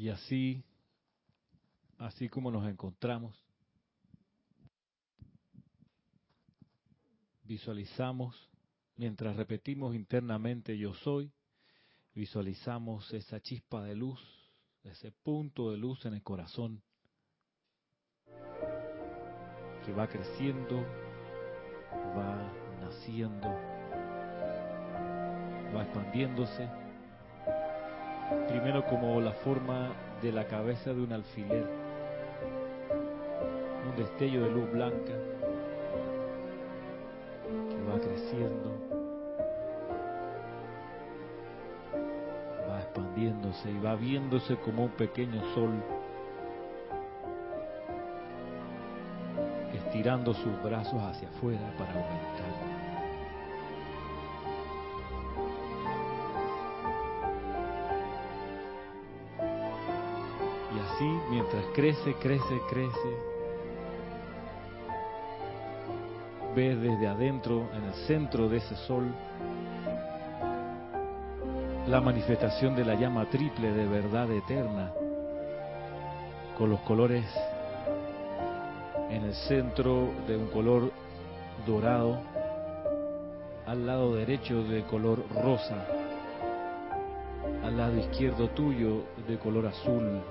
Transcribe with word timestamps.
Y 0.00 0.08
así, 0.08 0.64
así 1.98 2.30
como 2.30 2.50
nos 2.50 2.66
encontramos, 2.66 3.36
visualizamos, 7.42 8.34
mientras 8.96 9.36
repetimos 9.36 9.94
internamente 9.94 10.78
yo 10.78 10.94
soy, 10.94 11.30
visualizamos 12.14 13.12
esa 13.12 13.42
chispa 13.42 13.82
de 13.82 13.94
luz, 13.94 14.18
ese 14.84 15.12
punto 15.12 15.70
de 15.70 15.76
luz 15.76 16.02
en 16.06 16.14
el 16.14 16.22
corazón 16.22 16.82
que 19.84 19.92
va 19.92 20.08
creciendo, 20.08 20.80
va 22.16 22.50
naciendo, 22.80 23.48
va 25.76 25.82
expandiéndose, 25.82 26.79
primero 28.48 28.84
como 28.86 29.20
la 29.20 29.32
forma 29.32 29.90
de 30.22 30.32
la 30.32 30.46
cabeza 30.46 30.92
de 30.92 31.02
un 31.02 31.12
alfiler, 31.12 31.64
un 33.88 33.96
destello 33.96 34.42
de 34.42 34.50
luz 34.50 34.70
blanca 34.70 35.12
que 37.68 37.82
va 37.90 37.98
creciendo, 37.98 38.76
va 42.68 42.80
expandiéndose 42.80 43.70
y 43.70 43.78
va 43.78 43.96
viéndose 43.96 44.56
como 44.56 44.84
un 44.84 44.90
pequeño 44.90 45.42
sol 45.54 45.70
estirando 49.74 50.32
sus 50.34 50.62
brazos 50.62 51.02
hacia 51.02 51.28
afuera 51.28 51.72
para 51.76 51.92
aumentar. 51.92 52.89
Mientras 61.30 61.64
crece, 61.72 62.14
crece, 62.14 62.60
crece, 62.68 63.16
ves 66.56 66.80
desde 66.80 67.06
adentro, 67.06 67.68
en 67.72 67.84
el 67.84 67.94
centro 68.08 68.48
de 68.48 68.56
ese 68.56 68.74
sol, 68.74 69.04
la 71.86 72.00
manifestación 72.00 72.74
de 72.74 72.84
la 72.84 72.96
llama 72.96 73.26
triple 73.30 73.70
de 73.72 73.86
verdad 73.86 74.28
eterna, 74.32 74.92
con 76.58 76.68
los 76.68 76.80
colores 76.80 77.24
en 79.08 79.24
el 79.24 79.34
centro 79.34 80.10
de 80.26 80.36
un 80.36 80.48
color 80.48 80.90
dorado, 81.64 82.18
al 83.66 83.86
lado 83.86 84.16
derecho 84.16 84.64
de 84.64 84.82
color 84.82 85.24
rosa, 85.32 85.86
al 87.62 87.76
lado 87.76 87.96
izquierdo 87.98 88.48
tuyo 88.48 89.04
de 89.28 89.38
color 89.38 89.68
azul, 89.68 90.22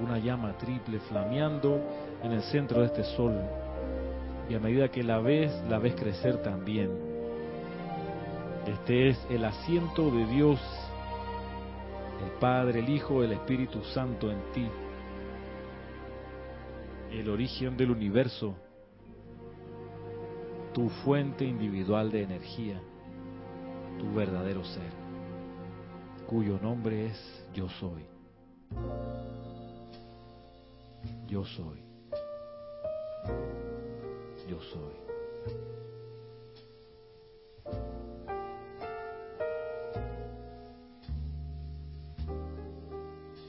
una 0.00 0.18
llama 0.18 0.56
triple 0.58 1.00
flameando 1.00 1.80
en 2.22 2.32
el 2.32 2.42
centro 2.42 2.80
de 2.80 2.86
este 2.86 3.04
sol. 3.04 3.34
Y 4.48 4.54
a 4.54 4.60
medida 4.60 4.88
que 4.88 5.02
la 5.02 5.18
ves, 5.18 5.52
la 5.68 5.78
ves 5.78 5.94
crecer 5.94 6.42
también. 6.42 6.90
Este 8.66 9.08
es 9.08 9.26
el 9.30 9.44
asiento 9.44 10.10
de 10.10 10.26
Dios, 10.26 10.60
el 12.24 12.38
Padre, 12.38 12.80
el 12.80 12.88
Hijo, 12.88 13.22
el 13.22 13.32
Espíritu 13.32 13.82
Santo 13.84 14.30
en 14.30 14.38
ti 14.52 14.68
el 17.10 17.28
origen 17.28 17.76
del 17.76 17.90
universo, 17.90 18.54
tu 20.72 20.88
fuente 20.88 21.44
individual 21.44 22.10
de 22.10 22.22
energía, 22.22 22.80
tu 23.98 24.12
verdadero 24.14 24.64
ser, 24.64 24.90
cuyo 26.26 26.58
nombre 26.60 27.06
es 27.06 27.46
yo 27.54 27.68
soy. 27.68 28.04
Yo 31.28 31.44
soy. 31.44 31.78
Yo 34.48 34.58
soy. 34.62 34.94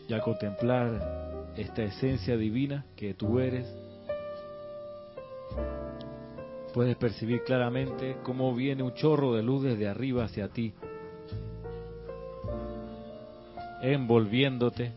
Ya 0.09 0.19
contemplar 0.19 1.53
esta 1.55 1.83
esencia 1.83 2.35
divina 2.35 2.85
que 2.97 3.13
tú 3.13 3.39
eres, 3.39 3.65
puedes 6.73 6.97
percibir 6.97 7.43
claramente 7.43 8.17
cómo 8.23 8.53
viene 8.53 8.83
un 8.83 8.93
chorro 8.93 9.35
de 9.35 9.43
luz 9.43 9.63
desde 9.63 9.87
arriba 9.87 10.25
hacia 10.25 10.49
ti, 10.49 10.73
envolviéndote 13.81 14.91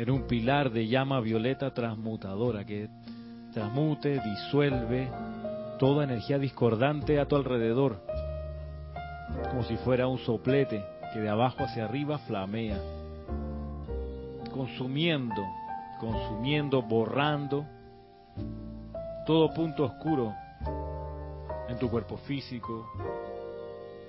en 0.00 0.10
un 0.10 0.22
pilar 0.22 0.70
de 0.70 0.88
llama 0.88 1.20
violeta 1.20 1.74
transmutadora 1.74 2.64
que 2.64 2.88
transmute, 3.52 4.18
disuelve 4.22 5.10
toda 5.78 6.04
energía 6.04 6.38
discordante 6.38 7.20
a 7.20 7.26
tu 7.26 7.36
alrededor, 7.36 8.00
como 9.50 9.62
si 9.62 9.76
fuera 9.76 10.06
un 10.06 10.16
soplete 10.16 10.82
que 11.12 11.20
de 11.20 11.28
abajo 11.28 11.64
hacia 11.64 11.84
arriba 11.84 12.16
flamea 12.16 12.80
consumiendo, 14.50 15.46
consumiendo, 16.00 16.80
borrando 16.80 17.66
todo 19.26 19.52
punto 19.52 19.84
oscuro 19.84 20.34
en 21.68 21.78
tu 21.78 21.90
cuerpo 21.90 22.16
físico, 22.16 22.90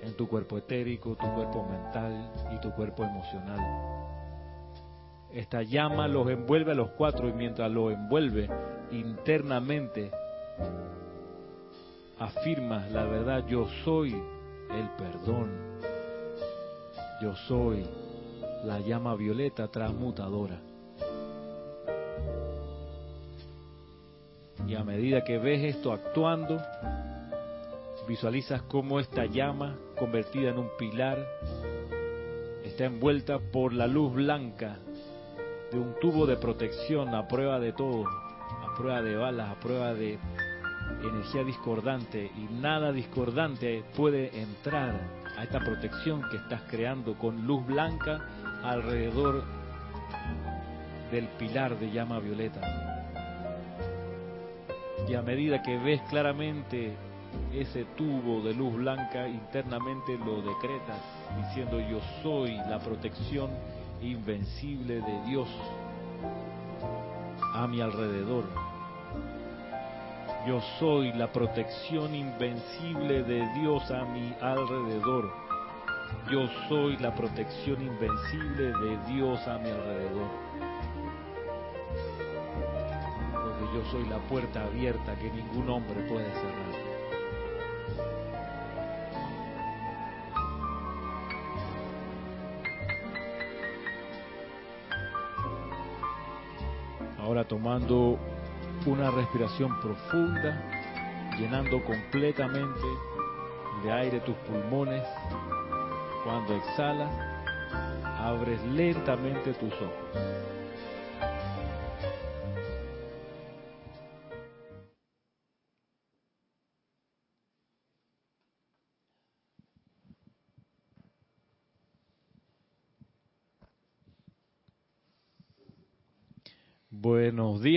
en 0.02 0.16
tu 0.16 0.26
cuerpo 0.26 0.56
etérico, 0.56 1.16
tu 1.16 1.26
cuerpo 1.34 1.68
mental 1.68 2.30
y 2.50 2.60
tu 2.62 2.70
cuerpo 2.72 3.04
emocional. 3.04 4.01
Esta 5.34 5.62
llama 5.62 6.08
los 6.08 6.28
envuelve 6.28 6.72
a 6.72 6.74
los 6.74 6.90
cuatro 6.90 7.26
y 7.26 7.32
mientras 7.32 7.70
los 7.70 7.92
envuelve 7.92 8.50
internamente 8.90 10.10
afirmas 12.18 12.92
la 12.92 13.04
verdad, 13.04 13.46
yo 13.46 13.66
soy 13.82 14.12
el 14.12 14.88
perdón, 14.98 15.50
yo 17.22 17.34
soy 17.48 17.86
la 18.64 18.78
llama 18.80 19.14
violeta 19.14 19.68
transmutadora. 19.68 20.60
Y 24.68 24.74
a 24.74 24.84
medida 24.84 25.24
que 25.24 25.38
ves 25.38 25.76
esto 25.76 25.92
actuando, 25.92 26.60
visualizas 28.06 28.62
cómo 28.62 29.00
esta 29.00 29.24
llama, 29.24 29.76
convertida 29.98 30.50
en 30.50 30.58
un 30.58 30.68
pilar, 30.78 31.26
está 32.64 32.84
envuelta 32.84 33.38
por 33.38 33.72
la 33.72 33.86
luz 33.86 34.12
blanca 34.12 34.78
de 35.72 35.78
un 35.78 35.94
tubo 36.00 36.26
de 36.26 36.36
protección 36.36 37.14
a 37.14 37.26
prueba 37.26 37.58
de 37.58 37.72
todo, 37.72 38.04
a 38.06 38.74
prueba 38.76 39.00
de 39.00 39.16
balas, 39.16 39.50
a 39.50 39.58
prueba 39.58 39.94
de 39.94 40.18
energía 41.02 41.44
discordante 41.44 42.30
y 42.36 42.52
nada 42.60 42.92
discordante 42.92 43.82
puede 43.96 44.38
entrar 44.38 44.94
a 45.36 45.42
esta 45.42 45.60
protección 45.60 46.22
que 46.30 46.36
estás 46.36 46.62
creando 46.68 47.16
con 47.16 47.46
luz 47.46 47.66
blanca 47.66 48.20
alrededor 48.62 49.42
del 51.10 51.26
pilar 51.38 51.78
de 51.78 51.90
llama 51.90 52.18
violeta. 52.18 52.60
Y 55.08 55.14
a 55.14 55.22
medida 55.22 55.62
que 55.62 55.78
ves 55.78 56.02
claramente 56.10 56.94
ese 57.54 57.86
tubo 57.96 58.42
de 58.42 58.52
luz 58.52 58.74
blanca, 58.74 59.26
internamente 59.26 60.18
lo 60.18 60.42
decretas, 60.42 61.00
diciendo 61.46 61.80
yo 61.80 61.98
soy 62.22 62.54
la 62.68 62.78
protección 62.78 63.50
invencible 64.02 65.00
de 65.00 65.22
Dios 65.26 65.48
a 67.54 67.66
mi 67.66 67.80
alrededor. 67.80 68.44
Yo 70.46 70.60
soy 70.78 71.12
la 71.12 71.30
protección 71.32 72.14
invencible 72.14 73.22
de 73.22 73.48
Dios 73.54 73.90
a 73.90 74.04
mi 74.04 74.34
alrededor. 74.40 75.32
Yo 76.30 76.48
soy 76.68 76.96
la 76.98 77.14
protección 77.14 77.80
invencible 77.80 78.72
de 78.72 78.98
Dios 79.06 79.46
a 79.46 79.58
mi 79.58 79.70
alrededor. 79.70 80.28
Porque 83.32 83.64
yo 83.74 83.84
soy 83.90 84.08
la 84.08 84.18
puerta 84.18 84.64
abierta 84.64 85.14
que 85.16 85.30
ningún 85.30 85.68
hombre 85.70 86.00
puede 86.08 86.30
cerrar. 86.32 86.91
Tomando 97.48 98.18
una 98.86 99.10
respiración 99.10 99.78
profunda, 99.80 100.62
llenando 101.38 101.82
completamente 101.84 102.80
de 103.82 103.92
aire 103.92 104.20
tus 104.20 104.36
pulmones 104.36 105.02
cuando 106.24 106.54
exhalas, 106.54 107.10
abres 108.18 108.62
lentamente 108.66 109.52
tus 109.54 109.72
ojos. 109.74 110.61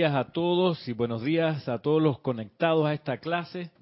Días 0.06 0.24
a 0.24 0.30
todos 0.30 0.86
y 0.86 0.92
buenos 0.92 1.24
días 1.24 1.68
a 1.68 1.80
todos 1.80 2.00
los 2.00 2.20
conectados 2.20 2.86
a 2.86 2.94
esta 2.94 3.18
clase. 3.18 3.72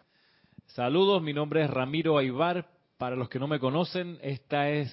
Saludos, 0.68 1.20
mi 1.20 1.34
nombre 1.34 1.62
es 1.62 1.68
Ramiro 1.68 2.16
Aybar. 2.16 2.66
Para 2.96 3.14
los 3.14 3.28
que 3.28 3.38
no 3.38 3.46
me 3.46 3.60
conocen, 3.60 4.18
esta 4.22 4.70
es 4.70 4.90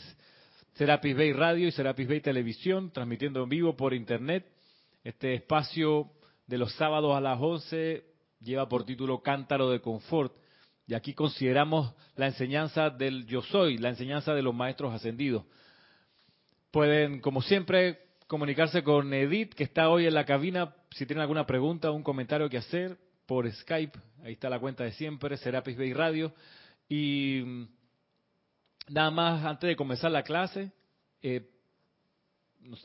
Serapis 0.74 1.16
Bay 1.16 1.31
Radio 1.31 1.69
y 1.69 1.72
Serapis 1.72 2.10
Bay 2.10 2.19
Televisión, 2.19 2.92
transmitiendo 2.92 3.42
en 3.44 3.48
vivo 3.48 3.78
por 3.78 3.94
internet. 3.94 4.45
Este 5.06 5.33
espacio 5.33 6.12
de 6.48 6.57
los 6.57 6.74
sábados 6.74 7.16
a 7.16 7.22
las 7.22 7.39
11 7.39 8.04
lleva 8.42 8.68
por 8.68 8.83
título 8.83 9.22
Cántaro 9.22 9.69
de 9.69 9.80
Confort. 9.80 10.33
Y 10.86 10.95
aquí 10.95 11.13
consideramos 11.13 11.94
la 12.18 12.25
enseñanza 12.25 12.89
del 12.89 13.25
yo 13.25 13.42
soy, 13.42 13.78
la 13.78 13.88
enseñanza 13.88 14.33
de 14.33 14.42
los 14.42 14.54
maestros 14.54 14.94
ascendidos. 14.94 15.45
Pueden, 16.72 17.22
como 17.22 17.42
siempre, 17.42 18.00
comunicarse 18.31 18.81
con 18.81 19.13
Edith, 19.13 19.54
que 19.56 19.66
está 19.66 19.89
hoy 19.89 20.06
en 20.07 20.13
la 20.13 20.24
cabina, 20.24 20.74
si 20.92 21.06
tienen 21.06 21.19
alguna 21.19 21.45
pregunta 21.45 21.92
un 21.92 22.01
comentario 22.01 22.50
que 22.50 22.60
hacer, 22.60 22.98
por 23.25 23.51
Skype. 23.51 24.00
Ahí 24.24 24.31
está 24.31 24.50
la 24.50 24.57
cuenta 24.57 24.86
de 24.86 24.94
siempre, 24.94 25.36
Serapis 25.36 25.78
Bay 25.78 25.92
Radio. 25.92 26.33
Y 26.88 27.42
mm, 27.45 27.68
nada 28.88 29.12
más, 29.12 29.44
antes 29.44 29.68
de 29.68 29.75
comenzar 29.75 30.12
la 30.12 30.24
clase, 30.24 30.72
eh, 31.22 31.50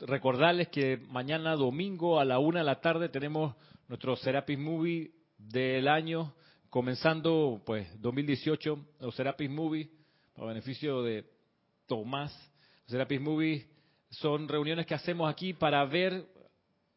recordarles 0.01 0.67
que 0.67 0.97
mañana 0.97 1.55
domingo 1.55 2.19
a 2.19 2.25
la 2.25 2.39
una 2.39 2.59
de 2.59 2.65
la 2.65 2.81
tarde 2.81 3.07
tenemos 3.07 3.55
nuestro 3.87 4.17
Serapis 4.17 4.59
Movie 4.59 5.11
del 5.37 5.87
año, 5.87 6.35
comenzando 6.69 7.63
pues 7.65 7.87
2018, 8.01 8.85
los 8.99 9.15
Serapis 9.15 9.49
Movie, 9.49 9.89
para 10.35 10.49
beneficio 10.49 11.03
de 11.03 11.23
Tomás. 11.85 12.37
Serapis 12.87 13.21
Movie 13.21 13.76
son 14.09 14.47
reuniones 14.47 14.85
que 14.85 14.93
hacemos 14.93 15.29
aquí 15.29 15.53
para 15.53 15.83
ver, 15.85 16.25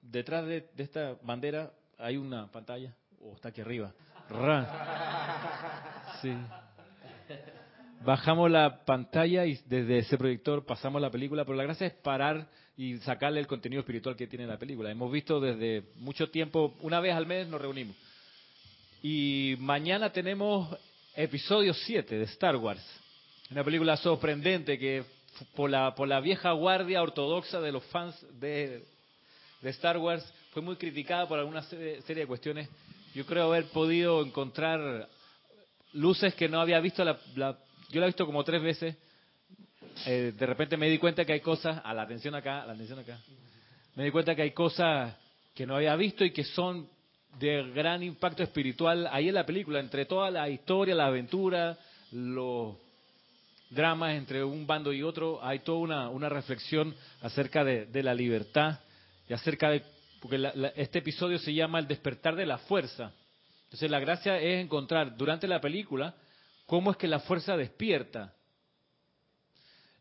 detrás 0.01 0.47
de, 0.47 0.69
esta 0.77 1.17
bandera 1.23 1.73
hay 1.99 2.17
una 2.17 2.51
pantalla, 2.51 2.95
o 3.21 3.35
está 3.35 3.49
aquí 3.49 3.61
arriba. 3.61 3.93
Sí. 6.23 6.33
Bajamos 8.03 8.51
la 8.51 8.85
pantalla 8.85 9.45
y 9.45 9.61
desde 9.67 9.99
ese 9.99 10.17
proyector 10.17 10.65
pasamos 10.65 11.03
la 11.03 11.11
película, 11.11 11.45
pero 11.45 11.57
la 11.57 11.65
gracia 11.65 11.87
es 11.87 11.93
parar 11.93 12.47
y 12.77 12.97
sacarle 12.99 13.41
el 13.41 13.47
contenido 13.47 13.81
espiritual 13.81 14.17
que 14.17 14.27
tiene 14.27 14.47
la 14.47 14.57
película. 14.57 14.91
Hemos 14.91 15.13
visto 15.13 15.39
desde 15.39 15.85
mucho 15.97 16.31
tiempo, 16.31 16.75
una 16.81 17.01
vez 17.01 17.15
al 17.15 17.27
mes 17.27 17.47
nos 17.49 17.61
reunimos. 17.61 17.95
Y 19.03 19.57
mañana 19.59 20.11
tenemos 20.11 20.75
episodio 21.15 21.75
7 21.75 22.19
de 22.19 22.25
Star 22.25 22.57
Wars. 22.57 22.83
Una 23.51 23.65
película 23.65 23.97
sorprendente 23.97 24.79
que 24.79 25.05
por 25.55 25.71
la, 25.71 25.95
por 25.95 26.09
la 26.09 26.21
vieja 26.21 26.53
guardia 26.53 27.03
ortodoxa 27.03 27.61
de 27.61 27.73
los 27.73 27.85
fans 27.87 28.15
de, 28.41 28.85
de 29.63 29.71
Star 29.71 29.99
Wars 29.99 30.25
fue 30.53 30.63
muy 30.63 30.77
criticada 30.77 31.29
por 31.29 31.39
alguna 31.39 31.63
serie, 31.63 32.03
de 32.07 32.27
cuestiones. 32.27 32.69
Yo 33.15 33.25
creo 33.27 33.45
haber 33.45 33.67
podido 33.67 34.25
encontrar 34.25 35.09
luces 35.93 36.35
que 36.35 36.49
no 36.49 36.61
había 36.61 36.81
visto. 36.81 37.05
La, 37.05 37.19
yo 37.91 38.01
la 38.01 38.07
he 38.07 38.09
visto 38.09 38.27
como 38.27 38.45
tres 38.45 38.63
veces 38.63 38.97
eh, 40.07 40.33
de 40.37 40.47
repente 40.47 40.77
me 40.77 40.89
di 40.89 40.99
cuenta 40.99 41.25
que 41.25 41.33
hay 41.33 41.41
cosas, 41.41 41.81
a 41.85 41.93
la 41.93 42.03
atención 42.03 42.35
acá, 42.35 42.63
a 42.63 42.67
la 42.67 42.73
atención 42.73 42.99
acá, 42.99 43.19
me 43.95 44.05
di 44.05 44.11
cuenta 44.11 44.35
que 44.35 44.43
hay 44.43 44.53
cosas 44.53 45.15
que 45.55 45.67
no 45.67 45.77
había 45.77 45.95
visto 45.97 46.25
y 46.25 46.31
que 46.31 46.45
son 46.45 46.89
de 47.39 47.71
gran 47.73 48.03
impacto 48.03 48.43
espiritual 48.43 49.09
ahí 49.11 49.29
en 49.29 49.35
la 49.35 49.45
película, 49.45 49.81
entre 49.81 50.07
toda 50.07 50.31
la 50.31 50.49
historia, 50.49 50.95
la 50.95 51.07
aventura, 51.07 51.77
los 52.13 52.77
dramas 53.71 54.15
entre 54.15 54.45
un 54.45 54.67
bando 54.67 54.93
y 54.93 55.03
otro, 55.03 55.43
hay 55.43 55.61
toda 55.61 56.09
una, 56.09 56.29
reflexión 56.29 56.95
acerca 57.23 57.65
de, 57.65 58.03
la 58.03 58.13
libertad 58.13 58.81
y 59.29 59.33
acerca 59.33 59.71
de, 59.71 59.83
porque 60.21 60.51
este 60.77 60.99
episodio 60.99 61.39
se 61.39 61.55
llama 61.55 61.79
El 61.79 61.87
despertar 61.87 62.37
de 62.37 62.47
la 62.47 62.59
fuerza. 62.59 63.13
Entonces 63.65 63.91
la 63.91 64.01
gracia 64.01 64.39
es 64.39 64.63
encontrar 64.63 65.17
durante 65.17 65.47
la 65.47 65.61
película 65.61 66.15
cómo 66.67 66.91
es 66.91 66.97
que 66.97 67.09
la 67.09 67.21
fuerza 67.21 67.57
despierta 67.57 68.35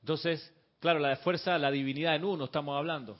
entonces, 0.02 0.54
claro, 0.80 1.00
la 1.00 1.16
fuerza, 1.18 1.58
la 1.58 1.72
divinidad 1.72 2.16
en 2.16 2.24
uno 2.24 2.46
estamos 2.46 2.78
hablando. 2.78 3.18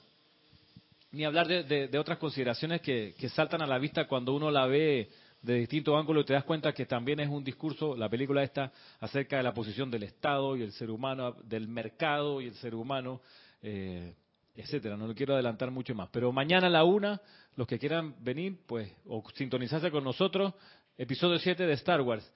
Ni 1.12 1.24
hablar 1.24 1.46
de, 1.46 1.98
otras 1.98 2.18
consideraciones 2.18 2.80
que, 2.80 3.14
saltan 3.34 3.62
a 3.62 3.66
la 3.66 3.78
vista 3.78 4.06
cuando 4.06 4.34
uno 4.34 4.50
la 4.50 4.66
ve 4.66 5.10
de 5.42 5.54
distintos 5.54 5.98
ángulos 5.98 6.24
y 6.24 6.26
te 6.26 6.32
das 6.34 6.44
cuenta 6.44 6.72
que 6.72 6.86
también 6.86 7.20
es 7.20 7.28
un 7.28 7.42
discurso, 7.42 7.96
la 7.96 8.08
película 8.08 8.42
esta, 8.42 8.72
acerca 9.00 9.38
de 9.38 9.42
la 9.42 9.54
posición 9.54 9.90
del 9.90 10.02
Estado 10.02 10.56
y 10.56 10.62
el 10.62 10.72
ser 10.72 10.90
humano, 10.90 11.36
del 11.44 11.66
mercado 11.66 12.40
y 12.40 12.46
el 12.46 12.54
ser 12.54 12.74
humano, 12.74 13.20
eh, 13.62 14.14
etcétera. 14.54 14.96
No 14.96 15.06
lo 15.06 15.14
quiero 15.14 15.34
adelantar 15.34 15.70
mucho 15.70 15.94
más. 15.94 16.08
Pero 16.12 16.32
mañana 16.32 16.66
a 16.66 16.70
la 16.70 16.84
una, 16.84 17.20
los 17.56 17.66
que 17.66 17.78
quieran 17.78 18.14
venir, 18.22 18.58
pues, 18.66 18.92
o 19.06 19.24
sintonizarse 19.34 19.90
con 19.90 20.04
nosotros, 20.04 20.52
episodio 20.98 21.38
7 21.38 21.66
de 21.66 21.72
Star 21.74 22.02
Wars. 22.02 22.30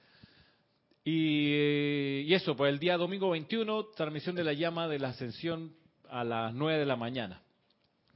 Y, 1.05 2.33
eso, 2.33 2.57
pues 2.57 2.73
el 2.73 2.79
día 2.79 2.97
domingo 2.97 3.31
21, 3.31 3.89
transmisión 3.95 4.35
de 4.35 4.45
la 4.45 4.55
llama 4.55 4.89
de 4.89 4.99
la 4.99 5.09
ascensión 5.09 5.75
a 6.09 6.25
las 6.25 6.55
9 6.55 6.79
de 6.79 6.87
la 6.87 6.97
mañana. 6.97 7.43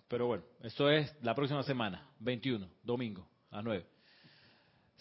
Pero 0.08 0.26
bueno, 0.26 0.44
eso 0.62 0.88
es 0.88 1.14
la 1.23 1.35
próxima 1.35 1.62
semana, 1.62 2.08
21, 2.20 2.67
domingo, 2.82 3.29
a 3.50 3.56
las 3.56 3.64
9. 3.64 3.97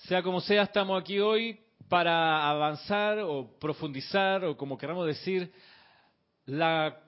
Sea 0.06 0.22
como 0.22 0.40
sea, 0.42 0.62
estamos 0.62 1.02
aquí 1.02 1.20
hoy 1.20 1.60
para 1.90 2.48
avanzar 2.50 3.20
o 3.20 3.58
profundizar 3.60 4.46
o 4.46 4.56
como 4.56 4.78
queramos 4.78 5.08
decir, 5.08 5.52
la 6.46 7.00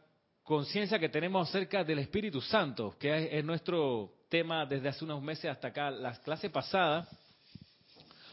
conciencia 0.44 0.98
que 0.98 1.08
tenemos 1.08 1.48
acerca 1.48 1.84
del 1.84 2.00
Espíritu 2.00 2.42
Santo, 2.42 2.96
que 3.00 3.38
es, 3.38 3.46
nuestro 3.46 4.14
tema 4.28 4.66
desde 4.66 4.90
hace 4.90 5.06
unos 5.06 5.22
meses 5.22 5.52
hasta 5.52 5.68
acá. 5.68 5.92
Las 5.92 6.18
clases 6.20 6.50
pasadas 6.50 7.08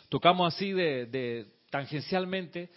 tocamos 0.08 0.54
así 0.54 0.72
de 0.72 1.46
tangencialmente 1.70 2.70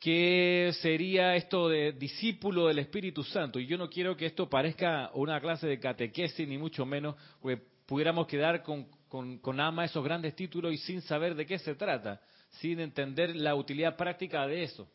qué 0.00 0.70
sería 0.80 1.36
esto 1.36 1.68
de 1.68 1.92
discípulo 1.92 2.68
del 2.68 2.78
Espíritu 2.78 3.22
Santo. 3.22 3.58
Y 3.60 3.66
yo 3.66 3.76
no 3.76 3.90
quiero 3.90 4.16
que 4.16 4.26
esto 4.26 4.48
parezca 4.48 5.10
una 5.12 5.40
clase 5.40 5.66
de 5.66 5.78
catequesis, 5.78 6.48
ni 6.48 6.56
mucho 6.56 6.86
menos, 6.86 7.16
porque 7.40 7.60
pudiéramos 7.86 8.26
quedar 8.26 8.62
con, 8.62 8.86
con, 9.08 9.38
con 9.38 9.56
más 9.56 9.90
esos 9.90 10.04
grandes 10.04 10.34
títulos 10.36 10.72
y 10.72 10.78
sin 10.78 11.02
saber 11.02 11.34
de 11.34 11.46
qué 11.46 11.58
se 11.58 11.74
trata, 11.74 12.20
sin 12.60 12.80
entender 12.80 13.34
la 13.36 13.54
utilidad 13.54 13.96
práctica 13.96 14.46
de 14.46 14.62
eso. 14.62 14.88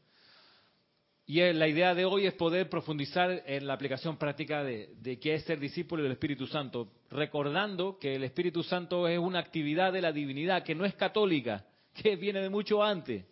Y 1.25 1.39
la 1.53 1.67
idea 1.67 1.95
de 1.95 2.03
hoy 2.03 2.25
es 2.25 2.33
poder 2.33 2.69
profundizar 2.69 3.43
en 3.45 3.65
la 3.65 3.73
aplicación 3.73 4.17
práctica 4.17 4.63
de, 4.63 4.93
de 4.99 5.19
qué 5.19 5.35
es 5.35 5.43
ser 5.45 5.59
discípulo 5.59 6.03
del 6.03 6.11
Espíritu 6.11 6.47
Santo, 6.47 6.91
recordando 7.09 7.97
que 7.97 8.15
el 8.15 8.23
Espíritu 8.25 8.61
Santo 8.61 9.07
es 9.07 9.17
una 9.17 9.39
actividad 9.39 9.93
de 9.93 10.01
la 10.01 10.11
divinidad 10.11 10.63
que 10.63 10.75
no 10.75 10.83
es 10.83 10.95
católica, 10.95 11.65
que 11.93 12.15
viene 12.17 12.41
de 12.41 12.49
mucho 12.49 12.83
antes 12.83 13.25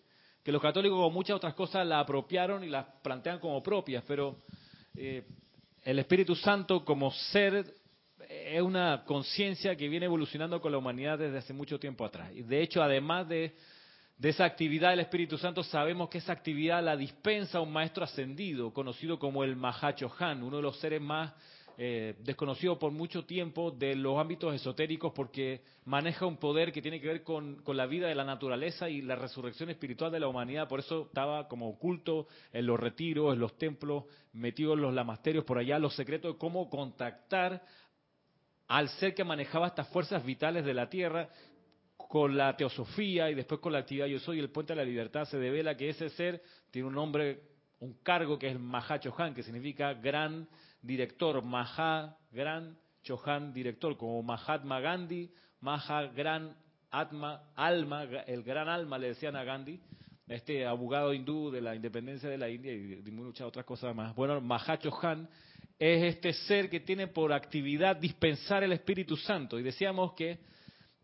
que 0.43 0.51
los 0.51 0.61
católicos 0.61 0.99
con 0.99 1.13
muchas 1.13 1.35
otras 1.35 1.53
cosas 1.53 1.85
la 1.85 1.99
apropiaron 1.99 2.63
y 2.63 2.67
las 2.67 2.85
plantean 3.03 3.39
como 3.39 3.61
propias, 3.61 4.03
pero 4.07 4.37
eh, 4.95 5.23
el 5.83 5.99
Espíritu 5.99 6.35
Santo 6.35 6.83
como 6.83 7.11
ser 7.11 7.75
es 8.55 8.61
una 8.61 9.03
conciencia 9.05 9.75
que 9.75 9.87
viene 9.87 10.05
evolucionando 10.05 10.59
con 10.59 10.71
la 10.71 10.77
humanidad 10.77 11.17
desde 11.17 11.37
hace 11.37 11.53
mucho 11.53 11.79
tiempo 11.79 12.05
atrás. 12.05 12.31
Y 12.35 12.43
de 12.43 12.61
hecho, 12.61 12.83
además 12.83 13.27
de, 13.27 13.55
de 14.17 14.29
esa 14.29 14.45
actividad 14.45 14.89
del 14.89 14.99
Espíritu 14.99 15.37
Santo, 15.37 15.63
sabemos 15.63 16.09
que 16.09 16.17
esa 16.17 16.33
actividad 16.33 16.83
la 16.83 16.97
dispensa 16.97 17.61
un 17.61 17.71
maestro 17.71 18.03
ascendido, 18.03 18.73
conocido 18.73 19.17
como 19.17 19.43
el 19.43 19.55
Mahacho 19.55 20.11
Han, 20.19 20.43
uno 20.43 20.57
de 20.57 20.63
los 20.63 20.79
seres 20.79 21.01
más 21.01 21.33
eh, 21.77 22.15
desconocido 22.19 22.77
por 22.77 22.91
mucho 22.91 23.25
tiempo 23.25 23.71
de 23.71 23.95
los 23.95 24.19
ámbitos 24.19 24.53
esotéricos 24.53 25.13
porque 25.15 25.61
maneja 25.85 26.25
un 26.25 26.37
poder 26.37 26.71
que 26.71 26.81
tiene 26.81 27.01
que 27.01 27.07
ver 27.07 27.23
con, 27.23 27.63
la 27.65 27.85
vida 27.87 28.07
de 28.07 28.13
la 28.13 28.23
naturaleza 28.23 28.89
y 28.89 29.01
la 29.01 29.15
resurrección 29.15 29.69
espiritual 29.69 30.11
de 30.11 30.19
la 30.19 30.27
humanidad. 30.27 30.67
Por 30.67 30.81
eso 30.81 31.07
estaba 31.07 31.47
como 31.47 31.69
oculto 31.69 32.27
en 32.53 32.67
los 32.67 32.79
retiros, 32.79 33.33
en 33.33 33.39
los 33.39 33.57
templos, 33.57 34.03
metido 34.33 34.73
en 34.73 34.81
los 34.81 34.93
lamasterios, 34.93 35.45
por 35.45 35.57
allá, 35.57 35.79
los 35.79 35.95
secretos 35.95 36.33
de 36.33 36.37
cómo 36.37 36.69
contactar 36.69 37.63
al 38.71 38.87
ser 38.87 39.13
que 39.13 39.25
manejaba 39.25 39.67
estas 39.67 39.89
fuerzas 39.89 40.23
vitales 40.23 40.63
de 40.63 40.73
la 40.73 40.89
tierra 40.89 41.27
con 41.97 42.37
la 42.37 42.55
teosofía 42.55 43.29
y 43.29 43.35
después 43.35 43.59
con 43.59 43.73
la 43.73 43.79
actividad 43.79 44.05
yo 44.05 44.17
soy 44.19 44.39
el 44.39 44.49
puente 44.49 44.71
de 44.71 44.77
la 44.77 44.85
libertad 44.85 45.25
se 45.25 45.37
devela 45.37 45.75
que 45.75 45.89
ese 45.89 46.07
ser 46.09 46.41
tiene 46.71 46.87
un 46.87 46.95
nombre 46.95 47.41
un 47.79 47.95
cargo 48.01 48.39
que 48.39 48.47
es 48.47 48.53
el 48.53 48.59
Mahacho 48.59 49.13
Han 49.17 49.33
que 49.33 49.43
significa 49.43 49.93
gran 49.95 50.47
director, 50.81 51.43
Maha 51.43 52.17
Gran 52.31 52.77
Chohan 53.03 53.51
director, 53.51 53.97
como 53.97 54.23
Mahatma 54.23 54.79
Gandhi, 54.79 55.29
Maha 55.59 56.03
Gran 56.15 56.55
Atma, 56.91 57.51
alma, 57.55 58.03
el 58.03 58.43
gran 58.43 58.69
alma 58.69 58.97
le 58.97 59.07
decían 59.09 59.35
a 59.35 59.43
Gandhi, 59.43 59.81
este 60.27 60.65
abogado 60.65 61.13
hindú 61.13 61.49
de 61.49 61.61
la 61.61 61.75
independencia 61.75 62.29
de 62.29 62.37
la 62.37 62.49
India 62.49 62.71
y 62.71 63.01
de 63.01 63.11
muchas 63.11 63.47
otras 63.47 63.65
cosas 63.65 63.95
más. 63.95 64.13
Bueno, 64.15 64.41
Chohan 64.79 65.27
es 65.81 66.03
este 66.03 66.31
ser 66.33 66.69
que 66.69 66.81
tiene 66.81 67.07
por 67.07 67.33
actividad 67.33 67.95
dispensar 67.95 68.63
el 68.63 68.71
Espíritu 68.71 69.17
Santo. 69.17 69.57
Y 69.57 69.63
decíamos 69.63 70.13
que 70.13 70.37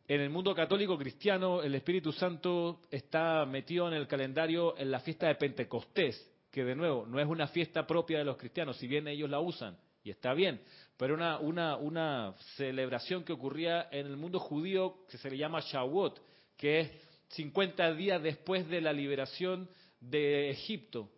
en 0.07 0.22
el 0.22 0.29
mundo 0.29 0.53
católico 0.53 0.96
cristiano 1.00 1.63
el 1.63 1.74
Espíritu 1.74 2.12
Santo 2.12 2.81
está 2.91 3.43
metido 3.48 3.88
en 3.88 3.96
el 3.96 4.07
calendario 4.07 4.77
en 4.77 4.91
la 4.91 5.00
fiesta 5.00 5.29
de 5.29 5.34
Pentecostés, 5.34 6.31
que 6.51 6.63
de 6.63 6.75
nuevo 6.75 7.07
no 7.07 7.19
es 7.19 7.25
una 7.25 7.48
fiesta 7.48 7.88
propia 7.88 8.19
de 8.19 8.25
los 8.25 8.38
cristianos, 8.38 8.77
si 8.77 8.88
bien 8.88 9.07
ellos 9.07 9.31
la 9.31 9.39
usan, 9.39 9.75
y 10.03 10.12
está 10.12 10.36
bien, 10.36 10.62
pero 10.96 11.15
una, 11.15 11.39
una, 11.39 11.75
una 11.77 12.36
celebración 12.55 13.24
que 13.24 13.34
ocurría 13.34 13.88
en 13.91 14.05
el 14.05 14.15
mundo 14.15 14.39
judío 14.39 15.07
que 15.10 15.17
se 15.17 15.31
le 15.31 15.39
llama 15.39 15.60
Shavuot, 15.60 16.22
que 16.55 16.81
es 16.81 16.91
50 17.29 17.96
días 17.96 18.22
después 18.22 18.69
de 18.69 18.81
la 18.81 18.93
liberación 18.93 19.67
de 20.00 20.51
Egipto, 20.51 21.10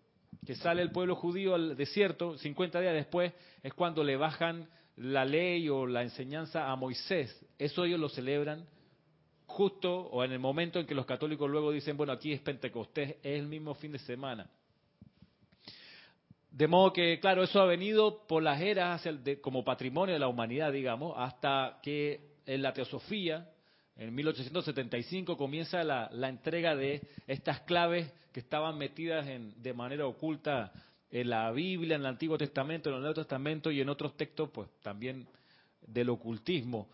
que 0.46 0.56
sale 0.56 0.82
el 0.82 0.92
pueblo 0.92 1.16
judío 1.16 1.56
al 1.56 1.76
desierto, 1.76 2.38
50 2.38 2.80
días 2.82 2.94
después 2.94 3.34
es 3.62 3.74
cuando 3.74 4.04
le 4.04 4.18
bajan 4.18 4.68
la 4.96 5.26
ley 5.26 5.70
o 5.70 5.88
la 5.88 6.04
enseñanza 6.04 6.70
a 6.70 6.76
Moisés. 6.76 7.46
Eso 7.58 7.86
ellos 7.86 8.00
lo 8.00 8.10
celebran 8.10 8.66
justo 9.46 10.02
o 10.08 10.24
en 10.24 10.32
el 10.32 10.40
momento 10.40 10.80
en 10.80 10.86
que 10.86 10.96
los 10.96 11.06
católicos 11.06 11.50
luego 11.50 11.72
dicen, 11.72 11.98
bueno, 11.98 12.14
aquí 12.14 12.32
es 12.32 12.42
Pentecostés, 12.42 13.18
es 13.24 13.40
el 13.40 13.48
mismo 13.48 13.74
fin 13.76 13.92
de 13.92 14.00
semana. 14.00 14.50
De 16.52 16.68
modo 16.68 16.94
que, 16.94 17.20
claro, 17.20 17.44
eso 17.44 17.62
ha 17.62 17.66
venido 17.66 18.26
por 18.28 18.42
las 18.44 18.62
eras 18.62 19.08
como 19.42 19.64
patrimonio 19.64 20.14
de 20.14 20.20
la 20.20 20.28
humanidad, 20.28 20.72
digamos, 20.72 21.14
hasta 21.18 21.80
que 21.84 22.38
en 22.46 22.62
la 22.62 22.74
teosofía, 22.74 23.50
en 24.00 24.16
1875, 24.16 25.36
comienza 25.36 25.84
la, 25.84 26.30
entrega 26.30 26.74
de 26.74 27.02
estas 27.28 27.60
claves 27.62 28.10
que 28.32 28.40
estaban 28.40 28.78
metidas 28.78 29.28
de 29.28 29.74
manera 29.74 30.08
oculta 30.08 30.72
en 31.12 31.30
la 31.30 31.52
Biblia, 31.52 31.96
en 31.96 32.02
el 32.02 32.08
Antiguo 32.08 32.38
Testamento, 32.38 32.90
en 32.90 32.96
el 32.96 33.02
Nuevo 33.02 33.16
Testamento 33.16 33.70
y 33.72 33.82
en 33.82 33.90
otros 33.90 34.16
textos, 34.16 34.50
pues 34.52 34.70
también 34.82 35.28
del 35.86 36.10
ocultismo. 36.10 36.88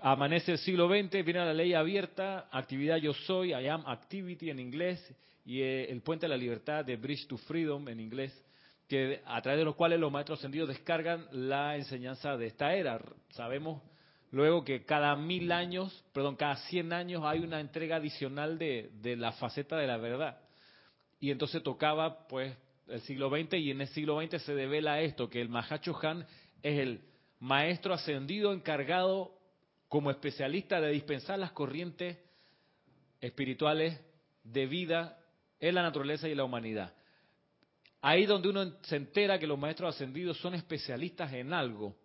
Amanece 0.00 0.52
el 0.52 0.58
siglo 0.58 0.88
XX, 0.88 1.24
viene 1.24 1.44
la 1.44 1.52
ley 1.52 1.74
abierta, 1.74 2.48
actividad 2.52 2.98
yo 2.98 3.12
soy, 3.12 3.50
I 3.50 3.66
am 3.66 3.84
activity 3.86 4.48
en 4.48 4.60
inglés, 4.60 5.04
y 5.44 5.60
eh, 5.60 5.90
el 5.90 6.02
puente 6.02 6.26
de 6.26 6.30
la 6.30 6.36
libertad 6.36 6.84
de 6.84 6.96
Bridge 6.96 7.26
to 7.26 7.36
Freedom 7.36 7.88
en 7.88 7.98
inglés, 7.98 8.44
que 8.86 9.22
a 9.26 9.42
través 9.42 9.58
de 9.58 9.64
los 9.64 9.74
cuales 9.74 9.98
los 9.98 10.12
maestros 10.12 10.38
ascendidos 10.38 10.68
descargan 10.68 11.26
la 11.32 11.76
enseñanza 11.76 12.36
de 12.36 12.46
esta 12.46 12.74
era. 12.74 13.00
Sabemos 13.30 13.82
luego 14.30 14.64
que 14.64 14.84
cada 14.84 15.16
mil 15.16 15.52
años, 15.52 16.04
perdón, 16.12 16.36
cada 16.36 16.56
cien 16.68 16.92
años 16.92 17.22
hay 17.24 17.40
una 17.40 17.60
entrega 17.60 17.96
adicional 17.96 18.58
de, 18.58 18.90
de 19.00 19.16
la 19.16 19.32
faceta 19.32 19.76
de 19.76 19.86
la 19.86 19.96
verdad. 19.96 20.38
Y 21.18 21.30
entonces 21.30 21.62
tocaba, 21.62 22.26
pues, 22.28 22.56
el 22.88 23.00
siglo 23.02 23.30
XX 23.30 23.54
y 23.54 23.70
en 23.70 23.80
el 23.82 23.88
siglo 23.88 24.20
XX 24.20 24.42
se 24.42 24.54
devela 24.54 25.00
esto, 25.00 25.28
que 25.28 25.40
el 25.40 25.48
Mahacho 25.48 25.98
Han 26.02 26.26
es 26.62 26.78
el 26.78 27.00
maestro 27.38 27.94
ascendido 27.94 28.52
encargado 28.52 29.32
como 29.88 30.10
especialista 30.10 30.80
de 30.80 30.90
dispensar 30.92 31.38
las 31.38 31.52
corrientes 31.52 32.18
espirituales 33.20 34.00
de 34.44 34.66
vida 34.66 35.18
en 35.58 35.74
la 35.74 35.82
naturaleza 35.82 36.28
y 36.28 36.32
en 36.32 36.38
la 36.38 36.44
humanidad. 36.44 36.94
Ahí 38.02 38.24
donde 38.24 38.48
uno 38.48 38.72
se 38.82 38.96
entera 38.96 39.38
que 39.38 39.46
los 39.46 39.58
maestros 39.58 39.94
ascendidos 39.94 40.38
son 40.38 40.54
especialistas 40.54 41.32
en 41.32 41.52
algo. 41.52 41.96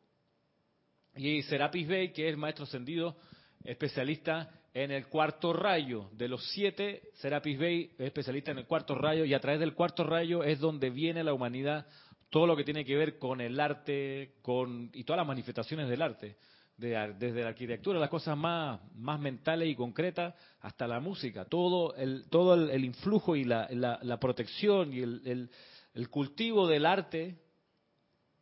Y 1.16 1.42
Serapis 1.44 1.88
Bey, 1.88 2.12
que 2.12 2.30
es 2.30 2.38
maestro 2.38 2.66
ascendido, 2.66 3.16
especialista 3.64 4.50
en 4.74 4.92
el 4.92 5.08
cuarto 5.08 5.54
rayo. 5.54 6.10
De 6.14 6.28
los 6.28 6.46
siete, 6.52 7.04
Serapis 7.16 7.58
Bey 7.58 7.92
es 7.98 8.08
especialista 8.08 8.52
en 8.52 8.60
el 8.60 8.66
cuarto 8.66 8.96
rayo 8.96 9.26
y 9.26 9.34
a 9.34 9.40
través 9.40 9.60
del 9.60 9.74
cuarto 9.74 10.04
rayo 10.04 10.44
es 10.44 10.60
donde 10.60 10.90
viene 10.90 11.24
la 11.24 11.34
humanidad 11.34 11.88
todo 12.30 12.48
lo 12.48 12.58
que 12.58 12.66
tiene 12.66 12.84
que 12.84 12.98
ver 12.98 13.18
con 13.18 13.40
el 13.40 13.60
arte 13.60 14.34
con 14.42 14.90
y 14.94 15.06
todas 15.06 15.20
las 15.20 15.28
manifestaciones 15.28 15.88
del 15.88 16.02
arte 16.02 16.36
desde 16.78 17.42
la 17.42 17.50
arquitectura, 17.50 18.00
las 18.00 18.10
cosas 18.10 18.38
más, 18.38 18.82
más 18.96 19.20
mentales 19.20 19.70
y 19.70 19.76
concretas, 19.76 20.36
hasta 20.60 20.88
la 20.88 21.00
música, 21.00 21.46
todo 21.46 21.96
el, 21.96 22.28
todo 22.30 22.70
el, 22.70 22.84
influjo 22.84 23.36
y 23.36 23.46
la, 23.46 23.70
la, 23.72 24.20
protección 24.20 24.92
y 24.92 25.00
el, 25.00 25.50
el, 25.94 26.10
cultivo 26.10 26.68
del 26.68 26.86
arte 26.86 27.38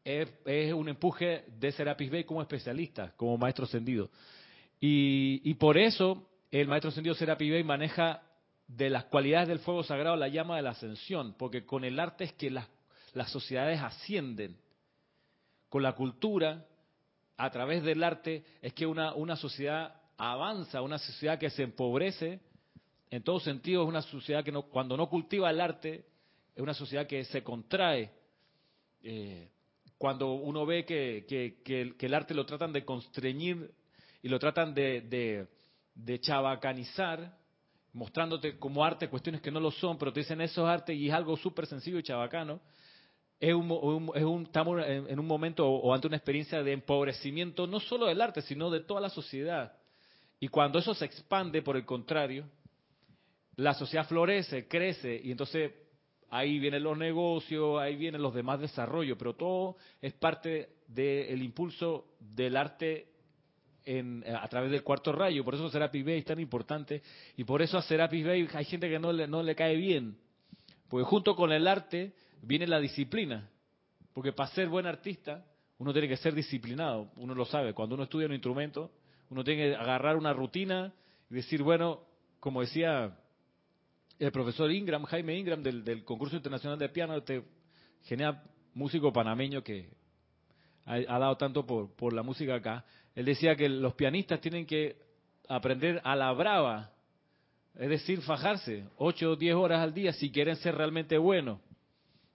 es, 0.03 0.74
un 0.74 0.89
empuje 0.89 1.45
de 1.60 1.72
Serapis 1.72 2.10
Bey 2.10 2.24
como 2.24 2.41
especialista, 2.41 3.13
como 3.15 3.38
maestro 3.38 3.65
ascendido. 3.65 4.10
Y, 4.79 5.41
y 5.43 5.53
por 5.55 5.77
eso 5.77 6.29
el 6.51 6.67
maestro 6.67 6.89
ascendido 6.89 7.15
Serapis 7.15 7.51
Bey 7.51 7.63
maneja 7.63 8.22
de 8.67 8.89
las 8.89 9.05
cualidades 9.05 9.48
del 9.48 9.60
fuego 9.60 9.83
sagrado 9.83 10.15
la 10.15 10.27
llama 10.27 10.55
de 10.55 10.62
la 10.62 10.72
ascensión, 10.72 11.36
porque 11.38 11.65
con 11.65 11.83
el 11.83 12.00
arte 12.00 12.25
es 12.25 12.33
que 12.33 12.50
las, 12.50 12.67
las 13.13 13.31
sociedades 13.31 13.81
ascienden, 13.81 14.57
con 15.69 15.83
la 15.83 15.93
cultura 15.93 16.65
a 17.38 17.50
través 17.50 17.83
del 17.83 18.03
arte 18.03 18.43
es 18.62 18.74
que 18.74 18.86
una, 18.86 19.13
una 19.15 19.36
sociedad 19.36 19.95
avanza, 20.17 20.81
una 20.81 21.00
sociedad 21.00 21.39
que 21.39 21.50
se 21.50 21.63
empobrece, 21.63 22.39
en 23.10 23.24
todos 23.24 23.43
sentidos 23.43 23.86
es 23.86 23.89
una 23.89 24.01
sociedad 24.01 24.43
que 24.43 24.51
no, 24.51 24.63
cuando 24.63 24.98
no 24.98 25.10
cultiva 25.10 25.50
el 25.50 25.62
arte, 25.62 26.05
es 26.55 26.62
una 26.62 26.74
sociedad 26.74 27.07
que 27.07 27.25
se 27.25 27.43
contrae. 27.43 28.12
Eh, 29.03 29.50
cuando 29.97 30.33
uno 30.33 30.65
ve 30.65 30.85
que, 30.85 31.95
el, 32.00 32.13
arte 32.13 32.33
lo 32.33 32.45
tratan 32.45 32.73
de 32.73 32.83
constreñir 32.83 33.71
y 34.21 34.29
lo 34.29 34.39
tratan 34.39 34.73
de, 34.73 35.01
de, 35.01 35.47
de 35.95 36.19
chabacanizar, 36.19 37.38
mostrándote 37.93 38.57
como 38.57 38.83
arte 38.83 39.07
cuestiones 39.07 39.41
que 39.41 39.51
no 39.51 39.59
lo 39.59 39.71
son, 39.71 39.97
pero 39.97 40.12
te 40.12 40.21
dicen 40.21 40.41
eso 40.41 40.63
es 40.63 40.69
arte 40.69 40.93
y 40.93 41.07
es 41.07 41.13
algo 41.13 41.38
súper 41.38 41.67
sencillo 41.67 42.00
y 42.00 42.03
chabacano, 42.03 42.59
es 43.39 43.53
un, 43.53 44.12
es 44.15 44.23
un, 44.23 44.43
estamos 44.43 44.81
en, 44.85 45.19
un 45.19 45.27
momento 45.27 45.67
o, 45.67 45.93
ante 45.93 46.07
una 46.07 46.15
experiencia 46.15 46.63
de 46.63 46.71
empobrecimiento 46.71 47.67
no 47.67 47.81
solo 47.81 48.05
del 48.05 48.21
arte, 48.21 48.41
sino 48.41 48.69
de 48.69 48.79
toda 48.79 49.01
la 49.01 49.09
sociedad. 49.09 49.73
Y 50.39 50.47
cuando 50.47 50.79
eso 50.79 50.93
se 50.93 51.03
expande, 51.03 51.62
por 51.62 51.75
el 51.75 51.85
contrario, 51.85 52.50
la 53.57 53.73
sociedad 53.73 54.07
florece, 54.07 54.67
crece, 54.67 55.19
y 55.21 55.31
entonces 55.31 55.73
ahí 56.33 56.57
vienen 56.57 56.83
los 56.83 56.97
negocios, 56.97 57.79
ahí 57.79 57.95
vienen 57.95 58.21
los 58.21 58.33
demás 58.33 58.59
desarrollos, 58.59 59.17
pero 59.17 59.35
todo 59.35 59.77
es 60.01 60.13
parte 60.13 60.69
del 60.87 61.41
impulso 61.43 62.07
del 62.19 62.57
arte 62.57 63.07
en, 63.85 64.23
a 64.27 64.47
través 64.47 64.71
del 64.71 64.81
cuarto 64.81 65.11
rayo. 65.11 65.43
Por 65.45 65.53
eso 65.53 65.69
Serapis 65.69 66.03
Bay 66.03 66.17
es 66.19 66.25
tan 66.25 66.39
importante, 66.39 67.03
y 67.37 67.43
por 67.43 67.61
eso 67.61 67.77
a 67.77 67.83
Serapis 67.83 68.25
Bay 68.25 68.47
hay 68.51 68.65
gente 68.65 68.89
que 68.89 68.97
no 68.97 69.13
le, 69.13 69.27
no 69.27 69.43
le 69.43 69.55
cae 69.55 69.75
bien, 69.75 70.17
porque 70.89 71.05
junto 71.05 71.35
con 71.35 71.51
el 71.51 71.67
arte 71.67 72.13
viene 72.41 72.65
la 72.65 72.79
disciplina. 72.79 73.49
Porque 74.13 74.31
para 74.31 74.49
ser 74.51 74.69
buen 74.69 74.85
artista, 74.85 75.45
uno 75.79 75.91
tiene 75.91 76.07
que 76.07 76.17
ser 76.17 76.35
disciplinado. 76.35 77.09
Uno 77.15 77.33
lo 77.33 77.45
sabe. 77.45 77.73
Cuando 77.73 77.95
uno 77.95 78.03
estudia 78.03 78.27
un 78.27 78.33
instrumento, 78.33 78.91
uno 79.29 79.43
tiene 79.43 79.69
que 79.69 79.75
agarrar 79.75 80.17
una 80.17 80.33
rutina 80.33 80.93
y 81.31 81.33
decir, 81.33 81.63
bueno, 81.63 82.01
como 82.39 82.61
decía 82.61 83.17
el 84.25 84.32
profesor 84.32 84.72
Ingram, 84.72 85.03
Jaime 85.03 85.38
Ingram, 85.38 85.62
del, 85.62 86.03
concurso 86.03 86.36
internacional 86.36 86.80
de 86.80 86.89
piano, 86.89 87.18
este 87.18 87.44
genial 88.03 88.42
músico 88.74 89.12
panameño 89.12 89.63
que 89.63 89.89
ha, 90.86 91.20
dado 91.20 91.38
tanto 91.38 91.65
por, 91.65 92.13
la 92.13 92.24
música 92.24 92.56
acá, 92.56 92.86
él 93.15 93.25
decía 93.25 93.56
que 93.56 93.70
los 93.70 93.94
pianistas 93.94 94.42
tienen 94.42 94.65
que 94.65 94.98
aprender 95.48 96.01
a 96.03 96.15
la 96.15 96.32
brava, 96.32 96.92
es 97.75 97.89
decir, 97.89 98.22
fajarse 98.22 98.86
8 98.98 99.32
o 99.32 99.36
10 99.36 99.56
horas 99.56 99.82
al 99.82 99.94
día 99.94 100.13
si 100.13 100.32
quieren 100.32 100.56
ser 100.58 100.75
realmente 100.75 101.18
buenos. 101.18 101.60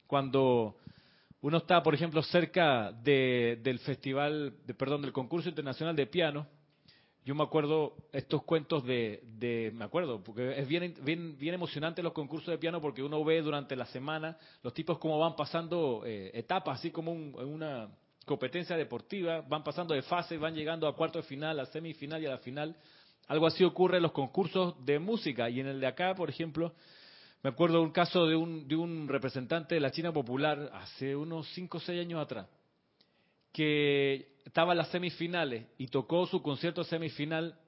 Cuando 0.07 0.77
uno 1.41 1.59
está, 1.59 1.83
por 1.83 1.95
ejemplo, 1.95 2.23
cerca 2.23 2.93
del 2.93 3.79
festival, 3.81 4.55
de, 4.67 4.75
perdón, 4.75 5.03
del 5.03 5.13
concurso 5.13 5.49
internacional 5.49 5.95
de 5.95 6.07
piano, 6.07 6.47
yo 7.29 7.35
me 7.35 7.45
acuerdo 7.45 7.95
estos 8.11 8.43
cuentos 8.45 8.87
de, 8.87 9.71
me 9.75 9.85
acuerdo, 9.85 10.25
porque 10.25 10.59
es 10.59 10.67
bien, 10.67 10.95
bien, 11.03 11.53
emocionante 11.53 12.03
los 12.03 12.15
concursos 12.15 12.49
de 12.49 12.57
piano 12.57 12.81
porque 12.81 13.03
uno 13.03 13.23
ve 13.23 13.43
durante 13.43 13.77
la 13.77 13.85
semana 13.85 14.39
los 14.63 14.73
tipos 14.73 14.97
cómo 14.97 15.19
van 15.19 15.37
pasando 15.37 16.05
eh, 16.07 16.31
etapas, 16.33 16.79
así 16.79 16.91
como 16.91 17.13
en 17.13 17.47
una 17.47 17.91
competencia 18.25 18.79
deportiva, 18.79 19.43
van 19.43 19.63
pasando 19.63 19.93
de 19.93 20.01
fase, 20.01 20.39
van 20.39 20.55
llegando 20.55 20.89
a 20.89 20.97
cuarto 20.97 21.19
de 21.19 21.25
final, 21.25 21.61
a 21.61 21.67
semifinal 21.67 22.23
y 22.23 22.25
a 22.25 22.31
la 22.31 22.39
final. 22.39 22.75
Algo 23.27 23.47
así 23.47 23.63
ocurre 23.63 23.99
en 23.99 24.05
los 24.05 24.13
concursos 24.13 24.83
de 24.87 24.99
música 24.99 25.51
y 25.51 25.61
en 25.61 25.67
el 25.67 25.81
de 25.81 25.87
acá, 25.87 26.15
por 26.15 26.31
ejemplo, 26.31 26.73
me 27.43 27.51
acuerdo 27.51 27.77
de 27.77 27.85
un 27.85 27.93
caso 27.93 28.27
de 28.27 28.37
un, 28.37 28.67
de 28.67 28.75
un 28.75 29.07
representante 29.07 29.75
de 29.75 29.83
la 29.83 29.91
China 29.91 30.15
Popular 30.15 30.71
hace 30.73 31.15
unos 31.15 31.47
5 31.53 31.77
o 31.77 31.81
6 31.81 32.01
años 32.01 32.23
atrás, 32.23 32.47
que 33.53 34.38
estaba 34.49 34.73
en 34.73 34.79
las 34.79 34.89
semifinales 34.89 35.67
y 35.77 35.89
tocó 35.89 36.27
su 36.27 36.41
concierto 36.41 36.83
semifinal 36.83 37.59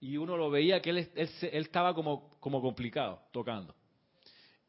y 0.00 0.16
uno 0.16 0.38
lo 0.38 0.50
veía 0.50 0.80
que 0.80 0.88
él, 0.88 1.10
él, 1.14 1.28
estaba 1.42 1.94
como, 1.94 2.30
como 2.40 2.62
complicado 2.62 3.20
tocando. 3.30 3.74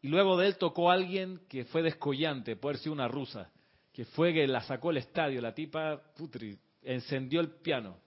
Y 0.02 0.10
luego 0.10 0.36
de 0.36 0.48
él 0.48 0.58
tocó 0.58 0.92
alguien 0.92 1.40
que 1.48 1.64
fue 1.64 1.82
descollante, 1.82 2.58
puede 2.58 2.78
ser 2.78 2.92
una 2.92 3.08
rusa, 3.08 3.50
que 3.94 4.04
fue 4.04 4.34
que 4.34 4.46
la 4.48 4.62
sacó 4.64 4.92
el 4.92 4.98
estadio, 4.98 5.42
la 5.42 5.56
tipa 5.56 6.02
putri, 6.18 6.60
encendió 6.82 7.40
el 7.40 7.50
piano. 7.50 7.98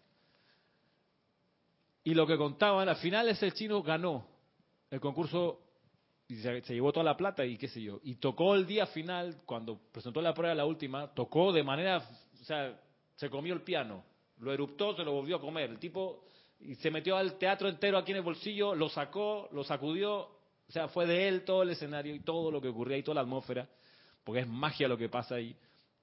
Y 2.05 2.13
lo 2.13 2.27
que 2.27 2.37
contaban, 2.37 2.87
al 2.87 2.97
final 2.97 3.31
ese 3.31 3.51
chino 3.53 3.83
ganó 3.83 4.27
el 4.91 5.01
concurso 5.01 5.63
y 6.29 6.37
se, 6.37 6.61
llevó 6.61 6.93
toda 6.93 7.05
la 7.05 7.17
plata 7.17 7.47
y 7.47 7.57
qué 7.57 7.69
sé 7.69 7.81
yo. 7.81 7.99
Y 8.03 8.17
tocó 8.17 8.55
el 8.55 8.67
día 8.67 8.85
final, 8.87 9.41
cuando 9.47 9.81
presentó 9.91 10.21
la 10.21 10.35
prueba, 10.35 10.55
la 10.55 10.67
última, 10.67 11.15
tocó 11.15 11.51
de 11.51 11.63
manera, 11.63 12.07
o 12.41 12.45
sea, 12.45 12.79
se 13.19 13.29
comió 13.29 13.53
el 13.53 13.63
piano, 13.63 14.05
lo 14.39 14.53
eruptó, 14.53 14.95
se 14.95 15.03
lo 15.03 15.13
volvió 15.13 15.37
a 15.37 15.41
comer. 15.41 15.71
El 15.71 15.79
tipo 15.79 16.25
y 16.61 16.77
se 16.77 16.91
metió 16.91 17.17
al 17.17 17.37
teatro 17.37 17.69
entero 17.69 17.99
aquí 17.99 18.13
en 18.13 18.19
el 18.19 18.23
bolsillo, 18.23 18.75
lo 18.75 18.89
sacó, 18.89 19.49
lo 19.53 19.65
sacudió, 19.65 20.21
o 20.21 20.73
sea, 20.73 20.89
fue 20.89 21.07
de 21.07 21.27
él 21.27 21.45
todo 21.45 21.63
el 21.63 21.71
escenario 21.71 22.15
y 22.15 22.21
todo 22.21 22.51
lo 22.51 22.61
que 22.61 22.69
ocurría 22.69 22.97
y 22.97 23.03
toda 23.03 23.17
la 23.17 23.21
atmósfera, 23.23 23.69
porque 24.23 24.43
es 24.43 24.49
magia 24.49 24.87
lo 24.87 24.97
que 24.97 25.09
pasa 25.09 25.35
ahí. 25.37 25.57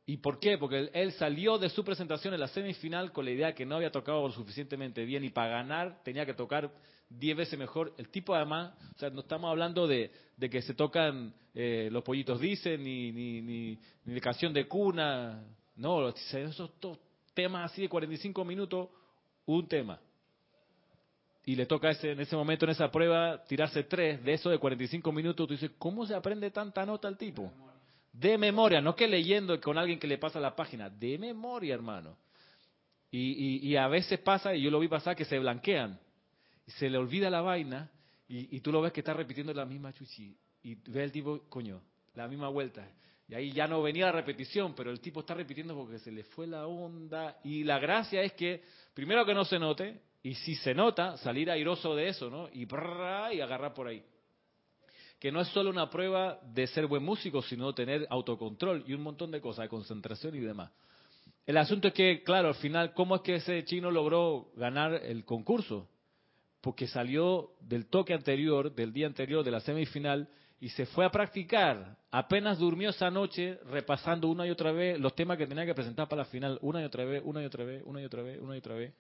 ¿Y 0.05 0.17
por 0.17 0.39
qué? 0.39 0.57
Porque 0.57 0.89
él, 0.93 1.11
salió 1.13 1.57
de 1.57 1.69
su 1.69 1.83
presentación 1.83 2.33
en 2.33 2.39
la 2.41 2.47
semifinal 2.49 3.11
con 3.11 3.25
la 3.25 3.31
idea 3.31 3.55
que 3.55 3.65
no 3.65 3.77
había 3.77 3.91
tocado 3.91 4.27
lo 4.27 4.33
suficientemente 4.33 5.03
bien 5.05 5.23
y 5.23 5.29
para 5.29 5.49
ganar 5.49 6.03
tenía 6.03 6.25
que 6.25 6.33
tocar 6.33 6.69
diez 7.09 7.35
veces 7.35 7.57
mejor. 7.57 7.93
El 7.97 8.09
tipo 8.09 8.35
además, 8.35 8.73
o 8.95 8.99
sea, 8.99 9.09
no 9.09 9.21
estamos 9.21 9.49
hablando 9.49 9.87
de, 9.87 10.11
que 10.37 10.61
se 10.61 10.73
tocan 10.73 11.33
eh, 11.53 11.89
los 11.91 12.03
pollitos 12.03 12.39
dicen, 12.39 12.83
ni, 12.83 13.11
ni, 13.11 13.41
ni, 13.41 13.79
ni, 14.03 14.13
de 14.13 14.21
canción 14.21 14.53
de 14.53 14.67
cuna, 14.67 15.43
no, 15.75 16.09
esos 16.09 16.71
dos 16.79 16.99
temas 17.35 17.71
así 17.71 17.83
de 17.83 17.89
45 17.89 18.43
minutos, 18.43 18.89
un 19.45 19.67
tema. 19.67 19.99
Y 21.45 21.55
le 21.55 21.67
toca 21.67 21.91
ese, 21.91 22.13
en 22.13 22.19
ese 22.19 22.35
momento, 22.35 22.65
en 22.65 22.71
esa 22.71 22.89
prueba, 22.89 23.43
tirarse 23.43 23.83
tres 23.83 24.23
de 24.23 24.33
eso 24.33 24.49
de 24.49 24.57
45 24.57 25.11
minutos. 25.11 25.47
Tú 25.47 25.53
dices, 25.53 25.71
¿cómo 25.77 26.05
se 26.07 26.15
aprende 26.15 26.49
tanta 26.49 26.83
nota 26.85 27.07
al 27.07 27.17
tipo? 27.17 27.51
De 28.11 28.37
memoria, 28.37 28.81
no 28.81 28.95
que 28.95 29.07
leyendo 29.07 29.59
con 29.61 29.77
alguien 29.77 29.99
que 29.99 30.07
le 30.07 30.17
pasa 30.17 30.39
la 30.39 30.55
página, 30.55 30.89
de 30.89 31.19
memoria, 31.19 31.75
hermano. 31.75 32.17
Y, 33.11 33.75
a 33.77 33.87
veces 33.87 34.19
pasa, 34.19 34.53
y 34.55 34.61
yo 34.61 34.71
lo 34.71 34.79
vi 34.79 34.87
pasar, 34.87 35.15
que 35.15 35.23
se 35.23 35.39
blanquean. 35.39 35.99
Y 36.67 36.71
se 36.71 36.89
le 36.89 36.97
olvida 36.97 37.29
la 37.29 37.41
vaina, 37.41 37.89
y, 38.27 38.59
tú 38.61 38.71
lo 38.71 38.81
ves 38.81 38.91
que 38.91 39.01
está 39.01 39.13
repitiendo 39.13 39.53
la 39.53 39.65
misma 39.65 39.93
chuchi. 39.93 40.35
Y 40.63 40.75
ve 40.75 41.03
el 41.03 41.11
tipo, 41.11 41.41
coño, 41.47 41.81
la 42.15 42.27
misma 42.27 42.49
vuelta. 42.49 42.85
Y 43.27 43.33
ahí 43.33 43.51
ya 43.51 43.67
no 43.67 43.81
venía 43.81 44.05
la 44.05 44.11
repetición, 44.11 44.75
pero 44.75 44.91
el 44.91 44.99
tipo 44.99 45.21
está 45.21 45.33
repitiendo 45.33 45.75
porque 45.75 45.99
se 45.99 46.11
le 46.11 46.23
fue 46.23 46.45
la 46.45 46.67
onda. 46.67 47.39
Y 47.43 47.63
la 47.63 47.79
gracia 47.79 48.21
es 48.21 48.33
que, 48.33 48.63
primero 48.93 49.25
que 49.25 49.33
no 49.33 49.45
se 49.45 49.57
note, 49.57 50.01
y 50.21 50.35
si 50.35 50.55
se 50.55 50.73
nota, 50.73 51.17
salir 51.17 51.49
airoso 51.49 51.95
de 51.95 52.09
eso, 52.09 52.29
¿no? 52.29 52.49
Y, 52.53 52.67
y 53.33 53.41
agarrar 53.41 53.73
por 53.73 53.87
ahí 53.87 54.03
que 55.19 55.31
no 55.31 55.41
es 55.41 55.47
solo 55.47 55.69
una 55.69 55.89
prueba 55.89 56.39
de 56.53 56.67
ser 56.67 56.87
buen 56.87 57.03
músico, 57.03 57.41
sino 57.41 57.73
tener 57.73 58.05
autocontrol 58.09 58.83
y 58.85 58.93
un 58.93 59.01
montón 59.01 59.31
de 59.31 59.41
cosas, 59.41 59.63
de 59.63 59.69
concentración 59.69 60.35
y 60.35 60.39
demás. 60.39 60.71
El 61.45 61.57
asunto 61.57 61.87
es 61.87 61.93
que, 61.93 62.23
claro, 62.23 62.49
al 62.49 62.55
final, 62.55 62.93
¿cómo 62.93 63.15
es 63.15 63.21
que 63.21 63.35
ese 63.35 63.63
chino 63.65 63.91
logró 63.91 64.51
ganar 64.55 64.93
el 64.93 65.25
concurso? 65.25 65.89
Porque 66.61 66.87
salió 66.87 67.51
del 67.61 67.87
toque 67.87 68.13
anterior, 68.13 68.73
del 68.73 68.93
día 68.93 69.07
anterior, 69.07 69.43
de 69.43 69.51
la 69.51 69.61
semifinal, 69.61 70.27
y 70.59 70.69
se 70.69 70.85
fue 70.85 71.05
a 71.05 71.11
practicar. 71.11 71.97
Apenas 72.11 72.57
durmió 72.57 72.89
esa 72.89 73.11
noche 73.11 73.59
repasando 73.65 74.29
una 74.29 74.47
y 74.47 74.49
otra 74.49 74.71
vez 74.71 74.99
los 74.99 75.15
temas 75.15 75.37
que 75.37 75.47
tenía 75.47 75.65
que 75.65 75.75
presentar 75.75 76.07
para 76.07 76.23
la 76.23 76.29
final, 76.29 76.57
una 76.61 76.81
y 76.81 76.85
otra 76.85 77.03
vez, 77.03 77.21
una 77.25 77.41
y 77.41 77.45
otra 77.45 77.65
vez, 77.65 77.83
una 77.85 78.01
y 78.01 78.05
otra 78.05 78.21
vez, 78.21 78.39
una 78.39 78.55
y 78.55 78.59
otra 78.59 78.75
vez. 78.75 78.93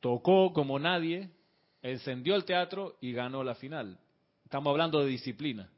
Tocó 0.00 0.52
como 0.52 0.78
nadie, 0.78 1.30
encendió 1.82 2.34
el 2.34 2.44
teatro 2.44 2.96
y 3.00 3.12
ganó 3.12 3.44
la 3.44 3.54
final. 3.54 3.98
Estamos 4.44 4.70
hablando 4.70 5.00
de 5.00 5.06
disciplina. 5.06 5.70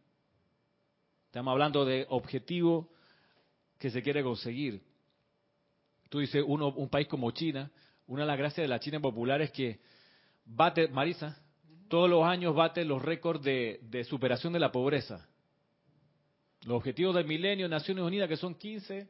Estamos 1.26 1.52
hablando 1.52 1.84
de 1.84 2.06
objetivo 2.08 2.90
que 3.78 3.90
se 3.90 4.02
quiere 4.02 4.22
conseguir. 4.22 4.82
Tú 6.08 6.18
dices, 6.18 6.42
uno, 6.46 6.68
un 6.68 6.88
país 6.88 7.06
como 7.06 7.30
China, 7.30 7.70
una 8.06 8.22
de 8.22 8.26
las 8.26 8.38
gracias 8.38 8.64
de 8.64 8.68
la 8.68 8.80
China 8.80 9.00
popular 9.00 9.40
es 9.40 9.52
que 9.52 9.80
bate, 10.44 10.88
Marisa, 10.88 11.40
todos 11.90 12.08
los 12.08 12.24
años 12.24 12.54
bate 12.54 12.84
los 12.84 13.02
récords 13.02 13.42
de, 13.42 13.80
de 13.82 14.04
superación 14.04 14.52
de 14.52 14.60
la 14.60 14.72
pobreza. 14.72 15.28
Los 16.64 16.76
objetivos 16.76 17.14
del 17.14 17.26
milenio, 17.26 17.68
Naciones 17.68 18.04
Unidas, 18.04 18.28
que 18.28 18.36
son 18.36 18.54
15 18.54 19.08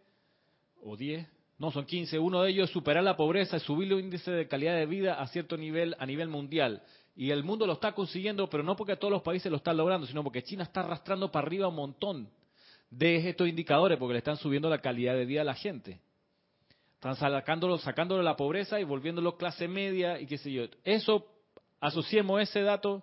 o 0.82 0.96
10, 0.96 1.28
no, 1.58 1.70
son 1.70 1.84
15. 1.84 2.18
Uno 2.18 2.42
de 2.42 2.50
ellos 2.50 2.70
es 2.70 2.72
superar 2.72 3.04
la 3.04 3.18
pobreza, 3.18 3.58
subir 3.58 3.92
el 3.92 4.00
índice 4.00 4.30
de 4.30 4.48
calidad 4.48 4.76
de 4.76 4.86
vida 4.86 5.20
a 5.20 5.26
cierto 5.26 5.58
nivel 5.58 5.94
a 5.98 6.06
nivel 6.06 6.28
mundial. 6.28 6.82
Y 7.14 7.32
el 7.32 7.44
mundo 7.44 7.66
lo 7.66 7.74
está 7.74 7.92
consiguiendo, 7.92 8.48
pero 8.48 8.62
no 8.62 8.76
porque 8.76 8.96
todos 8.96 9.12
los 9.12 9.20
países 9.20 9.50
lo 9.50 9.58
están 9.58 9.76
logrando, 9.76 10.06
sino 10.06 10.24
porque 10.24 10.42
China 10.42 10.62
está 10.62 10.80
arrastrando 10.80 11.30
para 11.30 11.46
arriba 11.46 11.68
un 11.68 11.74
montón 11.74 12.30
de 12.88 13.28
estos 13.28 13.46
indicadores, 13.46 13.98
porque 13.98 14.14
le 14.14 14.18
están 14.20 14.38
subiendo 14.38 14.70
la 14.70 14.80
calidad 14.80 15.14
de 15.14 15.26
vida 15.26 15.42
a 15.42 15.44
la 15.44 15.54
gente. 15.54 16.00
Están 16.94 17.16
sacándolo, 17.16 17.76
sacándolo 17.76 18.20
de 18.20 18.24
la 18.24 18.36
pobreza 18.36 18.80
y 18.80 18.84
volviéndolo 18.84 19.36
clase 19.36 19.68
media 19.68 20.18
y 20.18 20.26
qué 20.26 20.38
sé 20.38 20.50
yo. 20.50 20.64
Eso, 20.82 21.26
asociemos 21.80 22.40
ese 22.40 22.62
dato 22.62 23.02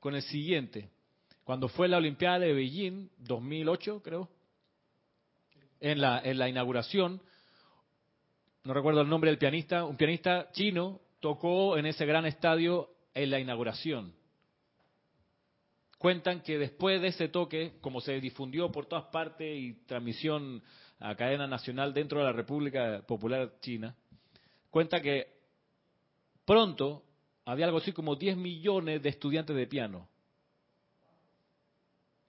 con 0.00 0.14
el 0.14 0.22
siguiente. 0.22 0.90
Cuando 1.44 1.68
fue 1.68 1.88
la 1.88 1.98
Olimpiada 1.98 2.40
de 2.40 2.52
Beijing, 2.52 3.08
2008 3.18 4.02
creo, 4.02 4.28
en 5.78 6.00
la, 6.00 6.20
en 6.24 6.38
la 6.38 6.48
inauguración, 6.48 7.20
no 8.64 8.74
recuerdo 8.74 9.02
el 9.02 9.08
nombre 9.08 9.30
del 9.30 9.38
pianista, 9.38 9.84
un 9.84 9.96
pianista 9.96 10.50
chino 10.50 11.00
tocó 11.20 11.76
en 11.76 11.86
ese 11.86 12.04
gran 12.04 12.26
estadio 12.26 12.90
en 13.14 13.30
la 13.30 13.38
inauguración. 13.38 14.12
Cuentan 15.98 16.42
que 16.42 16.58
después 16.58 17.00
de 17.00 17.08
ese 17.08 17.28
toque, 17.28 17.74
como 17.80 18.00
se 18.00 18.20
difundió 18.20 18.70
por 18.70 18.86
todas 18.86 19.04
partes 19.06 19.56
y 19.56 19.74
transmisión 19.86 20.62
a 20.98 21.14
cadena 21.14 21.46
nacional 21.46 21.94
dentro 21.94 22.18
de 22.18 22.24
la 22.24 22.32
República 22.32 23.02
Popular 23.06 23.54
China, 23.60 23.94
cuenta 24.70 25.00
que 25.00 25.28
pronto 26.44 27.05
había 27.46 27.66
algo 27.66 27.78
así 27.78 27.92
como 27.92 28.16
10 28.16 28.36
millones 28.36 29.02
de 29.02 29.08
estudiantes 29.08 29.56
de 29.56 29.66
piano. 29.66 30.08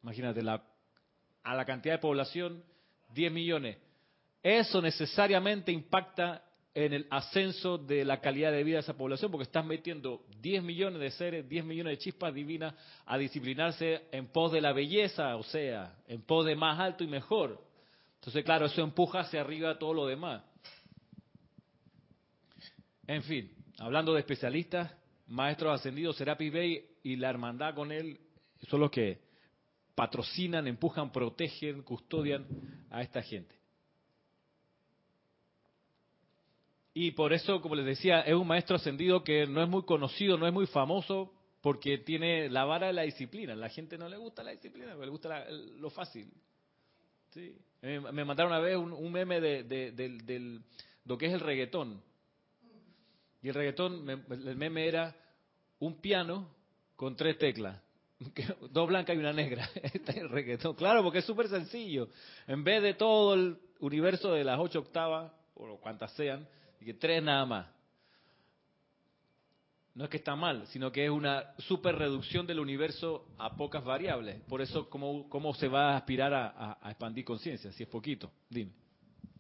Imagínate, 0.03 0.43
la, 0.43 0.63
a 1.43 1.55
la 1.55 1.65
cantidad 1.65 1.95
de 1.95 1.99
población, 1.99 2.63
10 3.13 3.31
millones. 3.31 3.77
Eso 4.43 4.81
necesariamente 4.81 5.71
impacta 5.71 6.43
en 6.73 6.93
el 6.93 7.07
ascenso 7.09 7.79
de 7.79 8.05
la 8.05 8.21
calidad 8.21 8.51
de 8.51 8.63
vida 8.63 8.75
de 8.75 8.81
esa 8.81 8.95
población, 8.95 9.31
porque 9.31 9.45
estás 9.45 9.65
metiendo 9.65 10.23
10 10.39 10.61
millones 10.61 11.01
de 11.01 11.09
seres, 11.09 11.49
10 11.49 11.65
millones 11.65 11.93
de 11.93 11.97
chispas 11.97 12.31
divinas 12.31 12.75
a 13.07 13.17
disciplinarse 13.17 14.03
en 14.11 14.27
pos 14.27 14.51
de 14.51 14.61
la 14.61 14.71
belleza, 14.71 15.35
o 15.35 15.43
sea, 15.43 15.95
en 16.07 16.21
pos 16.21 16.45
de 16.45 16.55
más 16.55 16.79
alto 16.79 17.03
y 17.03 17.07
mejor. 17.07 17.59
Entonces, 18.19 18.43
claro, 18.45 18.67
eso 18.67 18.83
empuja 18.83 19.21
hacia 19.21 19.41
arriba 19.41 19.79
todo 19.79 19.95
lo 19.95 20.05
demás. 20.05 20.43
En 23.07 23.23
fin, 23.23 23.51
hablando 23.79 24.13
de 24.13 24.19
especialistas, 24.19 24.93
maestros 25.27 25.79
ascendidos, 25.79 26.17
Serapis 26.17 26.51
Bey 26.51 26.85
y 27.03 27.15
la 27.15 27.29
hermandad 27.29 27.75
con 27.75 27.91
él 27.91 28.19
son 28.69 28.81
los 28.81 28.91
que 28.91 29.19
patrocinan, 29.95 30.67
empujan, 30.67 31.11
protegen, 31.11 31.81
custodian 31.83 32.45
a 32.89 33.01
esta 33.01 33.21
gente. 33.21 33.55
Y 36.93 37.11
por 37.11 37.31
eso, 37.31 37.61
como 37.61 37.75
les 37.75 37.85
decía, 37.85 38.21
es 38.21 38.33
un 38.33 38.47
maestro 38.47 38.75
ascendido 38.75 39.23
que 39.23 39.45
no 39.45 39.61
es 39.61 39.69
muy 39.69 39.83
conocido, 39.83 40.37
no 40.37 40.47
es 40.47 40.53
muy 40.53 40.65
famoso, 40.65 41.31
porque 41.61 41.99
tiene 41.99 42.49
la 42.49 42.65
vara 42.65 42.87
de 42.87 42.93
la 42.93 43.03
disciplina. 43.03 43.55
La 43.55 43.69
gente 43.69 43.97
no 43.97 44.09
le 44.09 44.17
gusta 44.17 44.43
la 44.43 44.51
disciplina, 44.51 44.95
le 44.95 45.09
gusta 45.09 45.45
lo 45.49 45.89
fácil. 45.89 46.31
¿Sí? 47.29 47.55
Me, 47.81 48.25
mandaron 48.25 48.51
una 48.51 48.61
vez 48.61 48.77
un, 48.77 49.11
meme 49.11 49.39
de, 49.39 50.61
lo 51.05 51.17
que 51.17 51.27
es 51.27 51.33
el 51.33 51.39
reggaetón. 51.39 52.01
Y 53.41 53.49
el 53.49 53.53
reggaetón, 53.53 54.09
el 54.09 54.55
meme 54.55 54.87
era 54.87 55.15
un 55.79 55.99
piano 56.01 56.49
con 56.95 57.15
tres 57.15 57.37
teclas. 57.37 57.81
Dos 58.71 58.87
blancas 58.87 59.15
y 59.15 59.19
una 59.19 59.33
negra. 59.33 59.69
Este 59.75 60.11
es 60.11 60.17
el 60.17 60.29
reggaetón. 60.29 60.75
Claro, 60.75 61.03
porque 61.03 61.19
es 61.19 61.25
súper 61.25 61.47
sencillo. 61.47 62.09
En 62.47 62.63
vez 62.63 62.81
de 62.81 62.93
todo 62.93 63.33
el 63.35 63.57
universo 63.79 64.33
de 64.33 64.43
las 64.43 64.59
ocho 64.59 64.79
octavas, 64.79 65.31
o 65.55 65.77
cuantas 65.77 66.11
sean, 66.13 66.47
y 66.79 66.85
que 66.85 66.93
tres 66.93 67.21
nada 67.23 67.45
más. 67.45 67.67
No 69.93 70.03
es 70.03 70.11
que 70.11 70.17
está 70.17 70.35
mal, 70.35 70.67
sino 70.67 70.91
que 70.91 71.05
es 71.05 71.09
una 71.09 71.55
super 71.57 71.95
reducción 71.95 72.45
del 72.45 72.59
universo 72.59 73.25
a 73.39 73.55
pocas 73.55 73.83
variables. 73.83 74.39
Por 74.41 74.61
eso, 74.61 74.87
¿cómo, 74.91 75.27
cómo 75.27 75.55
se 75.55 75.67
va 75.67 75.93
a 75.93 75.97
aspirar 75.97 76.33
a, 76.35 76.77
expandir 76.85 77.25
conciencia? 77.25 77.71
Si 77.71 77.81
es 77.81 77.89
poquito, 77.89 78.31
dime. 78.47 78.73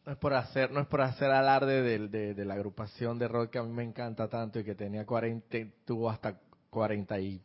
No 0.07 0.13
es 0.13 0.19
por 0.19 0.33
hacer, 0.35 0.71
no 0.71 0.79
es 0.79 0.87
por 0.87 1.01
hacer 1.01 1.29
alarde 1.31 1.81
de, 1.81 2.33
de, 2.33 2.45
la 2.45 2.53
agrupación 2.53 3.19
de 3.19 3.27
rock 3.27 3.49
que 3.49 3.57
a 3.57 3.63
mí 3.63 3.73
me 3.73 3.83
encanta 3.83 4.29
tanto 4.29 4.57
y 4.57 4.63
que 4.63 4.73
tenía 4.73 5.05
40, 5.05 5.57
tuvo 5.83 6.09
hasta 6.09 6.39
cuarenta 6.69 7.19
y 7.19 7.41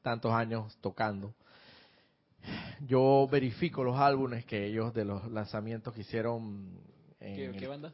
tantos 0.00 0.32
años 0.32 0.78
tocando. 0.80 1.34
Yo 2.86 3.26
verifico 3.28 3.82
los 3.82 3.98
álbumes 3.98 4.44
que 4.44 4.66
ellos 4.66 4.94
de 4.94 5.04
los 5.04 5.28
lanzamientos 5.32 5.92
que 5.92 6.02
hicieron. 6.02 6.70
En 7.18 7.58
¿Qué, 7.58 7.66
banda? 7.66 7.92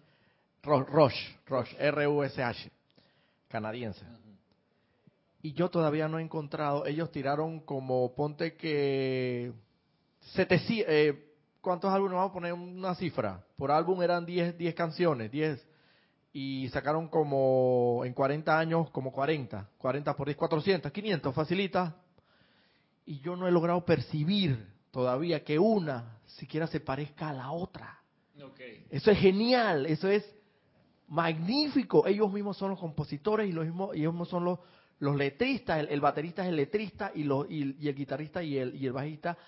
Rush, 0.62 1.16
Rush, 1.46 1.74
R-U-S-H, 1.78 2.70
canadiense. 3.48 4.04
Y 5.40 5.54
yo 5.54 5.70
todavía 5.70 6.08
no 6.08 6.18
he 6.18 6.22
encontrado, 6.22 6.84
ellos 6.84 7.10
tiraron 7.10 7.60
como, 7.60 8.14
ponte 8.14 8.54
que, 8.54 9.50
eh, 10.36 11.33
¿cuántos 11.64 11.92
álbumes 11.92 12.14
vamos 12.14 12.30
a 12.30 12.34
poner 12.34 12.52
una 12.52 12.94
cifra? 12.94 13.42
Por 13.56 13.72
álbum 13.72 14.02
eran 14.02 14.24
10, 14.24 14.58
10 14.58 14.74
canciones, 14.74 15.30
10. 15.32 15.66
Y 16.34 16.68
sacaron 16.68 17.08
como, 17.08 18.02
en 18.04 18.12
40 18.12 18.56
años, 18.56 18.90
como 18.90 19.10
40. 19.10 19.70
40 19.78 20.16
por 20.16 20.26
10, 20.26 20.36
400, 20.36 20.92
500, 20.92 21.34
facilita. 21.34 21.96
Y 23.06 23.18
yo 23.20 23.34
no 23.34 23.48
he 23.48 23.50
logrado 23.50 23.84
percibir 23.84 24.68
todavía 24.90 25.42
que 25.42 25.58
una 25.58 26.18
siquiera 26.26 26.66
se 26.66 26.80
parezca 26.80 27.30
a 27.30 27.32
la 27.32 27.50
otra. 27.50 27.98
Eso 28.90 29.10
es 29.10 29.18
genial, 29.18 29.86
eso 29.86 30.08
es 30.08 30.24
magnífico. 31.08 32.06
Ellos 32.06 32.32
mismos 32.32 32.56
son 32.56 32.70
los 32.70 32.78
compositores 32.78 33.48
y 33.48 33.52
los 33.52 33.64
mismos, 33.64 33.94
ellos 33.94 34.12
mismos 34.12 34.28
son 34.28 34.44
los, 34.44 34.58
los 34.98 35.16
letristas. 35.16 35.86
El, 35.88 36.00
baterista 36.00 36.42
es 36.42 36.48
el 36.48 36.56
letrista 36.56 37.10
y, 37.14 37.24
los, 37.24 37.50
y, 37.50 37.88
el 37.88 37.94
guitarrista 37.94 38.42
y 38.42 38.58
el, 38.58 38.74
y 38.74 38.86
el 38.86 38.92
bajista 38.92 39.38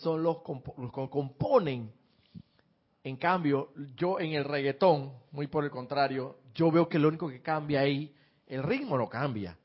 son 0.00 0.22
los, 0.22 0.38
que 0.38 1.08
componen. 1.10 1.92
En 3.02 3.16
cambio, 3.16 3.70
yo 3.96 4.18
en 4.18 4.32
el 4.32 4.44
reggaetón, 4.44 5.12
muy 5.32 5.46
por 5.46 5.64
el 5.64 5.70
contrario, 5.70 6.38
yo 6.54 6.70
veo 6.70 6.88
que 6.88 6.98
lo 6.98 7.08
único 7.08 7.28
que 7.28 7.42
cambia 7.42 7.80
ahí, 7.80 8.14
el 8.46 8.62
ritmo 8.62 8.96
no 8.96 9.08
cambia. 9.08 9.58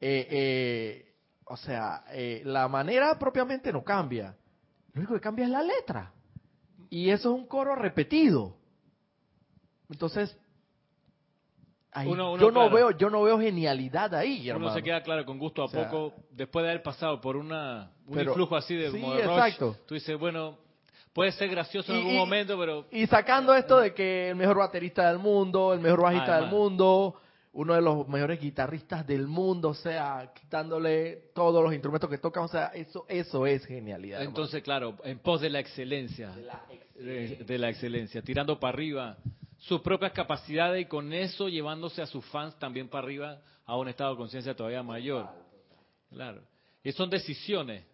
Eh, 0.00 0.26
eh, 0.30 1.14
o 1.46 1.56
sea, 1.56 2.04
eh, 2.10 2.42
la 2.44 2.68
manera 2.68 3.18
propiamente 3.18 3.72
no 3.72 3.82
cambia. 3.82 4.36
Lo 4.92 5.00
único 5.00 5.14
que 5.14 5.20
cambia 5.20 5.46
es 5.46 5.50
la 5.50 5.62
letra. 5.62 6.12
Y 6.90 7.10
eso 7.10 7.34
es 7.34 7.40
un 7.40 7.46
coro 7.46 7.74
repetido. 7.74 8.56
Entonces, 9.90 10.36
ahí, 11.92 12.08
Uno- 12.08 12.32
uno, 12.32 12.42
yo 12.42 12.50
no 12.50 12.70
veo, 12.70 12.90
yo 12.92 13.10
no 13.10 13.22
veo 13.22 13.38
genialidad 13.40 14.14
ahí, 14.14 14.48
hermano. 14.48 14.66
Uno 14.66 14.74
se 14.74 14.82
queda 14.82 15.02
claro 15.02 15.24
con 15.24 15.38
gusto 15.38 15.62
a 15.62 15.64
O 15.66 15.68
sea, 15.68 15.88
poco, 15.90 16.14
después 16.30 16.64
de 16.64 16.70
haber 16.70 16.82
pasado 16.82 17.20
por 17.20 17.36
una, 17.36 17.92
un 18.06 18.14
pero- 18.14 18.30
influjo 18.32 18.56
así 18.56 18.74
de, 18.74 18.90
sí, 18.90 19.00
como 19.00 19.14
de 19.14 19.22
Rush, 19.24 19.32
exacto. 19.32 19.76
tú 19.86 19.94
dices, 19.94 20.18
bueno, 20.18 20.58
puede 21.12 21.32
ser 21.32 21.48
gracioso 21.50 21.92
en 21.92 21.98
Y- 21.98 22.00
algún 22.02 22.16
momento, 22.16 22.58
pero 22.58 22.86
Y 22.90 23.06
sacando 23.06 23.54
esto 23.54 23.78
de 23.78 23.92
que 23.94 24.30
el 24.30 24.36
mejor 24.36 24.58
baterista 24.58 25.08
del 25.08 25.18
mundo, 25.18 25.72
el 25.72 25.80
mejor 25.80 26.02
bajista 26.02 26.34
Además. 26.36 26.50
del 26.50 26.58
mundo, 26.60 27.14
uno 27.52 27.74
de 27.74 27.80
los 27.80 28.06
mejores 28.06 28.38
guitarristas 28.38 29.06
del 29.06 29.26
mundo, 29.26 29.70
o 29.70 29.74
sea, 29.74 30.30
quitándole 30.38 31.30
todos 31.34 31.64
los 31.64 31.72
instrumentos 31.72 32.10
que 32.10 32.18
tocan, 32.18 32.44
o 32.44 32.48
sea, 32.48 32.66
eso 32.74 33.06
eso 33.08 33.46
es 33.46 33.64
genialidad. 33.64 34.20
hermano. 34.20 34.28
entonces, 34.36 34.62
claro, 34.62 34.94
en 35.04 35.18
pos 35.20 35.40
de 35.40 35.48
la 35.48 35.60
excelencia, 35.60 36.30
De 36.32 36.42
la 36.42 36.62
de, 36.96 37.44
de 37.46 37.58
la 37.58 37.70
excelencia, 37.70 38.20
tirando 38.22 38.60
para 38.60 38.74
arriba 38.74 39.16
sus 39.58 39.80
propias 39.80 40.12
capacidades 40.12 40.82
y 40.82 40.84
con 40.86 41.12
eso 41.14 41.48
llevándose 41.48 42.02
a 42.02 42.06
sus 42.06 42.24
fans 42.26 42.58
también 42.58 42.88
para 42.88 43.04
arriba 43.04 43.40
a 43.64 43.76
un 43.78 43.88
estado 43.88 44.10
de 44.10 44.16
conciencia 44.18 44.54
todavía 44.54 44.82
mayor. 44.82 45.26
Claro. 46.10 46.42
Y 46.84 46.92
son 46.92 47.08
decisiones 47.10 47.84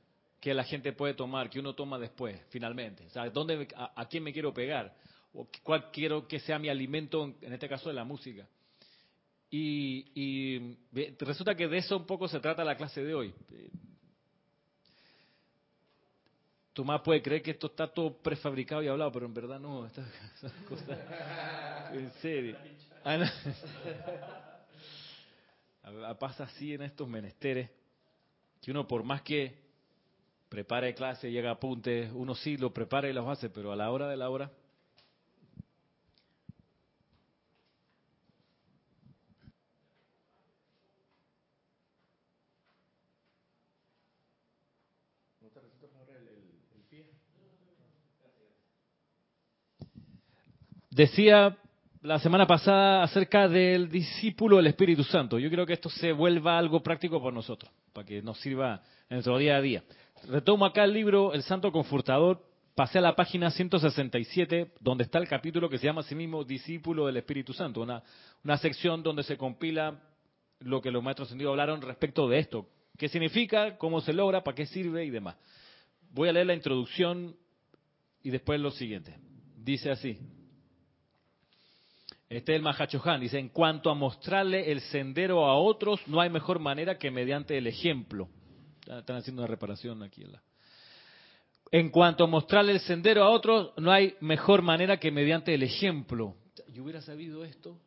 que 0.42 0.52
la 0.52 0.64
gente 0.64 0.92
puede 0.92 1.14
tomar, 1.14 1.48
que 1.48 1.60
uno 1.60 1.72
toma 1.72 2.00
después, 2.00 2.36
finalmente. 2.48 3.06
O 3.06 3.10
sea, 3.10 3.30
¿dónde, 3.30 3.58
me- 3.58 3.68
a, 3.76 4.04
quién 4.08 4.24
me 4.24 4.32
quiero 4.32 4.52
pegar? 4.52 4.92
¿O 5.32 5.46
cuál 5.62 5.92
quiero 5.92 6.26
que 6.26 6.40
sea 6.40 6.58
mi 6.58 6.68
alimento, 6.68 7.36
en, 7.40 7.52
este 7.52 7.68
caso 7.68 7.88
de 7.88 7.94
la 7.94 8.02
música? 8.02 8.48
Y, 9.48 10.04
y 10.16 10.76
resulta 11.20 11.54
que 11.54 11.68
de 11.68 11.78
eso 11.78 11.96
un 11.96 12.06
poco 12.06 12.26
se 12.26 12.40
trata 12.40 12.64
la 12.64 12.76
clase 12.76 13.04
de 13.04 13.14
hoy. 13.14 13.32
Tomás 16.72 17.02
puede 17.02 17.22
creer 17.22 17.40
que 17.40 17.52
esto 17.52 17.68
está 17.68 17.86
todo 17.86 18.20
prefabricado 18.20 18.82
y 18.82 18.88
hablado, 18.88 19.12
pero 19.12 19.26
en 19.26 19.34
verdad 19.34 19.60
no, 19.60 19.86
estas 20.34 20.52
cosas 20.68 20.98
en 21.92 22.10
serio. 22.14 22.56
Ah, 23.04 23.30
Pasa 26.18 26.44
así 26.44 26.74
en 26.74 26.82
estos 26.82 27.08
menesteres, 27.08 27.70
que 28.60 28.72
uno 28.72 28.88
por 28.88 29.04
más 29.04 29.22
que 29.22 29.61
prepare 30.52 30.92
clase, 30.92 31.30
llega 31.30 31.48
a 31.48 31.54
apuntes, 31.54 32.10
uno 32.12 32.34
sí 32.34 32.58
lo 32.58 32.74
prepara 32.74 33.08
y 33.08 33.14
los 33.14 33.26
hace, 33.26 33.48
pero 33.48 33.72
a 33.72 33.76
la 33.76 33.90
hora 33.90 34.06
de 34.06 34.18
la 34.18 34.28
hora, 34.28 34.50
Decía 50.90 51.56
la 52.02 52.18
semana 52.18 52.46
pasada 52.46 53.02
acerca 53.02 53.48
del 53.48 53.88
discípulo 53.88 54.58
del 54.58 54.66
Espíritu 54.66 55.02
Santo. 55.04 55.38
Yo 55.38 55.48
creo 55.48 55.64
que 55.64 55.72
esto 55.72 55.88
se 55.88 56.12
vuelva 56.12 56.58
algo 56.58 56.82
práctico 56.82 57.18
por 57.18 57.32
nosotros, 57.32 57.72
para 57.94 58.06
que 58.06 58.20
nos 58.20 58.38
sirva 58.40 58.82
en 59.08 59.16
nuestro 59.16 59.38
día 59.38 59.56
a 59.56 59.62
día. 59.62 59.82
Retomo 60.28 60.64
acá 60.64 60.84
el 60.84 60.92
libro 60.92 61.32
El 61.32 61.42
Santo 61.42 61.72
Confortador, 61.72 62.40
pasé 62.76 62.98
a 62.98 63.02
la 63.02 63.16
página 63.16 63.50
167, 63.50 64.72
donde 64.78 65.04
está 65.04 65.18
el 65.18 65.26
capítulo 65.26 65.68
que 65.68 65.78
se 65.78 65.86
llama 65.86 66.02
a 66.02 66.04
sí 66.04 66.14
mismo 66.14 66.44
Discípulo 66.44 67.06
del 67.06 67.16
Espíritu 67.16 67.52
Santo, 67.52 67.80
una, 67.80 68.02
una 68.44 68.56
sección 68.58 69.02
donde 69.02 69.24
se 69.24 69.36
compila 69.36 70.00
lo 70.60 70.80
que 70.80 70.92
los 70.92 71.02
maestros 71.02 71.26
ascendidos 71.28 71.50
hablaron 71.50 71.82
respecto 71.82 72.28
de 72.28 72.38
esto. 72.38 72.68
¿Qué 72.96 73.08
significa? 73.08 73.76
¿Cómo 73.78 74.00
se 74.00 74.12
logra? 74.12 74.44
¿Para 74.44 74.54
qué 74.54 74.66
sirve? 74.66 75.04
Y 75.04 75.10
demás. 75.10 75.36
Voy 76.12 76.28
a 76.28 76.32
leer 76.32 76.46
la 76.46 76.54
introducción 76.54 77.34
y 78.22 78.30
después 78.30 78.60
lo 78.60 78.70
siguiente. 78.70 79.16
Dice 79.56 79.90
así. 79.90 80.18
Este 82.28 82.52
es 82.52 82.56
el 82.56 82.62
Mahachohan. 82.62 83.20
Dice, 83.20 83.40
en 83.40 83.48
cuanto 83.48 83.90
a 83.90 83.94
mostrarle 83.94 84.70
el 84.70 84.82
sendero 84.82 85.44
a 85.46 85.56
otros, 85.56 86.00
no 86.06 86.20
hay 86.20 86.30
mejor 86.30 86.60
manera 86.60 86.96
que 86.96 87.10
mediante 87.10 87.58
el 87.58 87.66
ejemplo. 87.66 88.28
Ya 88.86 88.98
Están 88.98 89.16
haciendo 89.16 89.42
una 89.42 89.46
reparación 89.48 90.02
aquí. 90.02 90.22
en 90.22 90.32
la- 90.32 90.42
En 91.70 91.90
cuanto 91.90 92.24
a 92.24 92.26
mostrarle 92.26 92.72
el 92.72 92.80
sendero 92.80 93.24
a 93.24 93.30
otros, 93.30 93.72
no 93.78 93.90
hay 93.90 94.14
mejor 94.20 94.60
manera 94.62 94.98
que 94.98 95.10
mediante 95.10 95.54
el 95.54 95.62
ejemplo. 95.62 96.34
Yo 96.72 96.82
hubiera 96.82 97.00
sabido 97.00 97.44
esto, 97.44 97.78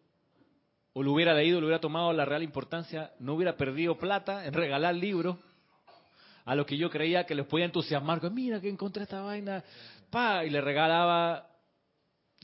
o 0.93 1.03
lo 1.03 1.12
hubiera 1.13 1.34
leído, 1.34 1.60
lo 1.60 1.67
hubiera 1.67 1.81
tomado 1.81 2.12
la 2.13 2.25
real 2.25 2.41
importancia, 2.41 3.12
no 3.19 3.34
hubiera 3.36 3.55
perdido 3.58 3.97
plata 3.97 4.45
en 4.45 4.53
regalar 4.53 4.95
libros 4.95 5.38
a 6.45 6.55
los 6.55 6.65
que 6.65 6.77
yo 6.77 6.89
creía 6.89 7.25
que 7.25 7.36
les 7.36 7.45
podía 7.45 7.65
entusiasmar. 7.65 8.19
que, 8.21 8.29
Mira 8.29 8.60
que 8.62 8.69
encontré 8.69 9.03
esta 9.03 9.21
vaina, 9.21 9.63
pa, 10.10 10.45
y 10.45 10.49
le 10.49 10.62
regalaba 10.62 11.47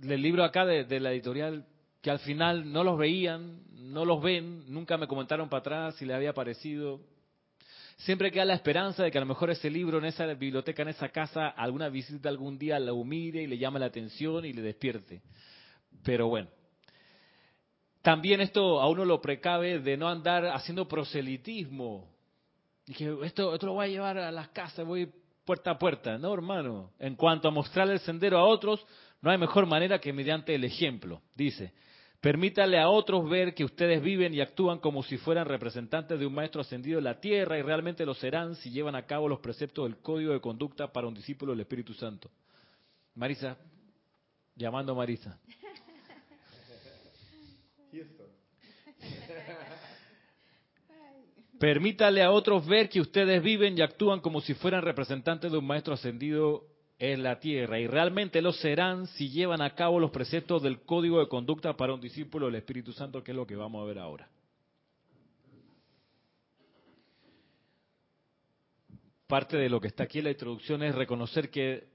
el 0.02 0.22
libro 0.22 0.44
acá 0.44 0.66
de, 0.66 0.84
de 0.84 1.00
la 1.00 1.12
editorial 1.12 1.66
que 2.02 2.12
al 2.12 2.20
final 2.20 2.72
no 2.72 2.84
los 2.84 2.98
veían, 2.98 3.62
no 3.72 4.06
los 4.06 4.22
ven, 4.22 4.66
nunca 4.72 4.98
me 4.98 5.08
comentaron 5.08 5.50
para 5.50 5.60
atrás 5.60 5.96
si 5.96 6.06
les 6.06 6.16
había 6.16 6.34
parecido. 6.34 7.00
Siempre 8.06 8.32
queda 8.32 8.46
la 8.46 8.56
esperanza 8.56 9.04
de 9.04 9.12
que 9.12 9.20
a 9.20 9.22
lo 9.22 9.28
mejor 9.28 9.52
ese 9.52 9.70
libro 9.70 10.00
en 10.00 10.06
esa 10.06 10.26
biblioteca, 10.26 10.82
en 10.82 10.88
esa 10.88 11.10
casa, 11.10 11.50
alguna 11.50 11.88
visita 11.88 12.30
algún 12.30 12.58
día 12.58 12.80
la 12.80 12.94
humille 12.94 13.44
y 13.44 13.48
le 13.48 13.60
llame 13.60 13.80
la 13.80 13.86
atención 13.86 14.44
y 14.44 14.54
le 14.54 14.64
despierte. 14.64 15.22
Pero 16.04 16.28
bueno, 16.28 16.50
también 18.02 18.42
esto 18.42 18.82
a 18.82 18.90
uno 18.90 19.06
lo 19.06 19.22
precave 19.22 19.80
de 19.80 19.98
no 19.98 20.10
andar 20.10 20.48
haciendo 20.48 20.88
proselitismo. 20.88 22.10
Dije, 22.88 23.16
esto, 23.24 23.54
esto 23.54 23.68
lo 23.68 23.74
voy 23.74 23.86
a 23.86 23.90
llevar 23.90 24.18
a 24.18 24.32
las 24.32 24.50
casas, 24.50 24.84
voy 24.84 25.08
puerta 25.46 25.70
a 25.70 25.78
puerta. 25.78 26.18
No, 26.18 26.34
hermano. 26.34 26.92
En 26.98 27.16
cuanto 27.16 27.50
a 27.50 27.52
mostrarle 27.52 27.94
el 27.94 28.00
sendero 28.00 28.40
a 28.40 28.46
otros, 28.46 28.84
no 29.22 29.30
hay 29.30 29.38
mejor 29.38 29.68
manera 29.68 30.00
que 30.00 30.12
mediante 30.12 30.56
el 30.56 30.64
ejemplo. 30.64 31.22
Dice, 31.36 31.72
permítale 32.22 32.80
a 32.80 32.88
otros 32.88 33.28
ver 33.28 33.54
que 33.56 33.66
ustedes 33.66 34.02
viven 34.02 34.34
y 34.34 34.42
actúan 34.42 34.78
como 34.78 35.02
si 35.02 35.18
fueran 35.18 35.48
representantes 35.48 36.20
de 36.20 36.26
un 36.26 36.34
maestro 36.34 36.62
ascendido 36.62 36.98
de 36.98 37.02
la 37.02 37.20
tierra 37.20 37.58
y 37.58 37.64
realmente 37.64 38.06
lo 38.06 38.14
serán 38.14 38.56
si 38.56 38.70
llevan 38.70 38.96
a 38.96 39.08
cabo 39.08 39.28
los 39.28 39.40
preceptos 39.40 39.86
del 39.86 39.98
código 39.98 40.32
de 40.32 40.40
conducta 40.40 40.94
para 40.94 41.08
un 41.08 41.16
discípulo 41.16 41.52
del 41.52 41.62
Espíritu 41.62 41.94
Santo. 41.96 42.30
Marisa, 43.16 43.58
llamando 44.56 44.94
a 44.94 44.96
Marisa. 44.96 45.40
Permítale 51.60 52.24
a 52.24 52.32
otros 52.32 52.66
ver 52.66 52.90
que 52.90 53.02
ustedes 53.02 53.42
viven 53.44 53.78
y 53.78 53.82
actúan 53.82 54.20
como 54.20 54.42
si 54.42 54.54
fueran 54.54 54.84
representantes 54.84 55.52
de 55.52 55.58
un 55.58 55.66
maestro 55.66 55.94
ascendido 55.94 56.71
en 57.02 57.24
la 57.24 57.40
tierra 57.40 57.80
y 57.80 57.88
realmente 57.88 58.44
lo 58.44 58.54
serán 58.54 59.08
si 59.08 59.32
llevan 59.32 59.60
a 59.64 59.74
cabo 59.74 60.00
los 60.00 60.12
preceptos 60.12 60.62
del 60.62 60.82
código 60.82 61.20
de 61.20 61.28
conducta 61.28 61.76
para 61.76 61.96
un 61.96 62.00
discípulo 62.00 62.46
del 62.46 62.56
Espíritu 62.56 62.94
Santo, 62.94 63.24
que 63.24 63.32
es 63.32 63.36
lo 63.36 63.48
que 63.48 63.56
vamos 63.56 63.82
a 63.82 63.88
ver 63.88 63.98
ahora. 63.98 64.30
Parte 69.26 69.58
de 69.58 69.68
lo 69.68 69.82
que 69.82 69.88
está 69.88 70.04
aquí 70.04 70.20
en 70.20 70.26
la 70.26 70.32
introducción 70.32 70.84
es 70.84 70.94
reconocer 70.94 71.50
que 71.50 71.88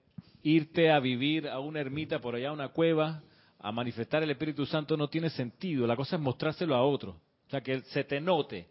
irte 0.42 0.90
a 0.90 0.98
vivir 0.98 1.46
a 1.46 1.60
una 1.60 1.80
ermita 1.80 2.18
por 2.18 2.34
allá, 2.34 2.48
a 2.48 2.52
una 2.52 2.70
cueva, 2.70 3.22
a 3.60 3.70
manifestar 3.70 4.24
el 4.24 4.30
Espíritu 4.30 4.66
Santo 4.66 4.96
no 4.96 5.06
tiene 5.06 5.30
sentido. 5.30 5.86
La 5.86 5.94
cosa 5.94 6.16
es 6.16 6.22
mostrárselo 6.22 6.74
a 6.74 6.82
otros. 6.82 7.14
O 7.14 7.50
sea, 7.50 7.60
que 7.60 7.80
se 7.82 8.02
te 8.02 8.20
note. 8.20 8.70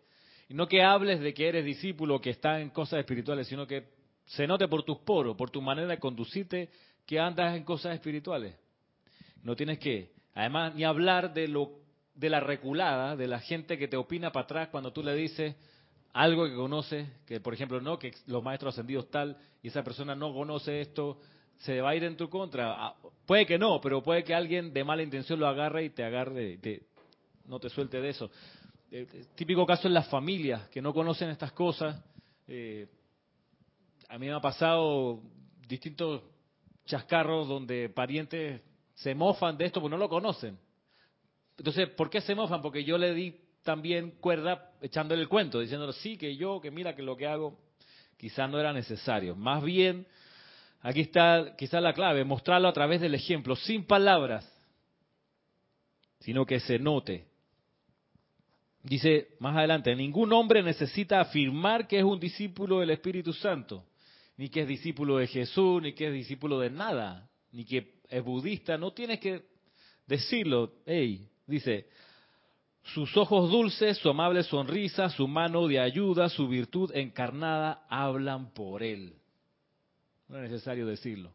Y 0.50 0.54
no 0.54 0.68
que 0.68 0.84
hables 0.84 1.22
de 1.22 1.34
que 1.34 1.48
eres 1.48 1.64
discípulo, 1.64 2.20
que 2.20 2.32
está 2.32 2.60
en 2.60 2.72
cosas 2.72 3.00
espirituales, 3.00 3.48
sino 3.48 3.66
que 3.66 3.95
se 4.26 4.48
note 4.48 4.68
por 4.68 4.84
tus 4.84 4.98
poros, 5.00 5.36
por 5.36 5.50
tu 5.50 5.62
manera 5.62 5.88
de 5.88 6.00
conducirte, 6.00 6.70
que 7.06 7.20
andas 7.20 7.56
en 7.56 7.64
cosas 7.64 7.94
espirituales. 7.94 8.56
No 9.44 9.56
tienes 9.56 9.80
que, 9.80 10.12
además, 10.34 10.74
ni 10.76 10.84
hablar 10.84 11.34
de 11.34 11.48
lo 11.48 11.86
de 12.16 12.30
la 12.30 12.40
reculada, 12.40 13.16
de 13.16 13.28
la 13.28 13.40
gente 13.40 13.78
que 13.78 13.90
te 13.90 13.98
opina 13.98 14.32
para 14.32 14.46
atrás 14.46 14.70
cuando 14.70 14.94
tú 14.94 15.04
le 15.04 15.14
dices 15.14 15.56
algo 16.14 16.46
que 16.46 16.56
conoces, 16.56 17.08
que 17.26 17.42
por 17.42 17.54
ejemplo 17.54 17.82
no, 17.82 18.00
que 18.00 18.14
los 18.28 18.42
maestros 18.42 18.74
ascendidos 18.74 19.12
tal, 19.12 19.38
y 19.62 19.68
esa 19.68 19.84
persona 19.84 20.16
no 20.16 20.34
conoce 20.34 20.80
esto, 20.80 21.20
se 21.58 21.82
va 21.82 21.90
a 21.90 21.96
ir 21.96 22.06
en 22.06 22.16
tu 22.16 22.30
contra. 22.30 22.74
Ah, 22.74 22.96
Puede 23.26 23.46
que 23.46 23.58
no, 23.58 23.82
pero 23.82 24.02
puede 24.02 24.24
que 24.24 24.34
alguien 24.34 24.72
de 24.74 24.84
mala 24.86 25.04
intención 25.04 25.40
lo 25.40 25.48
agarre 25.48 25.84
y 25.84 25.90
te 25.90 26.06
agarre, 26.06 26.58
te, 26.60 26.84
no 27.48 27.60
te 27.60 27.70
suelte 27.70 28.00
de 28.00 28.10
eso. 28.10 28.32
Eh, 28.92 29.08
eh, 29.12 29.26
típico 29.36 29.66
caso 29.66 29.90
en 29.90 29.94
las 29.94 30.08
familias 30.08 30.70
que 30.70 30.82
no 30.82 30.94
conocen 30.94 31.30
estas 31.30 31.52
cosas. 31.52 32.02
Eh, 32.48 32.88
a 34.16 34.18
mí 34.18 34.28
me 34.28 34.34
ha 34.34 34.40
pasado 34.40 35.20
distintos 35.68 36.22
chascarros 36.86 37.50
donde 37.50 37.90
parientes 37.90 38.62
se 38.94 39.14
mofan 39.14 39.58
de 39.58 39.66
esto 39.66 39.82
porque 39.82 39.92
no 39.92 39.98
lo 39.98 40.08
conocen. 40.08 40.58
Entonces, 41.58 41.90
¿por 41.90 42.10
qué 42.10 42.22
se 42.22 42.34
mofan? 42.34 42.62
Porque 42.62 42.86
yo 42.86 42.98
le 42.98 43.14
di 43.14 43.36
también 43.62 44.12
cuerda 44.22 44.72
echándole 44.80 45.22
el 45.22 45.28
cuento, 45.28 45.60
diciéndole, 45.60 45.92
sí, 45.92 46.18
que 46.18 46.38
yo, 46.38 46.62
que 46.62 46.72
mira 46.72 46.96
que 46.96 47.02
lo 47.02 47.18
que 47.18 47.28
hago 47.28 47.60
quizás 48.16 48.50
no 48.50 48.58
era 48.58 48.72
necesario. 48.72 49.36
Más 49.36 49.62
bien, 49.62 50.08
Aquí 50.82 51.02
está 51.02 51.56
quizá 51.58 51.82
la 51.82 51.94
clave, 51.94 52.24
mostrarlo 52.24 52.68
a 52.68 52.74
través 52.74 53.02
del 53.02 53.16
ejemplo, 53.16 53.56
sin 53.56 53.86
palabras, 53.86 54.48
sino 56.20 56.46
que 56.46 56.60
se 56.60 56.78
note. 56.78 57.26
Dice 58.84 59.30
más 59.40 59.58
adelante, 59.58 59.96
ningún 59.96 60.32
hombre 60.32 60.62
necesita 60.62 61.20
afirmar 61.20 61.88
que 61.88 61.98
es 61.98 62.04
un 62.04 62.20
discípulo 62.20 62.82
del 62.82 62.92
Espíritu 62.92 63.34
Santo, 63.34 63.84
ni 64.38 64.50
que 64.50 64.62
es 64.62 64.68
discípulo 64.68 65.18
de 65.18 65.28
Jesús, 65.28 65.82
ni 65.82 65.94
que 65.94 66.08
es 66.08 66.14
discípulo 66.14 66.60
de 66.60 66.70
nada, 66.70 67.30
ni 67.52 67.66
que 67.66 67.96
es 68.10 68.24
budista, 68.24 68.78
no 68.78 68.92
tienes 68.94 69.20
que 69.20 69.46
decirlo. 70.06 70.74
Hey, 70.86 71.30
dice, 71.48 71.88
sus 72.84 73.16
ojos 73.18 73.50
dulces, 73.50 73.98
su 73.98 74.10
amable 74.10 74.44
sonrisa, 74.44 75.10
su 75.10 75.28
mano 75.28 75.68
de 75.68 75.80
ayuda, 75.80 76.30
su 76.30 76.48
virtud 76.48 76.92
encarnada 76.94 77.86
hablan 77.90 78.52
por 78.54 78.84
él. 78.84 79.16
No 80.28 80.38
es 80.38 80.52
necesario 80.52 80.86
decirlo. 80.86 81.34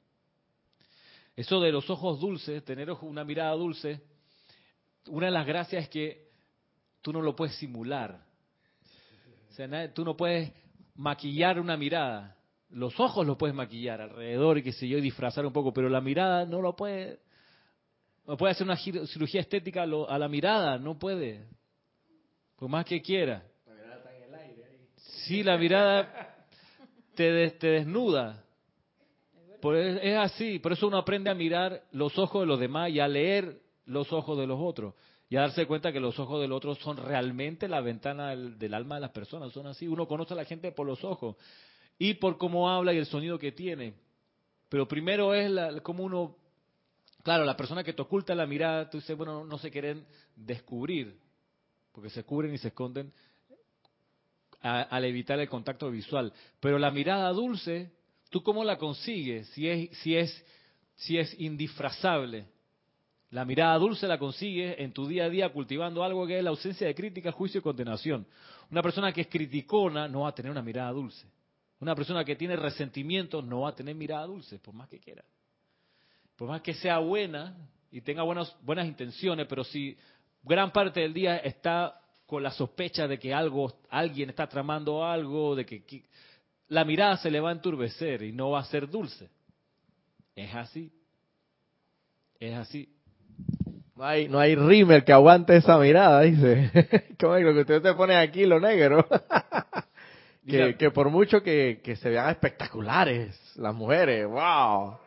Eso 1.35 1.61
de 1.61 1.73
los 1.73 1.89
ojos 1.89 2.21
dulces, 2.21 2.65
tener 2.65 2.91
una 2.91 3.25
mirada 3.25 3.53
dulce, 3.53 4.01
una 5.07 5.27
de 5.27 5.33
las 5.33 5.47
gracias 5.47 5.85
es 5.85 5.89
que 5.89 6.31
tú 7.01 7.13
no 7.13 7.23
lo 7.23 7.35
puedes 7.35 7.57
simular. 7.57 8.25
O 9.59 9.89
tú 9.93 10.05
no 10.05 10.17
puedes 10.17 10.53
maquillar 10.95 11.59
una 11.59 11.77
mirada. 11.77 12.37
Los 12.71 12.99
ojos 13.01 13.27
lo 13.27 13.37
puedes 13.37 13.55
maquillar 13.55 14.01
alrededor 14.01 14.59
y 14.59 14.63
qué 14.63 14.73
sé 14.73 14.89
yo, 14.89 14.99
y 14.99 15.01
disfrazar 15.01 15.45
un 15.45 15.53
poco, 15.53 15.73
pero 15.73 15.89
la 15.89 16.01
mirada 16.01 16.47
no 16.47 16.61
lo 16.61 16.77
puede. 16.77 17.21
No 18.27 18.37
puede 18.37 18.53
hacer 18.53 18.65
una 18.65 18.77
cirugía 18.77 19.41
estética 19.41 19.83
a 19.83 20.19
la 20.19 20.29
mirada, 20.29 20.79
no 20.79 20.99
puede. 20.99 21.49
Por 22.57 22.69
más 22.69 22.85
que 22.85 23.03
quiera. 23.03 23.43
La 23.67 23.75
mirada 23.75 23.97
está 23.97 24.17
en 24.17 24.23
el 24.23 24.35
aire. 24.35 24.65
Ahí. 24.65 24.89
Sí, 24.97 25.43
la 25.43 25.59
mirada 25.59 26.47
te, 27.15 27.51
te 27.53 27.67
desnuda 27.67 28.45
es 29.69 30.17
así, 30.17 30.59
por 30.59 30.73
eso 30.73 30.89
uno 30.89 30.97
aprende 30.97 31.31
a 31.31 31.35
mirar 31.35 31.83
los 31.93 32.19
ojos 32.19 32.43
de 32.43 32.47
los 32.47 32.59
demás 32.59 32.91
y 32.91 33.01
a 33.01 33.09
leer 33.09 33.61
los 33.85 34.13
ojos 34.13 34.39
de 34.39 34.47
los 34.47 34.59
otros 34.61 34.95
y 35.29 35.37
a 35.37 35.43
darse 35.43 35.67
cuenta 35.67 35.93
que 35.93 36.01
los 36.01 36.19
ojos 36.19 36.41
del 36.41 36.53
otro 36.53 36.75
son 36.77 36.97
realmente 36.97 37.69
la 37.69 37.81
ventana 37.81 38.35
del, 38.35 38.75
alma 38.75 38.97
de 38.97 39.03
las 39.03 39.11
personas, 39.11 39.53
son 39.53 39.67
así. 39.67 39.87
Uno 39.87 40.09
conoce 40.09 40.35
a 40.35 40.37
la 40.37 40.45
gente 40.45 40.73
por 40.73 40.87
los 40.87 41.05
ojos 41.05 41.37
y 42.01 42.15
por 42.15 42.37
cómo 42.37 42.69
habla 42.69 42.93
y 42.93 42.99
el 42.99 43.07
sonido 43.07 43.39
que 43.39 43.53
tiene. 43.53 43.95
Pero 44.69 44.89
primero 44.89 45.33
es 45.35 45.49
la, 45.49 45.81
como 45.83 46.03
uno, 46.03 46.37
claro, 47.23 47.45
la 47.45 47.57
persona 47.57 47.85
que 47.85 47.93
te 47.93 48.03
oculta 48.03 48.35
la 48.35 48.47
mirada, 48.47 48.91
tú 48.91 48.99
dices, 48.99 49.17
bueno, 49.17 49.45
no 49.45 49.57
se 49.59 49.71
quieren 49.71 50.05
descubrir, 50.35 51.17
porque 51.93 52.11
se 52.11 52.25
cubren 52.25 52.53
y 52.53 52.59
se 52.59 52.69
esconden 52.69 53.13
al 54.63 55.05
evitar 55.05 55.39
el 55.39 55.49
contacto 55.49 55.89
visual. 55.93 56.33
Pero 56.59 56.77
la 56.77 56.91
mirada 56.91 57.31
dulce 57.31 57.93
¿Tú 58.31 58.45
cómo 58.45 58.63
la 58.63 58.79
consigues 58.79 59.49
si 59.49 59.69
es, 59.69 59.91
si 59.99 60.17
es, 60.17 60.45
si 60.95 61.19
es 61.19 61.39
indisfrazable? 61.41 62.47
La 63.31 63.45
mirada 63.45 63.77
dulce 63.77 64.07
la 64.07 64.19
consigues 64.19 64.77
en 64.79 64.93
tu 64.93 65.07
día 65.07 65.25
a 65.25 65.29
día 65.29 65.53
cultivando 65.53 66.03
algo 66.03 66.27
que 66.27 66.39
es 66.39 66.45
la 66.45 66.51
ausencia 66.51 66.87
de 66.87 66.95
crítica, 66.95 67.33
juicio 67.33 67.59
y 67.59 67.63
condenación. 67.63 68.27
Una 68.71 68.83
persona 68.83 69.13
que 69.13 69.23
es 69.23 69.27
criticona 69.27 70.07
no 70.09 70.21
va 70.21 70.29
a 70.29 70.35
tener 70.35 70.51
una 70.51 70.63
mirada 70.63 70.93
dulce. 70.93 71.27
Una 71.81 71.95
persona 71.95 72.25
que 72.25 72.37
tiene 72.37 72.57
resentimiento 72.57 73.41
no 73.41 73.61
va 73.61 73.71
a 73.71 73.75
tener 73.75 73.95
mirada 73.95 74.27
dulce, 74.27 74.59
por 74.59 74.75
más 74.75 74.89
que 74.89 74.99
quiera. 74.99 75.25
Por 76.37 76.49
más 76.49 76.61
que 76.61 76.75
sea 76.75 76.99
buena 76.99 77.57
y 77.91 78.03
tenga 78.03 78.23
buenas, 78.23 78.55
buenas 78.63 78.87
intenciones, 78.87 79.47
pero 79.49 79.65
si 79.65 79.97
gran 80.43 80.71
parte 80.73 81.01
del 81.01 81.15
día 81.15 81.39
está 81.39 82.01
con 82.27 82.43
la 82.43 82.51
sospecha 82.51 83.09
de 83.09 83.19
que 83.19 83.35
algo, 83.35 83.81
alguien 83.89 84.31
está 84.31 84.47
tramando 84.47 85.05
algo, 85.05 85.57
de 85.57 85.65
que 85.67 86.05
la 86.69 86.85
mirada 86.85 87.17
se 87.17 87.31
le 87.31 87.41
va 87.41 87.49
a 87.49 87.53
enturbecer 87.53 88.23
y 88.23 88.33
no 88.33 88.51
va 88.51 88.61
a 88.61 88.65
ser 88.65 88.89
dulce. 88.89 89.29
Es 90.37 90.55
así. 90.55 90.93
Es 92.39 92.55
así. 92.55 92.89
No 93.97 94.05
hay, 94.05 94.29
no 94.29 94.39
hay 94.39 94.55
rímel 94.55 95.05
que 95.05 95.13
aguante 95.13 95.57
esa 95.57 95.79
mirada, 95.79 96.23
dice. 96.23 96.71
Como 97.21 97.37
lo 97.39 97.53
que 97.53 97.61
usted 97.61 97.83
te 97.83 97.95
pone 97.95 98.17
aquí, 98.17 98.47
lo 98.47 98.61
negro. 98.61 99.07
que, 100.47 100.77
que, 100.77 100.91
por 100.91 101.11
mucho 101.11 101.43
que, 101.43 101.81
que 101.83 101.97
se 101.97 102.09
vean 102.11 102.31
espectaculares 102.31 103.39
las 103.57 103.75
mujeres, 103.75 104.27
wow. 104.27 104.99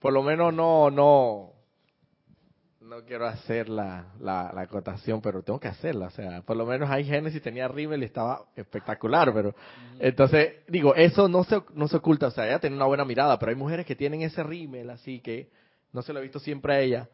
Por 0.00 0.12
lo 0.12 0.22
menos 0.22 0.52
no, 0.52 0.90
no, 0.90 1.52
no 2.80 3.04
quiero 3.04 3.26
hacer 3.26 3.68
la, 3.68 4.12
la, 4.20 4.52
acotación, 4.60 5.20
pero 5.20 5.42
tengo 5.42 5.58
que 5.58 5.68
hacerla. 5.68 6.06
O 6.06 6.10
sea, 6.10 6.42
por 6.42 6.56
lo 6.56 6.66
menos 6.66 6.90
hay 6.90 7.04
Génesis 7.04 7.42
tenía 7.42 7.68
rímel 7.68 8.02
y 8.02 8.06
estaba 8.06 8.44
espectacular, 8.56 9.32
pero 9.32 9.54
entonces, 9.98 10.56
digo, 10.68 10.94
eso 10.94 11.28
no 11.28 11.44
se, 11.44 11.62
no 11.74 11.88
se 11.88 11.96
oculta. 11.96 12.26
O 12.26 12.30
sea, 12.30 12.46
ella 12.46 12.58
tiene 12.58 12.76
una 12.76 12.86
buena 12.86 13.04
mirada, 13.04 13.38
pero 13.38 13.50
hay 13.50 13.56
mujeres 13.56 13.86
que 13.86 13.96
tienen 13.96 14.22
ese 14.22 14.42
rímel, 14.42 14.90
así 14.90 15.20
que 15.20 15.50
no 15.92 16.02
se 16.02 16.12
lo 16.12 16.18
he 16.18 16.22
visto 16.22 16.38
siempre 16.38 16.74
a 16.74 16.80
ella 16.80 17.08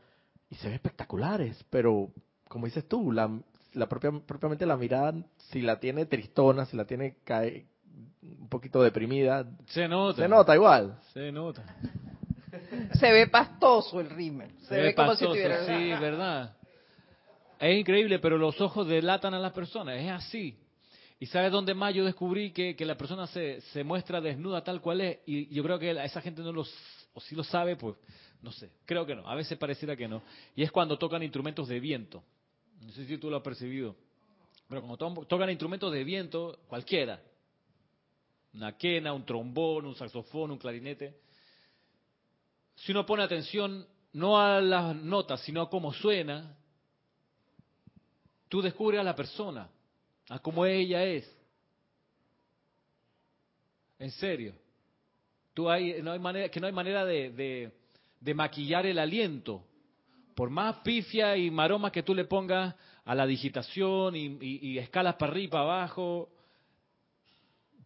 y 0.49 0.57
se 0.57 0.68
ve 0.68 0.75
espectaculares, 0.75 1.64
pero 1.70 2.11
como 2.49 2.66
dices 2.66 2.88
tú, 2.88 3.12
la, 3.12 3.31
la 3.74 3.88
propia, 3.88 4.11
propiamente 4.26 4.66
la 4.66 4.76
mirada, 4.76 5.14
si 5.50 5.61
la 5.61 5.78
tiene 5.78 6.06
tristona, 6.06 6.64
si 6.66 6.76
la 6.76 6.85
tiene 6.85 7.16
cae, 7.24 7.66
un 8.22 8.48
poquito 8.48 8.83
deprimida, 8.83 9.46
se 9.66 9.88
nota. 9.88 10.22
Se 10.22 10.28
nota 10.28 10.54
igual. 10.54 10.98
Se 11.12 11.33
nota. 11.33 11.64
Se 12.94 13.12
ve 13.12 13.28
pastoso 13.28 14.00
el 14.00 14.11
rímel. 14.11 14.50
Se, 14.62 14.76
ve, 14.76 14.94
como 14.94 15.14
si 15.14 15.24
tuviera... 15.24 15.64
Sí, 15.64 15.88
verdad. 16.00 16.56
Es 17.59 17.78
increíble, 17.78 18.18
pero 18.18 18.38
los 18.38 18.61
ojos 18.61 18.87
delatan 18.87 19.35
a 19.35 19.38
las 19.38 19.52
personas. 19.52 19.98
Es 19.98 20.11
así. 20.11 20.59
¿Y 21.18 21.26
sabes 21.26 21.52
dónde 21.52 21.74
más 21.74 21.94
yo 21.94 22.04
descubrí 22.04 22.50
que, 22.50 22.74
que 22.74 22.87
la 22.87 22.96
persona 22.96 23.26
se, 23.26 23.61
se, 23.61 23.85
muestra 23.85 24.20
desnuda 24.20 24.64
tal 24.64 24.80
cual 24.80 25.02
es? 25.02 25.18
Y 25.26 25.54
yo 25.54 25.62
creo 25.62 25.78
que 25.78 25.90
esa 25.90 26.22
gente 26.22 26.40
no 26.40 26.50
lo, 26.50 26.62
o 27.12 27.20
si 27.20 27.35
lo 27.35 27.44
sabe, 27.44 27.76
pues 27.76 27.96
no 28.40 28.50
sé, 28.52 28.70
creo 28.87 29.04
que 29.04 29.14
no. 29.14 29.28
A 29.28 29.35
veces 29.35 29.59
pareciera 29.59 29.94
que 29.96 30.09
no. 30.09 30.22
Y 30.56 30.62
es 30.62 30.72
cuando 30.72 30.98
tocan 30.98 31.22
instrumentos 31.22 31.68
de 31.68 31.78
viento. 31.78 32.24
No 32.80 32.92
sé 32.92 33.06
si 33.06 33.18
tú 33.18 33.30
lo 33.30 33.36
has 33.36 33.42
percibido. 33.42 33.94
Pero 34.68 34.82
cuando 34.82 35.26
tocan 35.26 35.50
instrumentos 35.50 35.92
de 35.92 36.04
viento, 36.04 36.58
cualquiera. 36.68 37.22
Una 38.54 38.76
quena, 38.76 39.12
un 39.12 39.24
trombón, 39.24 39.86
un 39.86 39.94
saxofón, 39.94 40.50
un 40.50 40.58
clarinete 40.58 41.14
si 42.80 42.92
uno 42.92 43.04
pone 43.04 43.22
atención 43.22 43.86
no 44.12 44.40
a 44.40 44.60
las 44.60 44.96
notas, 44.96 45.40
sino 45.42 45.60
a 45.60 45.70
cómo 45.70 45.92
suena, 45.92 46.56
tú 48.48 48.62
descubres 48.62 49.00
a 49.00 49.04
la 49.04 49.14
persona, 49.14 49.68
a 50.28 50.38
cómo 50.38 50.64
ella 50.64 51.04
es. 51.04 51.30
En 53.98 54.10
serio. 54.12 54.54
Tú 55.52 55.68
hay, 55.68 56.00
no 56.00 56.12
hay 56.12 56.18
manera, 56.18 56.48
que 56.48 56.58
no 56.58 56.66
hay 56.66 56.72
manera 56.72 57.04
de, 57.04 57.70
de, 58.20 58.34
maquillar 58.34 58.86
el 58.86 58.98
aliento. 58.98 59.62
Por 60.40 60.48
más 60.48 60.76
pifia 60.76 61.37
y 61.37 61.50
maroma 61.50 61.92
que 61.92 62.03
tú 62.03 62.14
le 62.14 62.24
pongas 62.24 62.74
a 63.05 63.14
la 63.14 63.26
digitación 63.26 64.16
y, 64.16 64.38
y 64.40 64.79
escalas 64.79 65.16
para 65.16 65.33
arriba 65.33 65.44
y 65.44 65.48
para 65.48 65.64
abajo, 65.64 66.31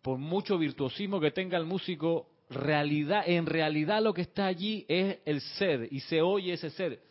por 0.00 0.18
mucho 0.18 0.56
virtuosismo 0.56 1.18
que 1.18 1.32
tenga 1.32 1.58
el 1.58 1.64
músico, 1.64 2.28
realidad, 2.48 3.24
en 3.26 3.46
realidad 3.46 4.00
lo 4.00 4.14
que 4.14 4.22
está 4.22 4.46
allí 4.46 4.86
es 4.86 5.18
el 5.24 5.40
ser 5.40 5.88
y 5.90 5.98
se 5.98 6.22
oye 6.22 6.52
ese 6.52 6.70
ser. 6.70 7.02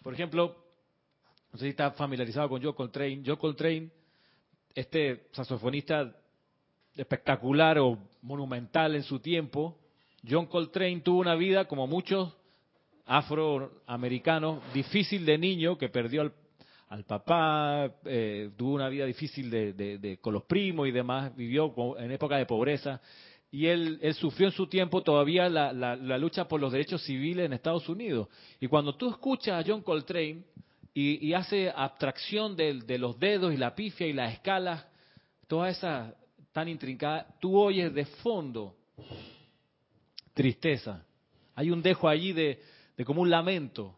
Por 0.00 0.14
ejemplo, 0.14 0.54
no 1.50 1.58
sé 1.58 1.64
si 1.64 1.70
está 1.70 1.90
familiarizado 1.90 2.48
con 2.48 2.62
Joe 2.62 2.76
Coltrane. 2.76 3.20
Joe 3.26 3.36
Coltrane, 3.36 3.90
este 4.76 5.26
saxofonista 5.32 6.16
espectacular 6.94 7.80
o 7.80 7.98
monumental 8.22 8.94
en 8.94 9.02
su 9.02 9.18
tiempo, 9.18 9.76
John 10.24 10.46
Coltrane 10.46 11.00
tuvo 11.00 11.18
una 11.18 11.34
vida 11.34 11.64
como 11.64 11.88
muchos 11.88 12.32
afroamericanos, 13.06 14.60
difícil 14.72 15.24
de 15.26 15.38
niño, 15.38 15.76
que 15.76 15.88
perdió 15.88 16.32
al, 16.88 17.04
papá, 17.04 17.90
eh, 18.04 18.50
tuvo 18.56 18.74
una 18.74 18.88
vida 18.88 19.04
difícil 19.04 19.50
de, 19.50 20.18
con 20.20 20.32
los 20.32 20.44
primos 20.44 20.86
y 20.88 20.92
demás, 20.92 21.34
vivió 21.34 21.74
en 21.98 22.12
época 22.12 22.36
de 22.36 22.46
pobreza 22.46 23.00
y 23.54 23.66
él, 23.66 24.00
sufrió 24.14 24.48
en 24.48 24.52
su 24.52 24.66
tiempo 24.66 25.02
todavía 25.02 25.48
la, 25.48 26.18
lucha 26.18 26.48
por 26.48 26.60
los 26.60 26.72
derechos 26.72 27.04
civiles 27.04 27.46
en 27.46 27.52
Estados 27.52 27.88
Unidos. 27.88 28.26
Y 28.58 28.66
cuando 28.66 28.96
tú 28.96 29.08
escuchas 29.10 29.64
a 29.64 29.68
John 29.68 29.80
Coltrane 29.80 30.42
y, 30.92 31.32
hace 31.34 31.70
abstracción 31.70 32.56
de, 32.56 32.98
los 32.98 33.16
dedos 33.18 33.54
y 33.54 33.56
la 33.56 33.74
pifia 33.74 34.08
y 34.08 34.12
las 34.12 34.32
escalas, 34.32 34.84
toda 35.46 35.68
esa 35.68 36.16
tan 36.50 36.68
intrincada, 36.68 37.28
tú 37.40 37.56
oyes 37.56 37.94
de 37.94 38.04
fondo 38.06 38.74
tristeza. 40.32 41.04
Hay 41.54 41.70
un 41.70 41.80
dejo 41.80 42.08
allí 42.08 42.32
de, 42.32 42.60
como 43.04 43.22
un 43.22 43.30
lamento. 43.30 43.96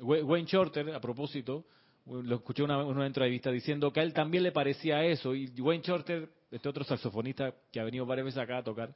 Wayne 0.00 0.48
Shorter, 0.48 0.92
a 0.92 1.00
propósito, 1.00 1.64
lo 2.06 2.36
escuché 2.36 2.62
en 2.64 2.70
una, 2.70 2.84
una 2.84 3.06
entrevista 3.06 3.50
diciendo 3.50 3.92
que 3.92 4.00
a 4.00 4.02
él 4.02 4.12
también 4.12 4.42
le 4.42 4.52
parecía 4.52 5.04
eso. 5.04 5.34
Y 5.34 5.48
Wayne 5.60 5.84
Shorter 5.84 6.28
este 6.54 6.68
otro 6.68 6.84
saxofonista 6.84 7.52
que 7.72 7.80
ha 7.80 7.84
venido 7.84 8.06
varias 8.06 8.26
veces 8.26 8.38
acá 8.38 8.58
a 8.58 8.62
tocar, 8.62 8.94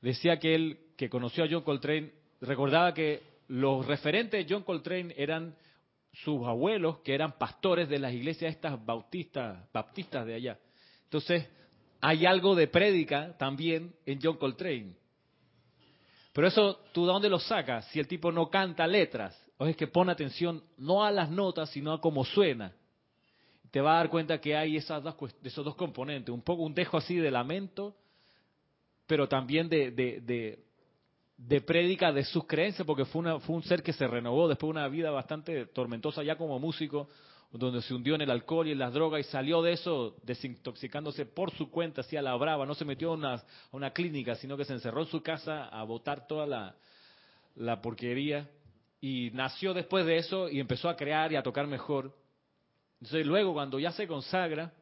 decía 0.00 0.38
que 0.38 0.54
él, 0.54 0.78
que 0.96 1.10
conoció 1.10 1.42
a 1.42 1.48
John 1.50 1.62
Coltrane, 1.62 2.12
recordaba 2.40 2.94
que 2.94 3.20
los 3.48 3.84
referentes 3.84 4.46
de 4.46 4.54
John 4.54 4.62
Coltrane 4.62 5.12
eran 5.16 5.56
sus 6.12 6.46
abuelos, 6.46 6.98
que 7.00 7.12
eran 7.12 7.36
pastores 7.36 7.88
de 7.88 7.98
las 7.98 8.12
iglesias 8.12 8.54
estas 8.54 8.84
bautistas, 8.86 9.58
baptistas 9.72 10.24
de 10.24 10.34
allá. 10.34 10.58
Entonces, 11.02 11.48
hay 12.00 12.26
algo 12.26 12.54
de 12.54 12.68
prédica 12.68 13.36
también 13.36 13.92
en 14.06 14.20
John 14.22 14.36
Coltrane. 14.36 14.94
Pero 16.32 16.46
eso, 16.46 16.80
¿tú 16.92 17.06
de 17.06 17.12
dónde 17.12 17.28
lo 17.28 17.38
sacas? 17.38 17.86
Si 17.86 17.98
el 17.98 18.06
tipo 18.06 18.30
no 18.30 18.48
canta 18.48 18.86
letras, 18.86 19.36
o 19.58 19.66
es 19.66 19.76
que 19.76 19.86
pone 19.86 20.12
atención 20.12 20.62
no 20.78 21.04
a 21.04 21.10
las 21.10 21.30
notas, 21.30 21.70
sino 21.70 21.92
a 21.92 22.00
cómo 22.00 22.24
suena. 22.24 22.72
Te 23.70 23.80
vas 23.80 23.94
a 23.94 23.96
dar 23.98 24.10
cuenta 24.10 24.40
que 24.40 24.56
hay 24.56 24.76
esas 24.76 25.02
dos, 25.02 25.14
esos 25.42 25.64
dos 25.64 25.74
componentes, 25.74 26.32
un 26.32 26.42
poco 26.42 26.62
un 26.62 26.74
dejo 26.74 26.96
así 26.96 27.16
de 27.16 27.30
lamento, 27.30 27.94
pero 29.06 29.28
también 29.28 29.68
de, 29.68 29.90
de, 29.90 30.20
de, 30.20 30.64
de 31.36 31.60
prédica 31.60 32.12
de 32.12 32.24
sus 32.24 32.46
creencias, 32.46 32.86
porque 32.86 33.04
fue, 33.04 33.20
una, 33.20 33.40
fue 33.40 33.56
un 33.56 33.62
ser 33.62 33.82
que 33.82 33.92
se 33.92 34.06
renovó 34.06 34.48
después 34.48 34.68
de 34.68 34.78
una 34.78 34.88
vida 34.88 35.10
bastante 35.10 35.66
tormentosa 35.66 36.22
ya 36.22 36.36
como 36.36 36.58
músico, 36.58 37.08
donde 37.52 37.82
se 37.82 37.92
hundió 37.94 38.14
en 38.14 38.20
el 38.20 38.30
alcohol 38.30 38.68
y 38.68 38.72
en 38.72 38.78
las 38.78 38.92
drogas 38.92 39.20
y 39.20 39.30
salió 39.30 39.60
de 39.60 39.72
eso 39.72 40.16
desintoxicándose 40.22 41.26
por 41.26 41.50
su 41.52 41.70
cuenta, 41.70 42.02
así 42.02 42.16
a 42.16 42.22
la 42.22 42.34
brava, 42.36 42.64
no 42.64 42.74
se 42.74 42.84
metió 42.84 43.10
a 43.10 43.14
una, 43.14 43.34
a 43.34 43.42
una 43.72 43.92
clínica, 43.92 44.36
sino 44.36 44.56
que 44.56 44.64
se 44.64 44.72
encerró 44.72 45.02
en 45.02 45.08
su 45.08 45.20
casa 45.22 45.64
a 45.64 45.82
botar 45.82 46.28
toda 46.28 46.46
la, 46.46 46.76
la 47.56 47.80
porquería 47.80 48.48
y 49.00 49.30
nació 49.32 49.74
después 49.74 50.06
de 50.06 50.18
eso 50.18 50.48
y 50.48 50.60
empezó 50.60 50.88
a 50.88 50.96
crear 50.96 51.32
y 51.32 51.36
a 51.36 51.42
tocar 51.42 51.66
mejor. 51.66 52.14
Entonces 53.00 53.26
luego 53.26 53.52
cuando 53.52 53.78
ya 53.78 53.92
se 53.92 54.06
consagra, 54.06 54.72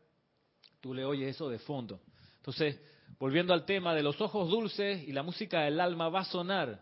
tú 0.80 0.92
le 0.92 1.04
oyes 1.04 1.34
eso 1.34 1.48
de 1.48 1.58
fondo. 1.58 2.00
Entonces, 2.36 2.80
volviendo 3.18 3.54
al 3.54 3.64
tema 3.64 3.94
de 3.94 4.02
los 4.02 4.20
ojos 4.20 4.50
dulces 4.50 5.06
y 5.06 5.12
la 5.12 5.22
música 5.22 5.62
del 5.62 5.80
alma 5.80 6.08
va 6.08 6.20
a 6.20 6.24
sonar, 6.24 6.80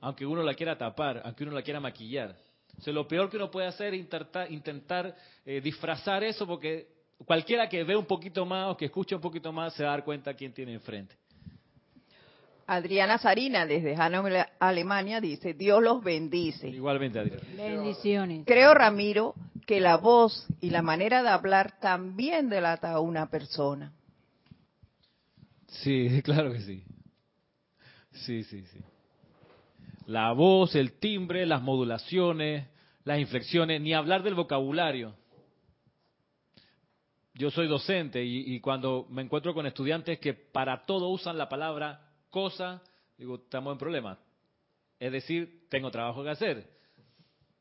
aunque 0.00 0.26
uno 0.26 0.42
la 0.42 0.54
quiera 0.54 0.76
tapar, 0.76 1.22
aunque 1.24 1.44
uno 1.44 1.52
la 1.52 1.62
quiera 1.62 1.80
maquillar. 1.80 2.36
Entonces, 2.82 2.94
lo 2.94 3.06
peor 3.06 3.30
que 3.30 3.36
uno 3.36 3.48
puede 3.48 3.68
hacer 3.68 3.94
es 3.94 4.00
intentar, 4.00 4.50
intentar 4.50 5.14
eh, 5.46 5.60
disfrazar 5.60 6.24
eso 6.24 6.44
porque 6.48 6.88
cualquiera 7.24 7.68
que 7.68 7.84
ve 7.84 7.94
un 7.94 8.06
poquito 8.06 8.44
más 8.44 8.72
o 8.72 8.76
que 8.76 8.86
escuche 8.86 9.14
un 9.14 9.20
poquito 9.20 9.52
más 9.52 9.72
se 9.74 9.84
va 9.84 9.90
a 9.90 9.92
dar 9.92 10.04
cuenta 10.04 10.34
quién 10.34 10.52
tiene 10.52 10.72
enfrente. 10.74 11.14
Adriana 12.66 13.18
Sarina, 13.18 13.66
desde 13.66 13.94
Hannover, 13.94 14.48
Alemania, 14.58 15.20
dice, 15.20 15.54
Dios 15.54 15.80
los 15.80 16.02
bendice. 16.02 16.70
Igualmente, 16.70 17.20
Adriana. 17.20 17.44
Bendiciones. 17.56 18.42
Creo, 18.46 18.74
Ramiro, 18.74 19.36
que 19.64 19.78
la 19.78 19.96
voz 19.96 20.48
y 20.60 20.70
la 20.70 20.82
manera 20.82 21.22
de 21.22 21.28
hablar 21.28 21.78
también 21.78 22.48
delata 22.48 22.90
a 22.90 22.98
una 22.98 23.30
persona. 23.30 23.92
Sí, 25.68 26.20
claro 26.24 26.52
que 26.52 26.62
sí. 26.62 26.82
Sí, 28.10 28.42
sí, 28.42 28.64
sí. 28.72 28.80
La 30.06 30.32
voz, 30.32 30.74
el 30.74 30.94
timbre, 30.94 31.46
las 31.46 31.62
modulaciones, 31.62 32.71
las 33.04 33.18
inflexiones, 33.18 33.80
ni 33.80 33.94
hablar 33.94 34.22
del 34.22 34.34
vocabulario. 34.34 35.14
Yo 37.34 37.50
soy 37.50 37.66
docente 37.66 38.22
y, 38.22 38.60
cuando 38.60 39.06
me 39.08 39.22
encuentro 39.22 39.54
con 39.54 39.66
estudiantes 39.66 40.18
que 40.18 40.34
para 40.34 40.84
todo 40.84 41.08
usan 41.08 41.38
la 41.38 41.48
palabra 41.48 42.12
cosa, 42.28 42.82
digo, 43.16 43.36
estamos 43.36 43.72
en 43.72 43.78
problema. 43.78 44.18
Es 44.98 45.10
decir, 45.10 45.66
tengo 45.70 45.90
trabajo 45.90 46.22
que 46.22 46.30
hacer. 46.30 46.70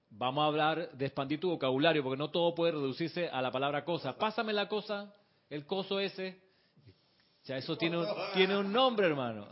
Vamos 0.10 0.44
a 0.44 0.48
hablar 0.48 0.92
de 0.92 1.06
expandir 1.06 1.40
tu 1.40 1.50
vocabulario, 1.50 2.04
porque 2.04 2.18
no 2.18 2.30
todo 2.30 2.54
puede 2.54 2.74
reducirse 2.74 3.30
a 3.30 3.42
la 3.42 3.50
palabra 3.50 3.86
cosa. 3.86 4.18
Pásame 4.18 4.52
la 4.52 4.68
cosa, 4.68 5.16
el 5.50 5.66
coso 5.66 6.02
ese. 6.02 6.38
Ya 7.46 7.56
eso 7.56 7.78
tiene 7.78 7.98
tiene 8.34 8.58
un 8.58 8.74
nombre, 8.74 9.08
hermano. 9.08 9.48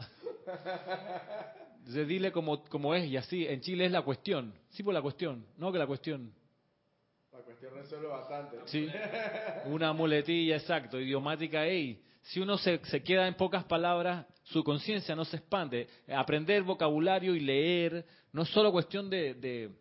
Entonces 1.79 2.07
dile 2.07 2.31
como, 2.31 2.63
como 2.65 2.93
es 2.93 3.05
y 3.09 3.17
así. 3.17 3.47
En 3.47 3.61
Chile 3.61 3.85
es 3.85 3.91
la 3.91 4.01
cuestión. 4.01 4.53
Sí, 4.69 4.83
por 4.83 4.93
la 4.93 5.01
cuestión. 5.01 5.45
No 5.57 5.71
que 5.71 5.79
la 5.79 5.87
cuestión. 5.87 6.33
La 7.31 7.39
cuestión 7.39 7.73
resuelve 7.73 8.07
bastante. 8.07 8.57
Sí. 8.65 8.87
Una 9.65 9.93
muletilla, 9.93 10.57
exacto. 10.57 10.99
Idiomática, 10.99 11.65
ey. 11.65 12.01
Si 12.21 12.39
uno 12.39 12.57
se, 12.57 12.79
se 12.85 13.01
queda 13.01 13.27
en 13.27 13.35
pocas 13.35 13.63
palabras, 13.63 14.25
su 14.43 14.63
conciencia 14.63 15.15
no 15.15 15.25
se 15.25 15.37
expande. 15.37 15.87
Aprender 16.07 16.63
vocabulario 16.63 17.33
y 17.33 17.39
leer 17.39 18.05
no 18.33 18.43
es 18.43 18.49
solo 18.49 18.71
cuestión 18.71 19.09
de, 19.09 19.33
de, 19.35 19.71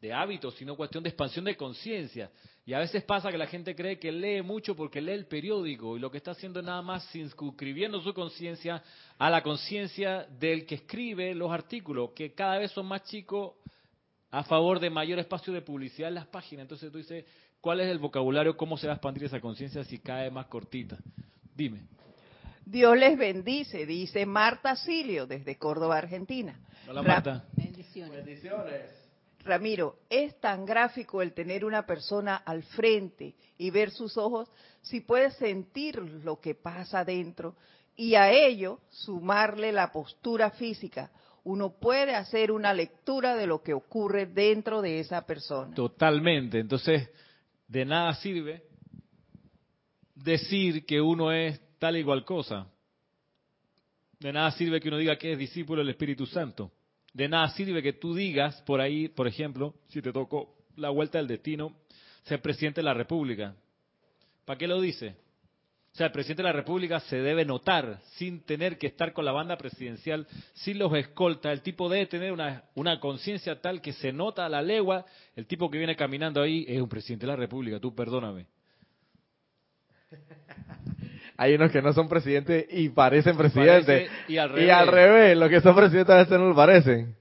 de 0.00 0.12
hábitos, 0.12 0.54
sino 0.56 0.76
cuestión 0.76 1.02
de 1.02 1.08
expansión 1.08 1.44
de 1.44 1.56
conciencia. 1.56 2.30
Y 2.64 2.74
a 2.74 2.78
veces 2.78 3.02
pasa 3.02 3.30
que 3.32 3.38
la 3.38 3.48
gente 3.48 3.74
cree 3.74 3.98
que 3.98 4.12
lee 4.12 4.40
mucho 4.40 4.76
porque 4.76 5.00
lee 5.00 5.12
el 5.14 5.26
periódico 5.26 5.96
y 5.96 6.00
lo 6.00 6.10
que 6.12 6.18
está 6.18 6.30
haciendo 6.30 6.60
es 6.60 6.66
nada 6.66 6.80
más 6.80 7.04
circunscribiendo 7.10 8.00
su 8.00 8.14
conciencia 8.14 8.80
a 9.18 9.30
la 9.30 9.42
conciencia 9.42 10.26
del 10.38 10.64
que 10.64 10.76
escribe 10.76 11.34
los 11.34 11.50
artículos, 11.50 12.10
que 12.14 12.34
cada 12.34 12.58
vez 12.58 12.70
son 12.70 12.86
más 12.86 13.02
chicos 13.02 13.54
a 14.30 14.44
favor 14.44 14.78
de 14.78 14.90
mayor 14.90 15.18
espacio 15.18 15.52
de 15.52 15.60
publicidad 15.62 16.08
en 16.08 16.14
las 16.14 16.26
páginas. 16.28 16.62
Entonces 16.62 16.92
tú 16.92 16.98
dices, 16.98 17.24
¿cuál 17.60 17.80
es 17.80 17.88
el 17.88 17.98
vocabulario? 17.98 18.56
¿Cómo 18.56 18.76
se 18.78 18.86
va 18.86 18.92
a 18.92 18.96
expandir 18.96 19.24
esa 19.24 19.40
conciencia 19.40 19.82
si 19.82 19.98
cae 19.98 20.30
más 20.30 20.46
cortita? 20.46 20.96
Dime. 21.56 21.80
Dios 22.64 22.96
les 22.96 23.18
bendice, 23.18 23.86
dice 23.86 24.24
Marta 24.24 24.76
Silio 24.76 25.26
desde 25.26 25.58
Córdoba, 25.58 25.98
Argentina. 25.98 26.60
Hola 26.88 27.02
Ra- 27.02 27.08
Marta. 27.14 27.44
Bendiciones. 27.56 28.24
Bendiciones. 28.24 29.01
Ramiro, 29.44 29.98
es 30.08 30.38
tan 30.40 30.64
gráfico 30.64 31.22
el 31.22 31.32
tener 31.32 31.64
una 31.64 31.84
persona 31.84 32.36
al 32.36 32.62
frente 32.62 33.34
y 33.58 33.70
ver 33.70 33.90
sus 33.90 34.16
ojos, 34.16 34.50
si 34.80 35.00
puedes 35.00 35.34
sentir 35.36 35.96
lo 35.96 36.40
que 36.40 36.54
pasa 36.54 37.04
dentro 37.04 37.56
y 37.96 38.14
a 38.14 38.30
ello 38.30 38.80
sumarle 38.90 39.72
la 39.72 39.92
postura 39.92 40.50
física, 40.50 41.10
uno 41.44 41.70
puede 41.80 42.14
hacer 42.14 42.52
una 42.52 42.72
lectura 42.72 43.34
de 43.34 43.46
lo 43.46 43.62
que 43.62 43.74
ocurre 43.74 44.26
dentro 44.26 44.80
de 44.80 45.00
esa 45.00 45.26
persona. 45.26 45.74
Totalmente. 45.74 46.60
Entonces, 46.60 47.10
de 47.66 47.84
nada 47.84 48.14
sirve 48.14 48.62
decir 50.14 50.86
que 50.86 51.00
uno 51.00 51.32
es 51.32 51.60
tal 51.78 51.96
y 51.96 52.00
igual 52.00 52.24
cosa. 52.24 52.68
De 54.20 54.32
nada 54.32 54.52
sirve 54.52 54.80
que 54.80 54.88
uno 54.88 54.98
diga 54.98 55.18
que 55.18 55.32
es 55.32 55.38
discípulo 55.38 55.80
del 55.80 55.90
Espíritu 55.90 56.26
Santo. 56.26 56.70
De 57.12 57.28
nada 57.28 57.48
sirve 57.50 57.82
que 57.82 57.92
tú 57.92 58.14
digas 58.14 58.62
por 58.62 58.80
ahí, 58.80 59.08
por 59.08 59.28
ejemplo, 59.28 59.74
si 59.88 60.00
te 60.00 60.12
tocó 60.12 60.54
la 60.76 60.90
vuelta 60.90 61.18
del 61.18 61.28
destino, 61.28 61.76
ser 62.24 62.40
presidente 62.40 62.80
de 62.80 62.84
la 62.84 62.94
República. 62.94 63.54
¿Para 64.44 64.58
qué 64.58 64.66
lo 64.66 64.80
dice? 64.80 65.16
O 65.92 65.94
sea, 65.94 66.06
el 66.06 66.12
presidente 66.12 66.42
de 66.42 66.48
la 66.48 66.54
República 66.54 67.00
se 67.00 67.16
debe 67.16 67.44
notar 67.44 68.00
sin 68.16 68.40
tener 68.40 68.78
que 68.78 68.86
estar 68.86 69.12
con 69.12 69.26
la 69.26 69.32
banda 69.32 69.58
presidencial, 69.58 70.26
sin 70.54 70.78
los 70.78 70.94
escoltas. 70.94 71.52
El 71.52 71.60
tipo 71.60 71.90
debe 71.90 72.06
tener 72.06 72.32
una, 72.32 72.64
una 72.74 72.98
conciencia 72.98 73.60
tal 73.60 73.82
que 73.82 73.92
se 73.92 74.10
nota 74.10 74.46
a 74.46 74.48
la 74.48 74.62
legua. 74.62 75.04
El 75.36 75.46
tipo 75.46 75.70
que 75.70 75.76
viene 75.76 75.94
caminando 75.94 76.40
ahí 76.40 76.64
es 76.66 76.80
un 76.80 76.88
presidente 76.88 77.26
de 77.26 77.32
la 77.32 77.36
República, 77.36 77.78
tú 77.78 77.94
perdóname. 77.94 78.46
Hay 81.36 81.54
unos 81.54 81.70
que 81.72 81.82
no 81.82 81.92
son 81.92 82.08
presidentes 82.08 82.66
y 82.70 82.88
parecen 82.90 83.36
presidentes. 83.36 84.08
Parece- 84.08 84.32
y 84.32 84.36
al 84.38 84.50
Y 84.50 84.54
revés. 84.54 84.70
al 84.72 84.86
revés, 84.88 85.36
los 85.36 85.48
que 85.48 85.60
son 85.60 85.74
presidentes 85.74 86.14
a 86.14 86.18
veces 86.18 86.38
no 86.38 86.48
lo 86.48 86.54
parecen. 86.54 87.16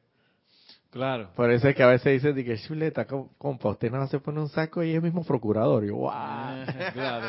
Claro. 0.91 1.29
Por 1.35 1.49
eso 1.51 1.69
es 1.69 1.75
que 1.75 1.83
a 1.83 1.87
veces 1.87 2.21
dicen, 2.21 2.35
que 2.45 2.57
chuleta, 2.57 3.05
com- 3.05 3.29
compa, 3.37 3.69
usted 3.69 3.89
nada 3.89 4.03
más 4.03 4.09
se 4.11 4.19
pone 4.19 4.41
un 4.41 4.49
saco 4.49 4.83
y 4.83 4.93
es 4.93 5.01
mismo 5.01 5.23
procurador. 5.23 5.85
Y 5.85 5.87
yo, 5.87 5.95
"Guau". 5.95 6.65
Claro. 6.93 7.27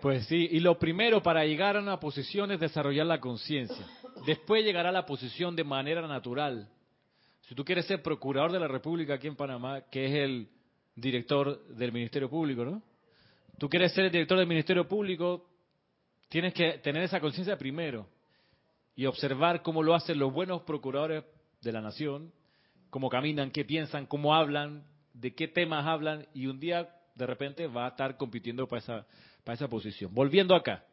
Pues 0.00 0.26
sí, 0.26 0.48
y 0.50 0.58
lo 0.60 0.78
primero 0.78 1.22
para 1.22 1.44
llegar 1.44 1.76
a 1.76 1.80
una 1.80 2.00
posición 2.00 2.50
es 2.50 2.58
desarrollar 2.58 3.06
la 3.06 3.20
conciencia. 3.20 3.86
Después 4.26 4.64
llegará 4.64 4.90
la 4.90 5.06
posición 5.06 5.54
de 5.54 5.62
manera 5.62 6.06
natural. 6.08 6.68
Si 7.42 7.54
tú 7.54 7.64
quieres 7.64 7.86
ser 7.86 8.02
procurador 8.02 8.50
de 8.50 8.58
la 8.58 8.66
República 8.68 9.14
aquí 9.14 9.28
en 9.28 9.36
Panamá, 9.36 9.82
que 9.90 10.06
es 10.06 10.12
el 10.12 10.48
director 10.96 11.64
del 11.68 11.92
Ministerio 11.92 12.28
Público, 12.28 12.64
¿no? 12.64 12.82
Tú 13.62 13.68
quieres 13.68 13.92
ser 13.92 14.06
el 14.06 14.10
director 14.10 14.36
del 14.36 14.48
Ministerio 14.48 14.88
Público, 14.88 15.46
tienes 16.28 16.52
que 16.52 16.78
tener 16.78 17.04
esa 17.04 17.20
conciencia 17.20 17.56
primero 17.56 18.08
y 18.96 19.06
observar 19.06 19.62
cómo 19.62 19.84
lo 19.84 19.94
hacen 19.94 20.18
los 20.18 20.32
buenos 20.32 20.62
procuradores 20.62 21.22
de 21.60 21.70
la 21.70 21.80
nación, 21.80 22.32
cómo 22.90 23.08
caminan, 23.08 23.52
qué 23.52 23.64
piensan, 23.64 24.06
cómo 24.06 24.34
hablan, 24.34 24.82
de 25.14 25.32
qué 25.36 25.46
temas 25.46 25.86
hablan, 25.86 26.26
y 26.34 26.48
un 26.48 26.58
día 26.58 26.88
de 27.14 27.24
repente 27.24 27.68
va 27.68 27.84
a 27.84 27.90
estar 27.90 28.16
compitiendo 28.16 28.66
para 28.66 28.80
esa, 28.80 29.06
para 29.44 29.54
esa 29.54 29.68
posición. 29.68 30.12
Volviendo 30.12 30.56
acá. 30.56 30.84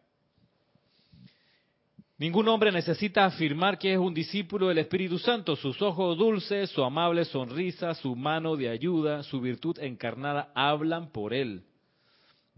Ningún 2.20 2.48
hombre 2.50 2.72
necesita 2.72 3.26
afirmar 3.26 3.80
que 3.80 3.94
es 3.94 3.98
un 3.98 4.14
discípulo 4.14 4.68
del 4.68 4.78
Espíritu 4.78 5.18
Santo. 5.18 5.56
Sus 5.56 5.82
ojos 5.82 6.20
dulces, 6.20 6.70
su 6.70 6.84
amable 6.84 7.26
sonrisa, 7.26 7.96
su 7.96 8.16
mano 8.16 8.56
de 8.56 8.70
ayuda, 8.70 9.24
su 9.24 9.41
virtud 9.41 9.80
encarnada 9.80 10.52
hablan 10.54 11.12
por 11.12 11.34
él. 11.34 11.64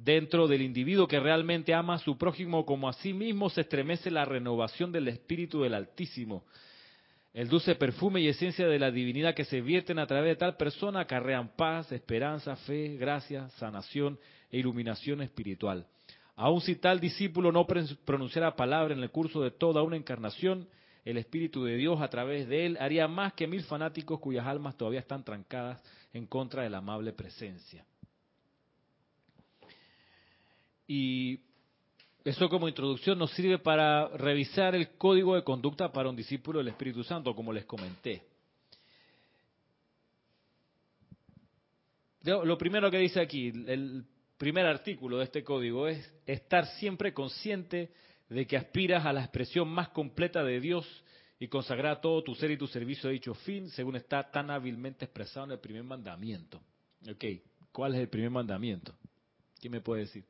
Dentro 0.04 0.48
del 0.48 0.64
individuo 0.64 1.08
que 1.08 1.20
realmente 1.20 1.76
ama 1.76 1.94
a 1.94 2.00
su 2.00 2.18
prójimo 2.18 2.66
como 2.66 2.90
a 2.90 2.94
sí 2.94 3.14
mismo 3.14 3.52
se 3.52 3.62
estremece 3.62 4.10
la 4.10 4.26
renovación 4.26 4.92
del 4.92 5.08
Espíritu 5.08 5.62
del 5.62 5.76
Altísimo. 5.76 6.44
El 7.36 7.50
dulce 7.50 7.76
perfume 7.76 8.20
y 8.20 8.28
esencia 8.28 8.68
de 8.68 8.80
la 8.80 8.90
divinidad 8.90 9.36
que 9.36 9.46
se 9.46 9.62
vierten 9.62 10.00
a 10.00 10.08
través 10.08 10.32
de 10.32 10.36
tal 10.38 10.58
persona 10.58 11.02
acarrean 11.02 11.56
paz, 11.56 11.92
esperanza, 11.92 12.56
fe, 12.56 12.98
gracia, 12.98 13.48
sanación 13.60 14.18
e 14.50 14.58
iluminación 14.58 15.22
espiritual. 15.22 15.86
Aun 16.36 16.62
si 16.62 16.78
tal 16.78 17.00
discípulo 17.00 17.52
no 17.52 17.68
pronunciara 17.68 18.56
palabra 18.56 18.96
en 18.96 19.04
el 19.04 19.12
curso 19.12 19.42
de 19.42 19.52
toda 19.52 19.84
una 19.84 19.98
encarnación, 19.98 20.68
el 21.06 21.18
Espíritu 21.18 21.64
de 21.64 21.76
Dios 21.76 22.02
a 22.02 22.10
través 22.10 22.48
de 22.48 22.66
él 22.66 22.78
haría 22.80 23.08
más 23.08 23.34
que 23.34 23.46
mil 23.46 23.62
fanáticos 23.62 24.20
cuyas 24.20 24.48
almas 24.48 24.76
todavía 24.76 25.02
están 25.02 25.24
trancadas 25.24 25.80
en 26.12 26.26
contra 26.26 26.64
de 26.64 26.72
la 26.72 26.80
amable 26.80 27.14
presencia. 27.14 27.86
Y 30.94 31.40
eso 32.26 32.50
como 32.50 32.68
introducción 32.68 33.18
nos 33.18 33.32
sirve 33.32 33.60
para 33.60 34.10
revisar 34.10 34.76
el 34.76 34.98
código 34.98 35.36
de 35.36 35.44
conducta 35.46 35.90
para 35.90 36.10
un 36.10 36.18
discípulo 36.18 36.60
del 36.60 36.68
Espíritu 36.68 37.02
Santo, 37.02 37.34
como 37.34 37.54
les 37.54 37.64
comenté. 37.64 38.24
Lo 42.24 42.58
primero 42.58 42.92
que 42.92 42.98
dice 42.98 43.22
aquí, 43.22 43.54
el 43.68 44.04
primer 44.38 44.66
artículo 44.66 45.20
de 45.20 45.24
este 45.24 45.46
código 45.46 45.88
es 45.88 46.14
estar 46.26 46.66
siempre 46.76 47.14
consciente 47.14 47.94
de 48.28 48.46
que 48.46 48.58
aspiras 48.58 49.06
a 49.06 49.14
la 49.14 49.22
expresión 49.22 49.70
más 49.70 49.88
completa 49.92 50.44
de 50.44 50.60
Dios 50.60 50.86
y 51.40 51.48
consagrar 51.48 52.02
todo 52.02 52.22
tu 52.22 52.36
ser 52.36 52.52
y 52.52 52.58
tu 52.58 52.68
servicio 52.68 53.10
a 53.10 53.14
dicho 53.14 53.34
fin, 53.34 53.70
según 53.70 53.96
está 53.96 54.30
tan 54.30 54.52
hábilmente 54.52 55.06
expresado 55.06 55.46
en 55.46 55.54
el 55.54 55.60
primer 55.60 55.86
mandamiento. 55.86 56.62
Ok, 57.10 57.24
¿cuál 57.72 57.96
es 57.96 58.02
el 58.02 58.10
primer 58.10 58.30
mandamiento? 58.30 58.94
¿Quién 59.58 59.72
me 59.72 59.80
puede 59.80 60.02
decir? 60.02 60.26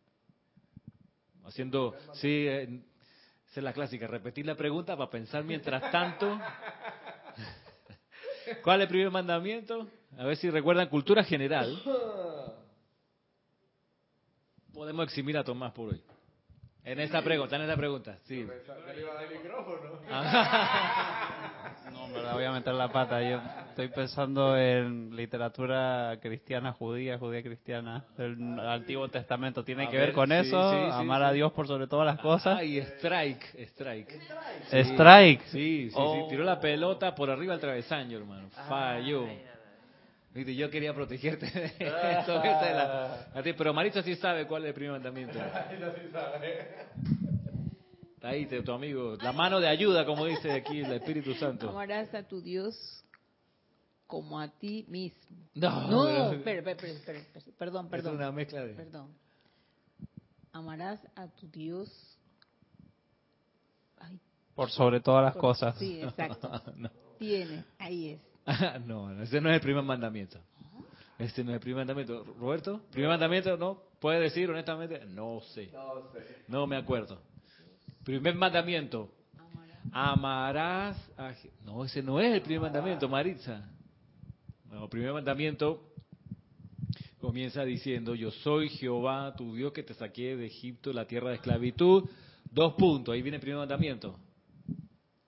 Haciendo, 1.45 1.95
sí, 2.13 2.47
esa 2.47 2.71
es 3.55 3.63
la 3.63 3.73
clásica, 3.73 4.07
repetir 4.07 4.45
la 4.45 4.55
pregunta 4.55 4.95
para 4.95 5.09
pensar 5.09 5.43
mientras 5.43 5.91
tanto. 5.91 6.39
¿Cuál 8.63 8.81
es 8.81 8.85
el 8.85 8.89
primer 8.89 9.11
mandamiento? 9.11 9.87
A 10.17 10.25
ver 10.25 10.37
si 10.37 10.49
recuerdan 10.49 10.89
cultura 10.89 11.23
general. 11.23 11.79
Podemos 14.73 15.05
eximir 15.05 15.37
a 15.37 15.43
Tomás 15.43 15.71
por 15.73 15.89
hoy. 15.89 16.01
En 16.83 16.99
esta 16.99 17.21
pregunta, 17.21 17.55
en 17.55 17.61
esta 17.63 17.77
pregunta, 17.77 18.17
sí. 18.23 18.47
La 22.13 22.33
voy 22.33 22.43
a 22.43 22.51
meter 22.51 22.73
la 22.73 22.91
pata. 22.91 23.21
Yo 23.21 23.39
estoy 23.69 23.87
pensando 23.89 24.57
en 24.57 25.15
literatura 25.15 26.17
cristiana, 26.21 26.73
judía, 26.73 27.17
judía 27.17 27.41
cristiana. 27.41 28.05
El 28.17 28.59
Antiguo 28.59 29.07
Testamento 29.09 29.63
tiene 29.63 29.87
que 29.89 29.97
ver, 29.97 30.13
con 30.13 30.31
eso. 30.31 30.59
amar 30.59 31.23
a 31.23 31.31
Dios 31.31 31.51
por 31.53 31.67
sobre 31.67 31.87
todas 31.87 32.05
las 32.05 32.19
cosas. 32.19 32.63
y 32.63 32.77
strike, 32.77 33.43
strike. 33.69 34.21
Strike. 34.71 35.41
Sí, 35.45 35.49
sí, 35.51 35.89
sí. 35.89 35.95
Oh. 35.95 36.27
Tiró 36.29 36.43
la 36.43 36.59
pelota 36.59 37.15
por 37.15 37.29
arriba 37.29 37.53
del 37.53 37.61
travesaño, 37.61 38.17
hermano. 38.17 38.49
Falló. 38.67 39.27
Yo 40.33 40.69
quería 40.69 40.93
protegerte 40.93 41.45
de 41.45 41.65
esto. 42.19 42.41
pero 43.57 43.73
Marisa 43.73 44.01
sí 44.01 44.15
sabe 44.15 44.47
cuál 44.47 44.63
es 44.63 44.69
el 44.69 44.73
primer 44.73 44.93
mandamiento. 44.93 45.39
Está 48.21 48.29
ahí 48.29 48.45
tu 48.45 48.71
amigo. 48.71 49.15
La 49.19 49.31
mano 49.31 49.59
de 49.59 49.67
ayuda, 49.67 50.05
como 50.05 50.27
dice 50.27 50.51
aquí 50.51 50.81
el 50.81 50.91
Espíritu 50.93 51.33
Santo. 51.33 51.71
Amarás 51.71 52.13
a 52.13 52.21
tu 52.21 52.39
Dios 52.39 53.03
como 54.05 54.39
a 54.39 54.47
ti 54.47 54.85
mismo. 54.87 55.37
No, 55.55 55.87
no 55.87 56.43
perdón, 56.43 57.89
perdón. 57.89 58.13
Es 58.13 58.19
una 58.19 58.31
mezcla 58.31 58.63
de... 58.63 58.75
Perdón. 58.75 59.11
Amarás 60.51 60.99
a 61.15 61.29
tu 61.29 61.47
Dios... 61.47 61.89
por 64.53 64.69
sobre 64.69 64.99
todas 64.99 65.23
las 65.23 65.35
cosas. 65.35 65.75
Sí, 65.79 65.99
exacto. 66.03 66.51
Tiene, 67.17 67.63
ahí 67.79 68.09
es. 68.11 68.85
no, 68.85 69.19
ese 69.19 69.41
no 69.41 69.49
es 69.49 69.55
el 69.55 69.61
primer 69.61 69.83
mandamiento. 69.83 70.37
Este 71.17 71.43
no 71.43 71.49
es 71.49 71.55
el 71.55 71.61
primer 71.61 71.87
mandamiento. 71.87 72.23
Roberto, 72.39 72.81
primer 72.91 73.09
mandamiento, 73.09 73.57
¿no? 73.57 73.81
¿Puede 73.99 74.19
decir 74.19 74.47
honestamente? 74.47 75.05
No 75.07 75.41
sé. 75.55 75.71
No 76.47 76.67
me 76.67 76.75
acuerdo. 76.77 77.30
Primer 78.03 78.35
mandamiento. 78.35 79.11
Amarás 79.91 80.97
a... 81.17 81.33
No, 81.63 81.83
ese 81.85 82.01
no 82.01 82.19
es 82.19 82.33
el 82.33 82.41
primer 82.41 82.61
mandamiento, 82.61 83.09
Maritza. 83.09 83.69
No, 84.69 84.83
el 84.83 84.89
primer 84.89 85.13
mandamiento 85.13 85.91
comienza 87.19 87.63
diciendo, 87.63 88.15
yo 88.15 88.31
soy 88.31 88.69
Jehová, 88.69 89.35
tu 89.35 89.55
Dios 89.55 89.71
que 89.73 89.83
te 89.83 89.93
saqué 89.93 90.35
de 90.35 90.47
Egipto, 90.47 90.91
la 90.91 91.05
tierra 91.05 91.29
de 91.29 91.35
esclavitud. 91.35 92.09
Dos 92.49 92.73
puntos, 92.73 93.13
ahí 93.13 93.21
viene 93.21 93.37
el 93.37 93.41
primer 93.41 93.59
mandamiento. 93.59 94.17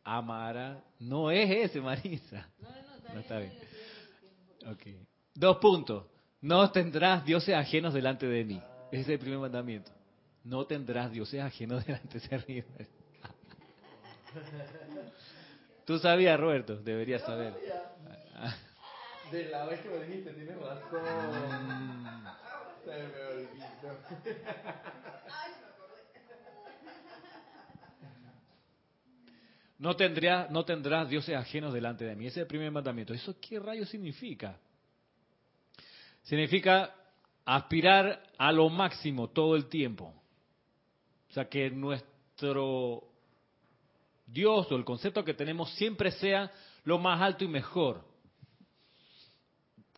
Amarás, 0.04 0.84
no 1.00 1.32
es 1.32 1.50
ese, 1.50 1.80
Marisa. 1.80 2.50
No 3.14 3.20
está 3.20 3.40
bien. 3.40 3.54
Okay. 4.74 5.06
Dos 5.36 5.58
puntos. 5.58 6.06
No 6.42 6.70
tendrás 6.72 7.24
dioses 7.24 7.56
ajenos 7.56 7.94
delante 7.94 8.28
de 8.28 8.44
mí. 8.44 8.62
Ese 8.92 9.02
es 9.02 9.10
el 9.10 9.20
primer 9.20 9.40
mandamiento. 9.40 9.92
No 10.44 10.66
tendrás 10.66 11.12
dioses 11.12 11.42
ajenos 11.42 11.86
delante 11.88 12.20
de 12.20 12.44
mí. 12.48 12.64
Tú 15.86 16.00
sabías, 16.00 16.40
Roberto. 16.40 16.76
Deberías 16.78 17.22
saber. 17.22 17.54
De 19.32 19.50
la 19.50 19.66
vez 19.66 19.80
que 19.82 19.90
me 19.90 20.06
dijiste, 20.06 20.34
tienes 20.34 20.58
razón. 20.60 21.02
Mm. 21.02 22.28
Se 22.84 22.92
me 22.92 23.24
olvidó. 23.26 23.98
No, 29.80 29.98
tendrás, 29.98 30.50
no 30.50 30.64
tendrás 30.64 31.10
dioses 31.10 31.36
ajenos 31.36 31.74
delante 31.74 32.06
de 32.06 32.16
mí. 32.16 32.28
Ese 32.28 32.40
es 32.40 32.44
el 32.44 32.48
primer 32.48 32.72
mandamiento. 32.72 33.14
¿Eso 33.14 33.36
qué 33.42 33.60
rayo 33.60 33.86
significa? 33.86 34.58
Significa 36.22 36.96
aspirar 37.44 38.24
a 38.38 38.52
lo 38.54 38.70
máximo 38.70 39.30
todo 39.30 39.58
el 39.58 39.68
tiempo. 39.68 40.14
O 41.34 41.36
sea, 41.36 41.50
que 41.50 41.72
nuestro 41.72 43.10
Dios 44.28 44.72
o 44.72 44.76
el 44.76 44.86
concepto 44.86 45.26
que 45.26 45.34
tenemos 45.34 45.74
siempre 45.74 46.12
sea 46.12 46.52
lo 46.84 47.00
más 47.00 47.20
alto 47.20 47.44
y 47.44 47.48
mejor. 47.48 48.06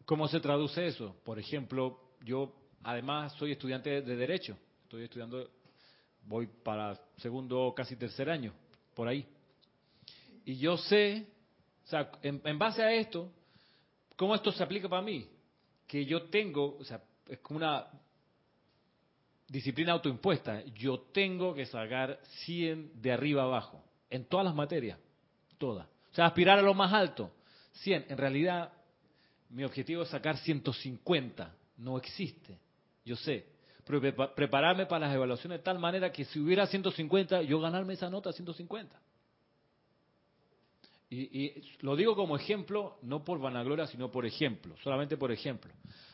¿Cómo 0.06 0.30
se 0.30 0.40
traduce 0.40 0.88
eso? 0.88 1.14
Por 1.26 1.38
ejemplo, 1.38 2.00
yo 2.24 2.56
además 2.84 3.34
soy 3.34 3.52
estudiante 3.52 4.02
de 4.02 4.16
Derecho. 4.16 4.58
Estoy 4.84 5.04
estudiando, 5.04 5.50
voy 6.24 6.48
para 6.48 6.98
segundo, 7.18 7.74
casi 7.76 7.98
tercer 7.98 8.30
año, 8.30 8.54
por 8.94 9.10
ahí. 9.10 9.28
Y 10.46 10.56
yo 10.56 10.78
sé, 10.78 11.28
o 11.84 11.88
sea, 11.88 12.12
en, 12.22 12.58
base 12.58 12.82
a 12.82 12.94
esto, 12.94 13.30
¿cómo 14.16 14.36
esto 14.36 14.54
se 14.54 14.64
aplica 14.64 14.88
para 14.88 15.02
mí? 15.02 15.28
Que 15.86 16.06
yo 16.06 16.30
tengo, 16.30 16.78
o 16.80 16.84
sea, 16.86 17.04
es 17.28 17.40
como 17.40 17.58
una 17.58 17.86
disciplina 19.48 19.94
autoimpuesta. 19.94 20.64
Yo 20.74 21.00
tengo 21.14 21.54
que 21.54 21.66
sacar 21.66 22.20
100 22.46 23.02
de 23.02 23.12
arriba 23.12 23.44
abajo, 23.44 23.84
en 24.10 24.26
todas 24.26 24.46
las 24.46 24.56
materias, 24.56 25.00
todas. 25.58 25.88
O 26.12 26.16
sea, 26.16 26.26
aspirar 26.26 26.60
a 26.60 26.62
lo 26.62 26.74
más 26.74 26.94
alto, 26.94 27.32
100. 27.74 28.06
En 28.10 28.18
realidad, 28.18 28.72
mi 29.50 29.64
objetivo 29.64 30.04
es 30.04 30.10
sacar 30.10 30.38
150. 30.38 31.54
No 31.78 31.98
existe, 31.98 32.58
yo 33.04 33.16
sé. 33.16 33.46
Pero 33.86 34.02
prepararme 34.34 34.88
para 34.88 35.06
las 35.06 35.16
evaluaciones 35.16 35.60
de 35.60 35.64
tal 35.64 35.78
manera 35.78 36.12
que 36.12 36.26
si 36.26 36.40
hubiera 36.40 36.66
150, 36.66 37.44
yo 37.44 37.60
ganarme 37.60 37.94
esa 37.94 38.10
nota 38.10 38.32
150. 38.32 39.00
Y, 41.10 41.62
lo 41.82 41.96
digo 41.96 42.16
como 42.16 42.36
ejemplo, 42.36 42.98
no 43.04 43.24
por 43.24 43.40
vanagloria, 43.40 43.86
sino 43.88 44.12
por 44.12 44.26
ejemplo, 44.26 44.76
solamente 44.84 45.18
por 45.18 45.32
ejemplo. 45.32 45.72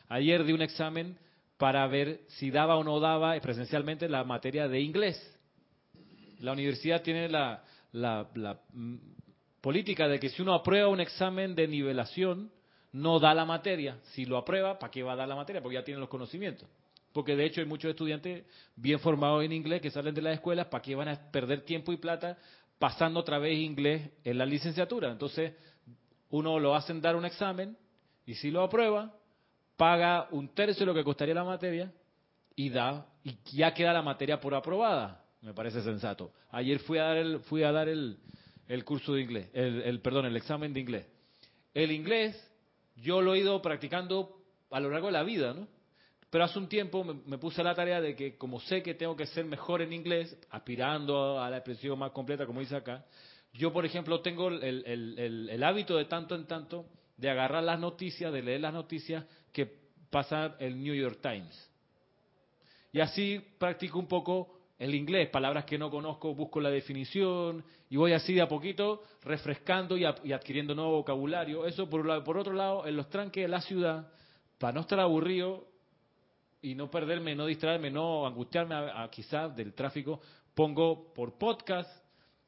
Ayer 0.08 0.44
di 0.44 0.52
un 0.52 0.60
examen 0.60 1.16
para 1.62 1.86
ver 1.86 2.22
si 2.26 2.50
daba 2.50 2.74
o 2.74 2.82
no 2.82 2.98
daba 2.98 3.38
presencialmente 3.38 4.08
la 4.08 4.24
materia 4.24 4.66
de 4.66 4.80
inglés. 4.80 5.16
La 6.40 6.50
universidad 6.50 7.02
tiene 7.02 7.28
la, 7.28 7.62
mm, 8.72 8.96
política 9.60 10.08
de 10.08 10.18
que 10.18 10.28
si 10.28 10.42
uno 10.42 10.54
aprueba 10.54 10.88
un 10.88 10.98
examen 10.98 11.54
de 11.54 11.68
nivelación, 11.68 12.50
no 12.90 13.20
da 13.20 13.32
la 13.32 13.44
materia. 13.44 14.00
Si 14.06 14.24
lo 14.24 14.38
aprueba, 14.38 14.76
¿para 14.76 14.90
qué 14.90 15.04
va 15.04 15.12
a 15.12 15.16
dar 15.16 15.28
la 15.28 15.36
materia? 15.36 15.62
Porque 15.62 15.76
ya 15.76 15.84
tiene 15.84 16.00
los 16.00 16.08
conocimientos. 16.08 16.68
Porque 17.12 17.36
de 17.36 17.44
hecho 17.44 17.60
hay 17.60 17.66
muchos 17.68 17.90
estudiantes 17.90 18.44
bien 18.74 18.98
formados 18.98 19.44
en 19.44 19.52
inglés 19.52 19.80
que 19.80 19.92
salen 19.92 20.16
de 20.16 20.22
las 20.22 20.34
escuelas, 20.34 20.66
¿para 20.66 20.82
qué 20.82 20.96
van 20.96 21.10
a 21.10 21.30
perder 21.30 21.60
tiempo 21.60 21.92
y 21.92 21.96
plata 21.96 22.38
pasando 22.80 23.20
otra 23.20 23.38
vez 23.38 23.56
inglés 23.56 24.10
en 24.24 24.36
la 24.36 24.46
licenciatura. 24.46 25.12
Entonces, 25.12 25.52
uno 26.30 26.58
lo 26.58 26.74
hacen 26.74 27.00
dar 27.00 27.14
un 27.14 27.24
examen 27.24 27.76
y 28.26 28.34
si 28.34 28.50
lo 28.50 28.64
aprueba, 28.64 29.14
paga 29.82 30.28
un 30.30 30.46
tercio 30.54 30.86
de 30.86 30.86
lo 30.86 30.94
que 30.94 31.02
costaría 31.02 31.34
la 31.34 31.42
materia 31.42 31.92
y 32.54 32.70
da 32.70 33.04
y 33.24 33.36
ya 33.56 33.74
queda 33.74 33.92
la 33.92 34.00
materia 34.00 34.38
por 34.38 34.54
aprobada. 34.54 35.24
Me 35.40 35.52
parece 35.52 35.82
sensato. 35.82 36.32
Ayer 36.52 36.78
fui 36.78 36.98
a 36.98 37.02
dar 37.02 37.16
el, 37.16 37.40
fui 37.40 37.64
a 37.64 37.72
dar 37.72 37.88
el, 37.88 38.16
el 38.68 38.84
curso 38.84 39.14
de 39.14 39.22
inglés, 39.22 39.50
el, 39.52 39.82
el, 39.82 40.00
perdón, 40.00 40.26
el 40.26 40.36
examen 40.36 40.72
de 40.72 40.78
inglés. 40.78 41.08
El 41.74 41.90
inglés 41.90 42.40
yo 42.94 43.20
lo 43.20 43.34
he 43.34 43.40
ido 43.40 43.60
practicando 43.60 44.44
a 44.70 44.78
lo 44.78 44.88
largo 44.88 45.08
de 45.08 45.14
la 45.14 45.24
vida, 45.24 45.52
¿no? 45.52 45.66
Pero 46.30 46.44
hace 46.44 46.60
un 46.60 46.68
tiempo 46.68 47.02
me, 47.02 47.38
puse 47.38 47.60
a 47.60 47.64
la 47.64 47.74
tarea 47.74 48.00
de 48.00 48.14
que, 48.14 48.38
como 48.38 48.60
sé 48.60 48.84
que 48.84 48.94
tengo 48.94 49.16
que 49.16 49.26
ser 49.26 49.46
mejor 49.46 49.82
en 49.82 49.92
inglés, 49.92 50.38
aspirando 50.50 51.40
a 51.40 51.50
la 51.50 51.56
expresión 51.56 51.98
más 51.98 52.12
completa, 52.12 52.46
como 52.46 52.60
dice 52.60 52.76
acá, 52.76 53.04
yo, 53.52 53.72
por 53.72 53.84
ejemplo, 53.84 54.20
tengo 54.20 54.46
el, 54.46 55.62
hábito 55.64 55.96
de 55.96 56.04
tanto 56.04 56.36
en 56.36 56.46
tanto 56.46 56.86
de 57.22 57.30
agarrar 57.30 57.62
las 57.62 57.78
noticias, 57.78 58.32
de 58.32 58.42
leer 58.42 58.60
las 58.60 58.74
noticias 58.74 59.24
que 59.52 59.72
pasa 60.10 60.56
el 60.58 60.82
New 60.82 60.92
York 60.92 61.20
Times. 61.22 61.70
Y 62.90 62.98
así 62.98 63.40
practico 63.58 64.00
un 64.00 64.08
poco 64.08 64.58
el 64.76 64.92
inglés, 64.92 65.28
palabras 65.30 65.64
que 65.64 65.78
no 65.78 65.88
conozco, 65.88 66.34
busco 66.34 66.60
la 66.60 66.68
definición 66.68 67.64
y 67.88 67.96
voy 67.96 68.12
así 68.12 68.34
de 68.34 68.42
a 68.42 68.48
poquito 68.48 69.04
refrescando 69.22 69.96
y, 69.96 70.04
adquiriendo 70.04 70.74
nuevo 70.74 70.96
vocabulario. 70.96 71.64
Eso 71.64 71.88
por 71.88 72.00
un 72.00 72.08
lado. 72.08 72.24
Por 72.24 72.36
otro 72.36 72.54
lado, 72.54 72.88
en 72.88 72.96
los 72.96 73.08
tranques 73.08 73.44
de 73.44 73.48
la 73.48 73.60
ciudad, 73.60 74.10
para 74.58 74.72
no 74.72 74.80
estar 74.80 74.98
aburrido, 74.98 75.68
y 76.60 76.74
no 76.74 76.90
perderme, 76.90 77.34
no 77.36 77.46
distraerme, 77.46 77.90
no 77.90 78.26
angustiarme 78.26 78.74
a, 78.74 79.08
quizás 79.10 79.54
del 79.54 79.74
tráfico, 79.74 80.20
pongo 80.54 81.12
por 81.12 81.36
podcast 81.38 81.90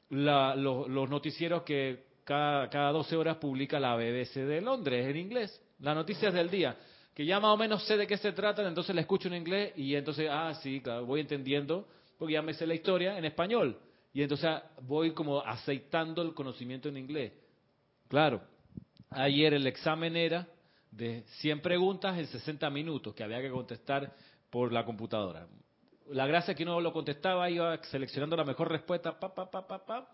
los, 0.09 0.89
noticieros 0.89 1.63
que 1.63 2.14
cada, 2.25 2.69
cada 2.71 2.91
12 2.93 3.17
horas 3.17 3.37
publica 3.37 3.79
la 3.79 3.97
BBC 3.97 4.37
de 4.37 4.61
Londres 4.61 5.07
en 5.07 5.17
inglés, 5.17 5.63
las 5.79 5.95
noticias 5.95 6.33
del 6.33 6.51
día, 6.51 6.77
que 7.15 7.25
ya 7.25 7.39
más 7.39 7.55
o 7.55 7.57
menos 7.57 7.85
sé 7.87 7.97
de 7.97 8.07
qué 8.07 8.17
se 8.17 8.33
tratan, 8.33 8.67
entonces 8.67 8.95
la 8.95 9.03
escucho 9.03 9.29
en 9.29 9.35
inglés 9.35 9.73
y 9.77 9.95
entonces, 9.95 10.29
ah, 10.31 10.55
sí, 10.63 10.81
claro, 10.81 11.07
voy 11.07 11.21
entendiendo, 11.21 11.87
porque 12.19 12.35
ya 12.35 12.43
me 12.43 12.55
sé 12.55 12.67
la 12.67 12.75
historia 12.75 13.17
en 13.17 13.25
español. 13.25 13.79
Y 14.13 14.23
entonces 14.23 14.51
voy 14.83 15.13
como 15.13 15.41
aceitando 15.41 16.23
el 16.23 16.35
conocimiento 16.35 16.89
en 16.89 16.97
inglés. 16.97 17.33
Claro, 18.09 18.43
ayer 19.11 19.55
el 19.55 19.67
examen 19.67 20.17
era 20.17 20.47
de 20.91 21.25
100 21.41 21.61
preguntas 21.61 22.17
en 22.17 22.27
60 22.27 22.71
minutos 22.71 23.15
que 23.15 23.25
había 23.25 23.41
que 23.41 23.51
contestar 23.51 24.15
por 24.51 24.73
la 24.73 24.85
computadora. 24.85 25.49
La 26.11 26.27
gracia 26.27 26.53
es 26.53 26.57
que 26.57 26.63
uno 26.63 26.81
lo 26.81 26.93
contestaba, 26.93 27.51
iba 27.51 27.77
seleccionando 27.85 28.37
la 28.37 28.45
mejor 28.45 28.71
respuesta, 28.71 29.19
pa, 29.19 29.35
pa, 29.35 29.51
pa, 29.51 29.67
pa, 29.67 29.85
pa, 29.85 30.09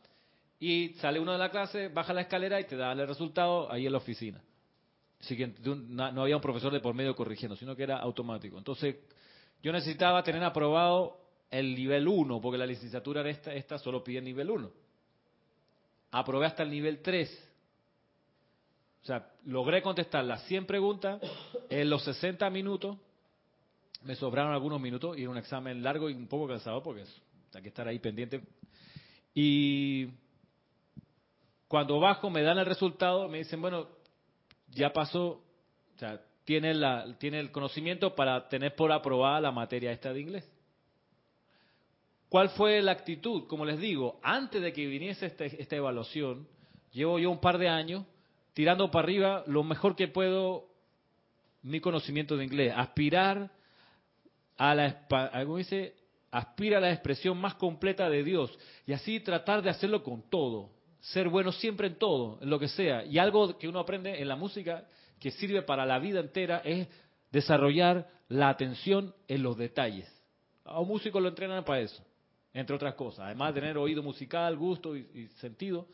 y 0.61 0.91
sale 1.01 1.19
uno 1.19 1.33
de 1.33 1.39
la 1.39 1.51
clase, 1.51 1.89
baja 1.89 2.13
la 2.13 2.21
escalera 2.21 2.61
y 2.61 2.65
te 2.65 2.77
da 2.77 2.93
el 2.93 3.09
resultado 3.09 3.73
ahí 3.73 3.87
en 3.87 3.93
la 3.93 3.99
oficina. 3.99 4.43
Así 5.19 5.37
que 5.37 5.55
no 5.65 6.23
había 6.23 6.37
un 6.37 6.43
profesor 6.43 6.71
de 6.73 6.81
por 6.81 6.95
medio 6.95 7.17
corrigiendo, 7.17 7.57
sino 7.57 7.75
que 7.75 7.83
era 7.83 7.97
automático. 7.99 8.59
Entonces, 8.59 8.97
yo 9.63 9.73
necesitaba 9.73 10.23
tener 10.23 10.45
aprobado 10.45 11.19
el 11.51 11.75
nivel 11.75 12.07
1, 12.07 12.41
porque 12.41 12.59
la 12.59 12.67
licenciatura 12.67 13.23
de 13.23 13.31
esta, 13.31 13.55
esta 13.55 13.79
solo 13.79 14.05
pide 14.05 14.21
nivel 14.21 14.51
1. 14.51 14.71
Aprobé 16.13 16.47
hasta 16.47 16.63
el 16.63 16.71
nivel 16.71 17.01
3. 17.01 17.49
O 19.03 19.07
sea, 19.07 19.31
logré 19.47 19.81
contestar 19.81 20.25
las 20.25 20.43
100 20.45 20.67
preguntas 20.67 21.21
en 21.71 21.89
los 21.89 22.05
60 22.05 22.49
minutos. 22.51 22.99
Me 24.03 24.15
sobraron 24.15 24.53
algunos 24.53 24.81
minutos 24.81 25.17
y 25.17 25.23
era 25.23 25.31
un 25.31 25.39
examen 25.39 25.83
largo 25.83 26.11
y 26.11 26.15
un 26.15 26.27
poco 26.27 26.49
cansado 26.49 26.83
porque 26.83 27.05
hay 27.55 27.63
que 27.63 27.69
estar 27.69 27.89
ahí 27.89 27.99
pendiente. 27.99 28.43
Y 29.35 30.09
cuando 31.71 32.01
bajo 32.01 32.31
me 32.31 32.43
dan 32.43 32.59
el 32.59 32.67
resultado, 32.67 33.29
me 33.29 33.39
dicen, 33.39 33.61
bueno, 33.61 33.87
ya 34.71 34.93
pasó, 34.93 35.41
o 35.95 35.99
sea, 35.99 36.21
tiene, 36.43 36.75
la, 36.75 37.17
tiene 37.21 37.39
el 37.39 37.53
conocimiento 37.53 38.17
para 38.17 38.49
tener 38.49 38.75
por 38.75 38.91
aprobada 38.91 39.41
la 39.41 39.53
materia 39.53 39.93
esta 39.93 40.13
de 40.13 40.21
inglés. 40.21 40.53
¿Cuál 42.29 42.49
fue 42.49 42.83
la 42.83 42.91
actitud? 42.91 43.47
Como 43.47 43.65
les 43.65 43.79
digo, 43.79 44.19
antes 44.21 44.61
de 44.61 44.73
que 44.73 44.85
viniese 44.85 45.27
esta 45.27 45.77
evaluación, 45.77 46.49
llevo 46.91 47.21
yo 47.21 47.31
un 47.31 47.41
par 47.41 47.57
de 47.57 47.69
años 47.69 48.05
tirando 48.53 48.91
para 48.91 49.05
arriba 49.05 49.45
lo 49.47 49.63
mejor 49.63 49.95
que 49.95 50.09
puedo 50.09 50.67
mi 51.63 51.79
conocimiento 51.79 52.37
de 52.37 52.47
inglés, 52.47 52.75
aspirar 52.77 53.49
a 54.57 54.75
la. 54.75 55.07
Aspira 56.33 56.79
a 56.79 56.81
la 56.81 56.93
expresión 56.93 57.39
más 57.39 57.55
completa 57.55 58.11
de 58.11 58.25
Dios 58.25 58.57
y 58.87 58.93
así 58.93 59.21
tratar 59.21 59.63
de 59.63 59.71
hacerlo 59.71 60.03
con 60.03 60.29
todo, 60.29 60.80
ser 61.01 61.29
bueno 61.29 61.53
siempre 61.53 61.87
en 61.87 61.97
todo, 61.97 62.39
en 62.41 62.51
lo 62.51 62.59
que 62.59 62.69
sea. 62.69 63.05
Y 63.05 63.19
algo 63.19 63.59
que 63.59 63.69
uno 63.69 63.81
aprende 63.81 64.21
en 64.21 64.29
la 64.29 64.37
música 64.37 64.87
que 65.19 65.31
sirve 65.31 65.63
para 65.63 65.87
la 65.87 65.99
vida 65.99 66.21
entera 66.21 66.63
es 66.65 66.89
desarrollar 67.31 68.09
la 68.29 68.49
atención 68.49 69.15
en 69.29 69.43
los 69.43 69.57
detalles. 69.57 70.09
A 70.65 70.81
un 70.81 70.89
músico 70.89 71.21
lo 71.21 71.29
entrenan 71.29 71.65
para 71.65 71.81
eso 71.81 72.05
entre 72.53 72.77
otras 72.77 72.95
cosas. 72.95 73.27
Además 73.27 73.55
de 73.55 73.61
tener 73.61 73.79
oído 73.79 74.03
musical, 74.03 74.57
gusto 74.57 74.97
y, 74.97 75.29
sentido, 75.41 75.87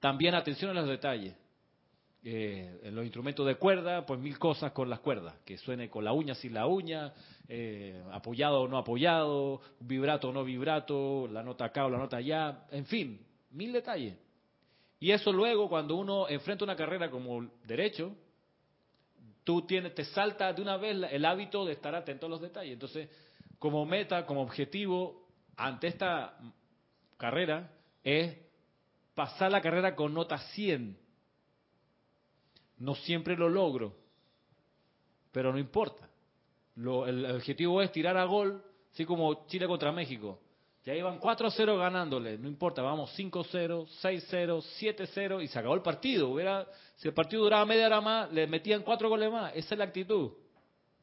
también 0.00 0.34
atención 0.34 0.70
a 0.70 0.74
los 0.74 0.88
detalles. 0.88 1.34
Eh, 2.26 2.80
en 2.84 2.94
los 2.94 3.04
instrumentos 3.04 3.46
de 3.46 3.56
cuerda, 3.56 4.06
pues 4.06 4.18
mil 4.18 4.38
cosas 4.38 4.72
con 4.72 4.88
las 4.88 5.00
cuerdas, 5.00 5.34
que 5.44 5.58
suene 5.58 5.90
con 5.90 6.04
la 6.04 6.14
uña 6.14 6.34
sin 6.34 6.54
la 6.54 6.66
uña, 6.66 7.12
eh, 7.48 8.02
apoyado 8.12 8.62
o 8.62 8.68
no 8.68 8.78
apoyado, 8.78 9.60
vibrato 9.80 10.30
o 10.30 10.32
no 10.32 10.42
vibrato, 10.42 11.28
la 11.30 11.42
nota 11.42 11.66
acá 11.66 11.84
o 11.84 11.90
la 11.90 11.98
nota 11.98 12.16
allá, 12.16 12.64
en 12.70 12.86
fin, 12.86 13.20
mil 13.50 13.72
detalles. 13.72 14.16
Y 15.04 15.12
eso 15.12 15.30
luego, 15.30 15.68
cuando 15.68 15.96
uno 15.96 16.26
enfrenta 16.30 16.64
una 16.64 16.76
carrera 16.76 17.10
como 17.10 17.46
derecho, 17.66 18.16
tú 19.44 19.60
tienes, 19.66 19.94
te 19.94 20.02
salta 20.02 20.50
de 20.50 20.62
una 20.62 20.78
vez 20.78 20.96
el 21.12 21.26
hábito 21.26 21.66
de 21.66 21.74
estar 21.74 21.94
atento 21.94 22.24
a 22.24 22.30
los 22.30 22.40
detalles. 22.40 22.72
Entonces, 22.72 23.10
como 23.58 23.84
meta, 23.84 24.24
como 24.24 24.40
objetivo, 24.40 25.28
ante 25.58 25.88
esta 25.88 26.38
carrera 27.18 27.70
es 28.02 28.34
pasar 29.14 29.52
la 29.52 29.60
carrera 29.60 29.94
con 29.94 30.14
nota 30.14 30.38
100. 30.38 30.96
No 32.78 32.94
siempre 32.94 33.36
lo 33.36 33.50
logro, 33.50 33.94
pero 35.32 35.52
no 35.52 35.58
importa. 35.58 36.08
el 36.76 37.26
objetivo 37.26 37.82
es 37.82 37.92
tirar 37.92 38.16
a 38.16 38.24
gol, 38.24 38.64
así 38.90 39.04
como 39.04 39.46
Chile 39.48 39.66
contra 39.66 39.92
México. 39.92 40.40
Ya 40.84 40.94
iban 40.94 41.18
4-0 41.18 41.78
ganándole, 41.78 42.36
no 42.36 42.46
importa, 42.46 42.82
vamos 42.82 43.10
5-0, 43.18 43.86
6-0, 44.02 44.62
7-0 44.80 45.42
y 45.42 45.48
se 45.48 45.58
acabó 45.58 45.74
el 45.74 45.80
partido. 45.80 46.28
Hubiera, 46.28 46.66
si 46.96 47.08
el 47.08 47.14
partido 47.14 47.44
duraba 47.44 47.64
media 47.64 47.86
hora 47.86 48.02
más, 48.02 48.30
le 48.30 48.46
metían 48.46 48.82
cuatro 48.82 49.08
goles 49.08 49.32
más. 49.32 49.52
Esa 49.54 49.74
es 49.74 49.78
la 49.78 49.84
actitud. 49.84 50.32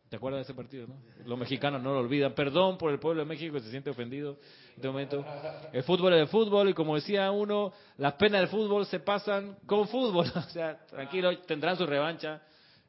¿Te 0.08 0.18
acuerdas 0.18 0.40
de 0.40 0.44
ese 0.44 0.54
partido? 0.54 0.88
No? 0.88 1.02
Los 1.26 1.40
mexicanos 1.40 1.82
no 1.82 1.94
lo 1.94 2.00
olvidan. 2.00 2.34
Perdón 2.36 2.78
por 2.78 2.92
el 2.92 3.00
pueblo 3.00 3.22
de 3.22 3.26
México 3.30 3.54
que 3.54 3.62
se 3.62 3.72
siente 3.72 3.90
ofendido 3.90 4.34
en 4.72 4.76
este 4.76 4.88
momento. 4.88 5.26
El 5.72 5.84
fútbol 5.84 6.14
es 6.14 6.20
el 6.20 6.28
fútbol 6.28 6.70
y 6.70 6.74
como 6.74 6.96
decía 6.96 7.32
uno, 7.32 7.74
las 7.98 8.14
penas 8.16 8.42
del 8.42 8.50
fútbol 8.50 8.86
se 8.86 9.00
pasan 9.00 9.58
con 9.66 9.88
fútbol. 9.88 10.26
O 10.36 10.42
sea, 10.50 10.86
tranquilo, 10.86 11.36
tendrán 11.40 11.76
su 11.76 11.88
revancha. 11.88 12.42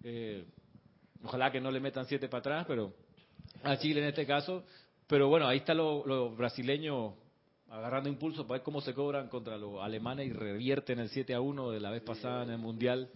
Eh, 0.03 0.45
ojalá 1.23 1.51
que 1.51 1.61
no 1.61 1.71
le 1.71 1.81
metan 1.81 2.05
siete 2.05 2.29
para 2.29 2.41
atrás, 2.41 2.65
pero 2.67 2.93
a 3.63 3.79
Chile 3.79 4.03
en 4.03 4.09
este 4.09 4.27
caso. 4.27 4.65
Pero 5.07 5.29
bueno, 5.29 5.47
ahí 5.47 5.59
están 5.59 5.77
los 5.77 6.37
brasileños 6.37 7.13
agarrando 7.73 8.09
impulso 8.09 8.47
para 8.47 8.59
ver 8.59 8.65
cómo 8.65 8.81
se 8.83 8.93
cobran 8.93 9.29
contra 9.29 9.57
los 9.57 9.83
alemanes 9.83 10.29
y 10.29 10.33
revierten 10.33 10.99
el 10.99 11.09
7 11.09 11.35
a 11.35 11.41
1 11.41 11.71
de 11.71 11.81
la 11.81 11.91
vez 11.91 12.03
pasada 12.03 12.45
en 12.45 12.51
el 12.51 12.59
Mundial. 12.59 13.09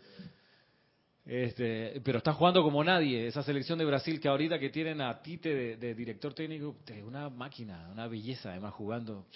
Este, 1.26 2.00
pero 2.04 2.18
está 2.18 2.32
jugando 2.32 2.62
como 2.62 2.82
nadie. 2.82 3.26
Esa 3.26 3.42
selección 3.42 3.78
de 3.78 3.84
Brasil 3.84 4.18
que 4.18 4.28
ahorita 4.28 4.58
que 4.58 4.70
tienen 4.70 5.00
a 5.00 5.20
Tite 5.20 5.76
de, 5.76 5.94
director 5.94 6.32
técnico, 6.32 6.76
es 6.86 7.02
una 7.02 7.28
máquina, 7.28 7.88
una 7.92 8.08
belleza 8.08 8.50
además 8.50 8.72
jugando. 8.74 9.26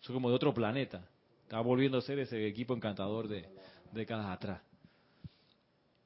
Son 0.00 0.14
como 0.14 0.30
de 0.30 0.34
otro 0.34 0.52
planeta. 0.52 1.06
Está 1.42 1.60
volviendo 1.60 1.98
a 1.98 2.02
ser 2.02 2.18
ese 2.18 2.44
equipo 2.46 2.74
encantador 2.74 3.28
de 3.28 3.48
décadas 3.92 4.26
atrás. 4.26 4.60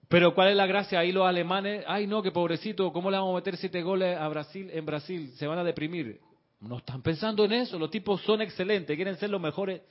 Pero 0.08 0.34
¿cuál 0.34 0.48
es 0.48 0.56
la 0.56 0.66
gracia? 0.66 1.00
Ahí 1.00 1.12
los 1.12 1.26
alemanes, 1.26 1.84
ay 1.86 2.06
no, 2.06 2.22
que 2.22 2.30
pobrecito, 2.30 2.92
¿cómo 2.92 3.10
le 3.10 3.18
vamos 3.18 3.32
a 3.32 3.36
meter 3.36 3.56
siete 3.58 3.82
goles 3.82 4.16
a 4.18 4.26
Brasil 4.28 4.70
en 4.72 4.86
Brasil? 4.86 5.32
Se 5.36 5.46
van 5.46 5.58
a 5.58 5.64
deprimir. 5.64 6.20
No 6.60 6.78
están 6.78 7.02
pensando 7.02 7.44
en 7.44 7.52
eso, 7.52 7.78
los 7.78 7.90
tipos 7.90 8.22
son 8.22 8.40
excelentes, 8.40 8.96
quieren 8.96 9.16
ser 9.16 9.30
los 9.30 9.40
mejores 9.40 9.82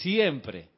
siempre. 0.00 0.68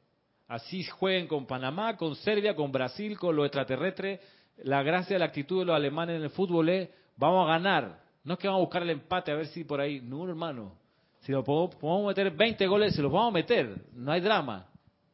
Así 0.47 0.85
jueguen 0.85 1.27
con 1.27 1.47
Panamá, 1.47 1.97
con 1.97 2.17
Serbia, 2.17 2.55
con 2.55 2.73
Brasil, 2.73 3.19
con 3.19 3.37
los 3.37 3.47
extraterrestres. 3.47 4.21
La 4.65 4.83
gracia 4.83 5.15
de 5.15 5.21
la 5.21 5.27
actitud 5.27 5.61
de 5.61 5.67
los 5.67 5.77
alemanes 5.77 6.17
en 6.17 6.23
el 6.23 6.31
fútbol 6.31 6.69
es, 6.69 6.89
vamos 7.17 7.47
a 7.47 7.53
ganar. 7.53 8.01
No 8.25 8.35
es 8.35 8.39
que 8.41 8.49
vamos 8.49 8.61
a 8.61 8.65
buscar 8.65 8.83
el 8.83 8.91
empate 8.91 9.31
a 9.31 9.37
ver 9.37 9.47
si 9.47 9.65
por 9.65 9.81
ahí. 9.81 10.01
No, 10.01 10.29
hermano. 10.29 10.75
Si 11.21 11.33
lo 11.33 11.45
podemos, 11.45 12.07
meter 12.07 12.31
20 12.31 12.67
goles, 12.67 12.95
se 12.95 13.03
los 13.03 13.13
vamos 13.13 13.29
a 13.29 13.35
meter. 13.35 13.77
No 13.95 14.11
hay 14.11 14.21
drama. 14.21 14.67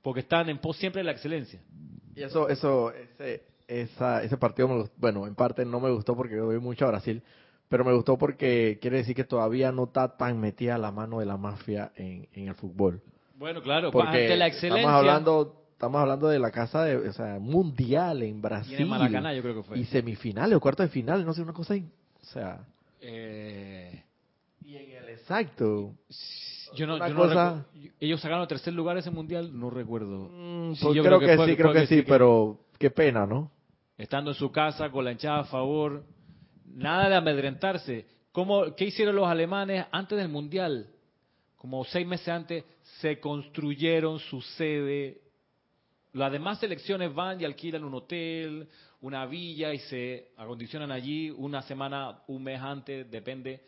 Porque 0.03 0.21
están 0.21 0.49
en 0.49 0.59
pos 0.59 0.77
siempre 0.77 1.01
de 1.01 1.05
la 1.05 1.13
excelencia. 1.13 1.61
Y 2.17 2.23
eso, 2.23 2.49
eso, 2.49 2.93
ese, 2.93 3.43
ese 3.69 4.37
partido, 4.39 4.89
bueno, 4.97 5.27
en 5.27 5.35
parte 5.35 5.64
no 5.64 5.79
me 5.79 5.91
gustó 5.91 6.17
porque 6.17 6.35
doy 6.37 6.59
mucho 6.59 6.87
a 6.87 6.89
Brasil, 6.89 7.23
pero 7.69 7.85
me 7.85 7.93
gustó 7.93 8.17
porque 8.17 8.79
quiere 8.81 8.99
decir 8.99 9.14
que 9.14 9.25
todavía 9.25 9.71
no 9.71 9.85
está 9.85 10.17
tan 10.17 10.41
metida 10.41 10.79
la 10.79 10.91
mano 10.91 11.21
de 11.21 11.27
la 11.27 11.37
mafia 11.37 11.93
en 11.95 12.27
el 12.35 12.55
fútbol. 12.55 13.03
Bueno, 13.39 13.62
claro, 13.62 13.91
porque 13.91 14.35
la 14.37 14.47
excelencia. 14.47 14.81
Estamos 14.81 14.99
hablando, 14.99 15.64
estamos 15.73 16.01
hablando 16.01 16.29
de 16.29 16.39
la 16.39 16.51
casa 16.51 16.85
de, 16.85 16.97
o 16.97 17.12
sea, 17.12 17.39
mundial 17.39 18.23
en 18.23 18.41
Brasil. 18.41 18.79
Y 18.79 18.83
en 18.83 18.89
Maracaná, 18.89 19.35
yo 19.35 19.43
creo 19.43 19.57
que 19.57 19.62
fue. 19.62 19.79
Y 19.79 19.85
semifinales 19.85 20.57
o 20.57 20.61
cuartos 20.61 20.87
de 20.87 20.91
final, 20.91 21.25
no 21.25 21.35
sé, 21.35 21.43
una 21.43 21.53
cosa 21.53 21.75
ahí. 21.75 21.87
O 22.23 22.25
sea. 22.25 22.64
Eh... 23.01 24.03
Y 24.64 24.77
en 24.77 24.91
el 24.93 25.09
exacto. 25.11 25.95
Yo 26.75 26.87
no, 26.87 26.99
yo 26.99 27.14
no 27.14 27.64
ellos 28.01 28.21
sacaron 28.21 28.43
el 28.43 28.49
tercer 28.49 28.75
lugar 28.75 28.97
ese 28.99 29.11
mundial, 29.11 29.59
no 29.59 29.71
recuerdo. 29.71 30.29
Mm, 30.33 30.75
pues 30.81 30.95
yo 30.95 31.03
creo, 31.03 31.21
que, 31.21 31.37
sí, 31.37 31.57
creo 31.57 31.73
que, 31.73 31.87
sí, 31.87 32.03
pero 32.03 32.61
qué 32.79 32.91
pena, 32.91 33.27
¿no? 33.27 33.51
Estando 33.97 34.31
en 34.31 34.37
su 34.37 34.51
casa 34.51 34.91
con 34.91 35.05
la 35.05 35.12
hinchada 35.12 35.41
a 35.41 35.45
favor, 35.45 36.05
nada 36.67 37.09
de 37.09 37.14
amedrentarse. 37.14 38.07
¿Cómo, 38.33 38.75
¿Qué 38.75 38.87
hicieron 38.87 39.17
los 39.17 39.27
alemanes 39.27 39.87
antes 39.91 40.19
del 40.19 40.29
mundial? 40.29 40.89
Como 41.57 41.85
seis 41.85 42.07
meses 42.07 42.29
antes, 42.29 42.64
se 43.01 43.19
construyeron 43.19 44.19
su 44.19 44.43
sede. 44.43 45.23
Las 46.12 46.31
demás 46.31 46.59
selecciones 46.59 47.14
van 47.14 47.41
y 47.41 47.45
alquilan 47.45 47.85
un 47.85 47.95
hotel, 47.95 48.69
una 49.01 49.25
villa 49.27 49.73
y 49.73 49.79
se 49.79 50.33
acondicionan 50.37 50.91
allí 50.91 51.31
una 51.31 51.62
semana, 51.62 52.21
un 52.27 52.43
mes 52.43 52.61
antes, 52.61 53.11
depende, 53.11 53.62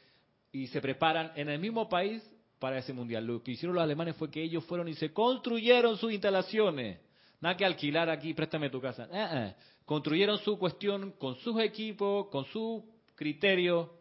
y 0.53 0.67
se 0.67 0.81
preparan 0.81 1.33
en 1.37 1.49
el 1.49 1.59
mismo 1.59 1.89
país 1.89 2.23
para 2.59 2.79
ese 2.79 2.93
mundial. 2.93 3.27
Lo 3.27 3.43
que 3.43 3.53
hicieron 3.53 3.75
los 3.75 3.83
alemanes 3.83 4.17
fue 4.17 4.31
que 4.31 4.43
ellos 4.43 4.65
fueron 4.65 4.89
y 4.89 4.95
se 4.95 5.13
construyeron 5.13 5.97
sus 5.97 6.13
instalaciones. 6.13 6.99
Nada 7.41 7.57
que 7.57 7.65
alquilar 7.65 8.11
aquí, 8.11 8.35
préstame 8.35 8.71
tu 8.71 8.81
casa. 8.81 9.05
Eh, 9.13 9.29
eh. 9.33 9.55
Construyeron 9.85 10.39
su 10.39 10.59
cuestión 10.59 11.13
con 11.13 11.37
sus 11.37 11.61
equipos, 11.61 12.27
con 12.29 12.45
su 12.47 12.85
criterio. 13.15 13.95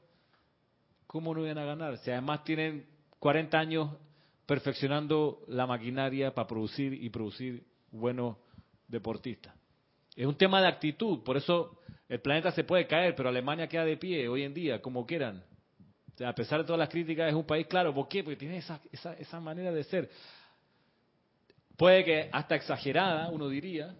¿Cómo 1.06 1.34
no 1.34 1.46
iban 1.46 1.58
a 1.58 1.66
ganar? 1.66 1.98
Si 2.00 2.12
además 2.12 2.44
tienen 2.44 2.86
40 3.20 3.58
años 3.58 3.90
perfeccionando 4.46 5.44
la 5.48 5.68
maquinaria 5.68 6.34
para 6.34 6.48
producir 6.48 6.94
y 6.94 7.10
producir 7.10 7.64
buenos 7.92 8.38
deportistas. 8.88 9.54
Es 10.16 10.26
un 10.26 10.36
tema 10.36 10.62
de 10.62 10.68
actitud, 10.68 11.24
por 11.24 11.38
eso 11.38 11.80
el 12.10 12.22
planeta 12.22 12.52
se 12.52 12.64
puede 12.64 12.88
caer, 12.88 13.14
pero 13.16 13.30
Alemania 13.30 13.68
queda 13.68 13.86
de 13.86 13.98
pie 13.98 14.28
hoy 14.28 14.44
en 14.44 14.54
día, 14.54 14.82
como 14.82 15.06
quieran. 15.06 15.44
A 16.26 16.34
pesar 16.34 16.60
de 16.60 16.66
todas 16.66 16.80
las 16.80 16.90
críticas, 16.90 17.30
es 17.30 17.36
un 17.36 17.46
país 17.46 17.68
claro. 17.68 17.94
¿Por 17.94 18.08
qué? 18.08 18.24
Porque 18.24 18.38
tiene 18.38 18.58
esa, 18.58 18.80
esa, 18.92 19.14
esa 19.14 19.40
manera 19.40 19.72
de 19.72 19.84
ser. 19.84 20.10
Puede 21.76 22.04
que 22.04 22.30
hasta 22.32 22.56
exagerada, 22.56 23.30
uno 23.30 23.50
diría, 23.50 23.96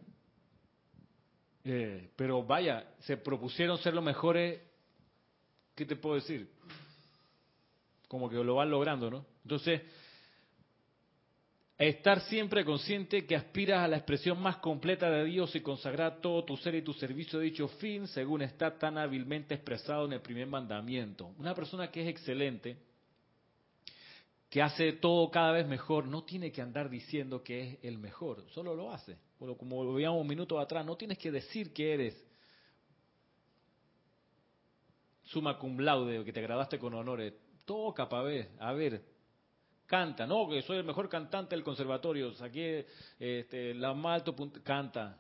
eh, 1.64 2.10
pero 2.16 2.44
vaya, 2.44 2.88
se 3.02 3.18
propusieron 3.18 3.78
ser 3.78 3.94
los 3.94 4.04
mejores, 4.04 4.62
¿qué 5.76 5.86
te 5.86 5.96
puedo 5.96 6.16
decir? 6.16 6.50
Como 8.08 8.30
que 8.30 8.38
lo 8.38 8.56
van 8.56 8.72
logrando, 8.72 9.12
¿no? 9.12 9.26
Entonces, 9.44 9.82
estar 11.78 12.22
siempre 12.22 12.66
consciente 12.66 13.26
que 13.28 13.36
aspiras 13.36 13.84
a 13.84 13.88
la 13.88 13.98
expresión 13.98 14.42
más 14.42 14.58
completa 14.58 15.12
de 15.12 15.26
Dios 15.26 15.56
y 15.56 15.62
consagrar 15.62 16.22
todo 16.22 16.44
tu 16.44 16.58
ser 16.58 16.74
y 16.76 16.82
tu 16.82 16.94
servicio 16.94 17.40
a 17.40 17.44
dicho 17.44 17.68
fin, 17.68 18.08
según 18.08 18.42
está 18.42 18.78
tan 18.78 18.98
hábilmente 18.98 19.54
expresado 19.54 20.06
en 20.06 20.14
el 20.14 20.22
primer 20.22 20.48
mandamiento. 20.48 21.34
Una 21.38 21.54
persona 21.54 21.92
que 21.92 22.02
es 22.02 22.08
excelente, 22.08 22.78
que 24.50 24.62
hace 24.62 24.94
todo 24.94 25.30
cada 25.30 25.52
vez 25.52 25.68
mejor, 25.68 26.08
no 26.08 26.24
tiene 26.24 26.52
que 26.52 26.62
andar 26.62 26.90
diciendo 26.90 27.44
que 27.44 27.62
es 27.62 27.78
el 27.84 28.00
mejor, 28.00 28.46
solo 28.52 28.74
lo 28.74 28.92
hace. 28.92 29.18
Como 29.38 29.84
lo 29.84 29.94
veíamos 29.94 30.20
un 30.20 30.28
minuto 30.28 30.60
atrás, 30.60 30.84
no 30.84 30.96
tienes 30.96 31.20
que 31.20 31.32
decir 31.32 31.74
que 31.74 31.94
eres 31.94 32.28
suma 35.26 35.60
cum 35.60 35.78
laude, 35.80 36.24
que 36.24 36.34
te 36.34 36.42
graduaste 36.42 36.80
con 36.80 36.94
honores. 36.96 37.34
Toca 37.66 38.08
para 38.10 38.24
ver, 38.24 38.50
a 38.60 38.74
ver, 38.74 39.04
canta, 39.88 40.28
no, 40.28 40.48
que 40.48 40.62
soy 40.62 40.78
el 40.78 40.84
mejor 40.84 41.10
cantante 41.10 41.56
del 41.56 41.64
conservatorio, 41.64 42.34
saqué 42.34 42.86
este, 43.18 43.74
la 43.74 43.94
más 43.94 44.20
alto 44.20 44.36
punto, 44.36 44.62
canta. 44.64 45.20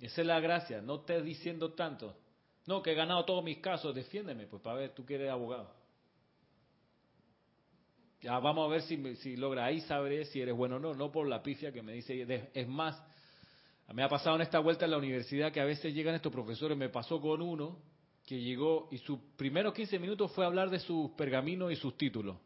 Esa 0.00 0.22
es 0.22 0.26
la 0.26 0.40
gracia, 0.40 0.80
no 0.80 0.96
estés 0.96 1.22
diciendo 1.22 1.74
tanto. 1.74 2.16
No, 2.66 2.82
que 2.82 2.92
he 2.92 2.94
ganado 2.94 3.24
todos 3.24 3.44
mis 3.44 3.58
casos, 3.58 3.94
defiéndeme, 3.94 4.46
pues 4.46 4.62
para 4.62 4.76
ver, 4.76 4.94
tú 4.94 5.04
que 5.04 5.14
eres 5.14 5.30
abogado. 5.30 5.72
Ya 8.22 8.38
vamos 8.38 8.66
a 8.66 8.70
ver 8.70 8.82
si, 8.82 9.16
si 9.16 9.36
logra. 9.36 9.64
Ahí 9.64 9.80
sabré 9.82 10.24
si 10.26 10.40
eres 10.40 10.54
bueno 10.54 10.76
o 10.76 10.78
no, 10.78 10.94
no 10.94 11.10
por 11.10 11.26
la 11.26 11.42
pifia 11.42 11.72
que 11.72 11.82
me 11.82 11.94
dice. 11.94 12.50
Es 12.52 12.68
más, 12.68 13.02
me 13.94 14.02
ha 14.02 14.08
pasado 14.08 14.36
en 14.36 14.42
esta 14.42 14.58
vuelta 14.58 14.84
en 14.84 14.90
la 14.90 14.98
universidad 14.98 15.52
que 15.52 15.60
a 15.60 15.64
veces 15.64 15.94
llegan 15.94 16.14
estos 16.14 16.32
profesores. 16.32 16.76
Me 16.76 16.90
pasó 16.90 17.20
con 17.20 17.40
uno 17.40 17.78
que 18.26 18.38
llegó 18.38 18.88
y 18.90 18.98
sus 18.98 19.18
primeros 19.36 19.72
15 19.72 19.98
minutos 19.98 20.32
fue 20.32 20.44
hablar 20.44 20.68
de 20.68 20.80
sus 20.80 21.10
pergaminos 21.12 21.72
y 21.72 21.76
sus 21.76 21.96
títulos. 21.96 22.36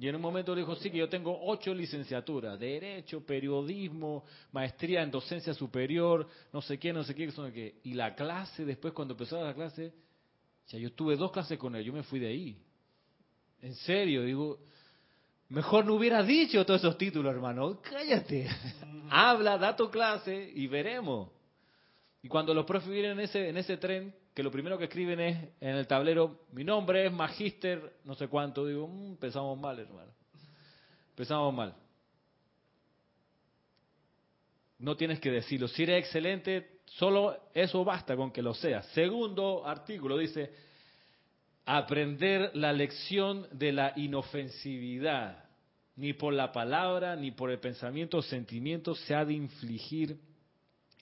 Y 0.00 0.08
en 0.08 0.16
un 0.16 0.22
momento 0.22 0.54
le 0.54 0.62
dijo, 0.62 0.74
sí, 0.76 0.90
que 0.90 0.96
yo 0.96 1.10
tengo 1.10 1.38
ocho 1.44 1.74
licenciaturas, 1.74 2.58
Derecho, 2.58 3.20
Periodismo, 3.20 4.24
Maestría 4.50 5.02
en 5.02 5.10
Docencia 5.10 5.52
Superior, 5.52 6.26
no 6.54 6.62
sé 6.62 6.78
qué, 6.78 6.90
no 6.90 7.04
sé 7.04 7.14
qué, 7.14 7.26
no 7.26 7.32
sé 7.32 7.52
qué. 7.52 7.74
Y 7.84 7.92
la 7.92 8.14
clase, 8.14 8.64
después 8.64 8.94
cuando 8.94 9.12
empezó 9.12 9.44
la 9.44 9.52
clase, 9.52 9.92
ya 10.68 10.78
yo 10.78 10.90
tuve 10.92 11.16
dos 11.16 11.30
clases 11.30 11.58
con 11.58 11.76
él, 11.76 11.84
yo 11.84 11.92
me 11.92 12.02
fui 12.02 12.18
de 12.18 12.28
ahí. 12.28 12.56
En 13.60 13.74
serio, 13.74 14.22
digo, 14.24 14.58
Mejor 15.50 15.84
no 15.84 15.94
hubiera 15.94 16.22
dicho 16.22 16.64
todos 16.64 16.80
esos 16.80 16.96
títulos, 16.96 17.34
hermano. 17.34 17.80
Cállate. 17.82 18.48
Habla, 19.10 19.58
da 19.58 19.74
tu 19.74 19.90
clase 19.90 20.50
y 20.54 20.68
veremos. 20.68 21.28
Y 22.22 22.28
cuando 22.28 22.54
los 22.54 22.64
profes 22.64 22.88
vienen 22.88 23.12
en 23.12 23.20
ese, 23.20 23.48
en 23.48 23.56
ese 23.56 23.76
tren, 23.76 24.14
que 24.34 24.42
lo 24.42 24.50
primero 24.50 24.78
que 24.78 24.84
escriben 24.84 25.20
es 25.20 25.36
en 25.60 25.76
el 25.76 25.86
tablero, 25.86 26.46
mi 26.52 26.64
nombre 26.64 27.06
es 27.06 27.12
Magíster, 27.12 27.98
no 28.04 28.14
sé 28.14 28.28
cuánto, 28.28 28.64
digo, 28.66 28.86
mm, 28.86 29.10
empezamos 29.12 29.58
mal, 29.58 29.78
hermano. 29.78 30.12
Empezamos 31.10 31.52
mal. 31.52 31.74
No 34.78 34.96
tienes 34.96 35.20
que 35.20 35.30
decirlo. 35.30 35.68
Si 35.68 35.82
eres 35.82 36.04
excelente, 36.04 36.80
solo 36.86 37.36
eso 37.52 37.84
basta 37.84 38.16
con 38.16 38.30
que 38.30 38.40
lo 38.40 38.54
seas. 38.54 38.86
Segundo 38.94 39.66
artículo 39.66 40.16
dice, 40.16 40.50
aprender 41.66 42.52
la 42.54 42.72
lección 42.72 43.46
de 43.52 43.72
la 43.72 43.92
inofensividad. 43.96 45.44
Ni 45.96 46.14
por 46.14 46.32
la 46.32 46.50
palabra, 46.50 47.14
ni 47.16 47.30
por 47.30 47.50
el 47.50 47.58
pensamiento 47.58 48.18
o 48.18 48.22
sentimiento 48.22 48.94
se 48.94 49.14
ha 49.14 49.24
de 49.24 49.34
infligir 49.34 50.18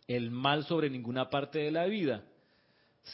el 0.09 0.31
mal 0.31 0.65
sobre 0.65 0.91
ninguna 0.91 1.31
parte 1.31 1.61
de 1.61 1.71
la 1.71 1.85
vida. 1.85 2.25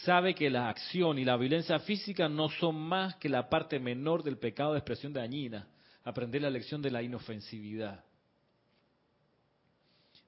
Sabe 0.03 0.35
que 0.35 0.51
la 0.51 0.69
acción 0.69 1.19
y 1.19 1.25
la 1.25 1.37
violencia 1.37 1.79
física 1.79 2.29
no 2.29 2.49
son 2.49 2.77
más 2.77 3.15
que 3.17 3.29
la 3.29 3.49
parte 3.49 3.79
menor 3.79 4.23
del 4.23 4.39
pecado 4.39 4.73
de 4.73 4.79
expresión 4.79 5.13
dañina. 5.13 5.69
Aprender 6.03 6.43
la 6.43 6.51
lección 6.51 6.83
de 6.83 6.91
la 6.91 7.03
inofensividad. 7.03 8.05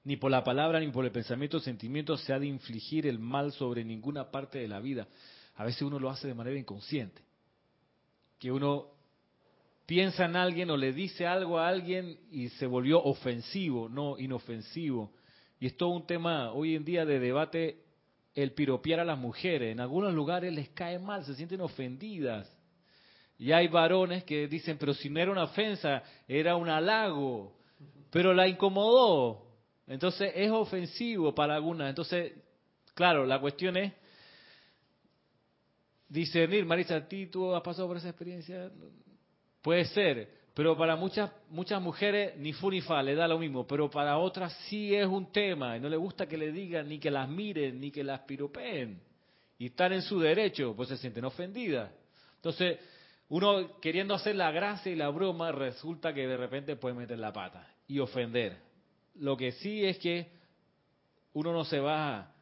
Ni 0.03 0.15
por 0.15 0.31
la 0.31 0.43
palabra, 0.43 0.79
ni 0.79 0.87
por 0.87 1.05
el 1.05 1.11
pensamiento 1.11 1.57
o 1.57 1.59
sentimiento 1.59 2.17
se 2.17 2.33
ha 2.33 2.39
de 2.39 2.47
infligir 2.47 3.05
el 3.05 3.19
mal 3.19 3.51
sobre 3.51 3.83
ninguna 3.83 4.31
parte 4.31 4.57
de 4.59 4.67
la 4.67 4.79
vida. 4.79 5.07
A 5.55 5.65
veces 5.65 5.81
uno 5.81 5.99
lo 5.99 6.09
hace 6.09 6.27
de 6.27 6.33
manera 6.33 6.57
inconsciente. 6.57 7.21
Que 8.39 8.51
uno 8.51 8.87
piensa 9.85 10.25
en 10.25 10.35
alguien 10.35 10.69
o 10.69 10.77
le 10.77 10.93
dice 10.93 11.27
algo 11.27 11.59
a 11.59 11.67
alguien 11.67 12.19
y 12.31 12.49
se 12.49 12.67
volvió 12.67 13.03
ofensivo, 13.03 13.89
no 13.89 14.17
inofensivo. 14.17 15.11
Y 15.59 15.67
es 15.67 15.75
todo 15.75 15.89
un 15.89 16.07
tema 16.07 16.51
hoy 16.51 16.75
en 16.75 16.85
día 16.85 17.05
de 17.05 17.19
debate 17.19 17.86
el 18.37 18.51
piropear 18.51 18.99
a 18.99 19.03
las 19.03 19.17
mujeres. 19.17 19.71
En 19.71 19.79
algunos 19.79 20.13
lugares 20.13 20.53
les 20.53 20.69
cae 20.69 20.99
mal, 20.99 21.25
se 21.25 21.33
sienten 21.33 21.59
ofendidas. 21.59 22.47
Y 23.39 23.51
hay 23.51 23.67
varones 23.67 24.23
que 24.25 24.47
dicen, 24.47 24.77
pero 24.77 24.93
si 24.93 25.09
no 25.09 25.19
era 25.19 25.31
una 25.31 25.45
ofensa, 25.45 26.03
era 26.27 26.55
un 26.55 26.69
halago, 26.69 27.57
pero 28.11 28.35
la 28.35 28.47
incomodó. 28.47 29.43
Entonces 29.87 30.31
es 30.35 30.51
ofensivo 30.51 31.33
para 31.33 31.55
algunas. 31.55 31.89
Entonces, 31.89 32.33
claro, 32.93 33.25
la 33.25 33.39
cuestión 33.39 33.75
es 33.75 33.91
discernir, 36.07 36.63
Marisa, 36.63 36.97
¿a 36.97 37.07
ti 37.07 37.25
tú 37.25 37.55
has 37.55 37.63
pasado 37.63 37.87
por 37.87 37.97
esa 37.97 38.09
experiencia? 38.09 38.71
Puede 39.63 39.85
ser, 39.85 40.36
pero 40.57 40.75
para 40.75 40.95
muchas 40.95 41.29
muchas 41.51 41.79
mujeres 41.79 42.35
ni 42.37 42.51
fu 42.51 42.71
ni 42.71 42.81
fa, 42.81 43.03
le 43.03 43.13
da 43.13 43.27
lo 43.27 43.37
mismo, 43.37 43.67
pero 43.67 43.91
para 43.91 44.17
otras 44.17 44.51
sí 44.67 44.91
es 44.95 45.05
un 45.05 45.31
tema 45.31 45.77
y 45.77 45.79
no 45.79 45.87
le 45.87 45.97
gusta 45.97 46.25
que 46.25 46.35
le 46.35 46.51
digan 46.51 46.89
ni 46.89 46.97
que 46.97 47.11
las 47.11 47.29
miren 47.29 47.79
ni 47.79 47.91
que 47.91 48.03
las 48.03 48.21
piropeen 48.21 48.99
y 49.59 49.67
están 49.67 49.93
en 49.93 50.01
su 50.01 50.19
derecho, 50.19 50.73
pues 50.75 50.89
se 50.89 50.97
sienten 50.97 51.25
ofendidas. 51.25 51.91
Entonces, 52.37 52.79
uno 53.29 53.79
queriendo 53.79 54.15
hacer 54.15 54.35
la 54.35 54.49
gracia 54.49 54.91
y 54.91 54.95
la 54.95 55.09
broma, 55.09 55.51
resulta 55.51 56.11
que 56.11 56.25
de 56.25 56.37
repente 56.37 56.75
puede 56.75 56.95
meter 56.95 57.19
la 57.19 57.31
pata 57.31 57.71
y 57.87 57.99
ofender. 57.99 58.57
Lo 59.13 59.37
que 59.37 59.51
sí 59.51 59.85
es 59.85 59.99
que 59.99 60.31
uno 61.33 61.53
no 61.53 61.65
se 61.65 61.79
va 61.79 62.33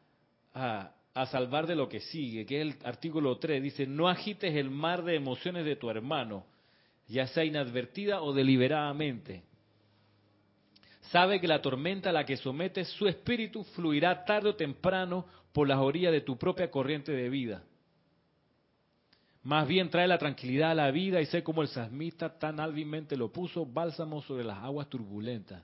a, 0.54 0.92
a 1.12 1.26
salvar 1.26 1.66
de 1.66 1.76
lo 1.76 1.86
que 1.86 2.00
sigue, 2.00 2.46
que 2.46 2.62
es 2.62 2.62
el 2.62 2.76
artículo 2.82 3.36
3, 3.36 3.62
dice, 3.62 3.86
no 3.86 4.08
agites 4.08 4.54
el 4.54 4.70
mar 4.70 5.04
de 5.04 5.16
emociones 5.16 5.66
de 5.66 5.76
tu 5.76 5.90
hermano, 5.90 6.46
ya 7.08 7.26
sea 7.28 7.44
inadvertida 7.44 8.22
o 8.22 8.32
deliberadamente. 8.32 9.44
Sabe 11.10 11.40
que 11.40 11.48
la 11.48 11.62
tormenta 11.62 12.10
a 12.10 12.12
la 12.12 12.26
que 12.26 12.36
somete 12.36 12.84
su 12.84 13.06
espíritu 13.06 13.62
fluirá 13.64 14.24
tarde 14.24 14.50
o 14.50 14.56
temprano 14.56 15.26
por 15.52 15.68
las 15.68 15.78
orillas 15.78 16.12
de 16.12 16.20
tu 16.20 16.36
propia 16.36 16.70
corriente 16.70 17.12
de 17.12 17.28
vida. 17.28 17.62
Más 19.42 19.68
bien 19.68 19.88
trae 19.88 20.08
la 20.08 20.18
tranquilidad 20.18 20.72
a 20.72 20.74
la 20.74 20.90
vida 20.90 21.20
y 21.20 21.26
sé 21.26 21.44
como 21.44 21.62
el 21.62 21.68
salmista 21.68 22.36
tan 22.36 22.58
alvamente 22.58 23.16
lo 23.16 23.32
puso, 23.32 23.64
bálsamo 23.64 24.20
sobre 24.22 24.42
las 24.42 24.58
aguas 24.58 24.88
turbulentas. 24.88 25.62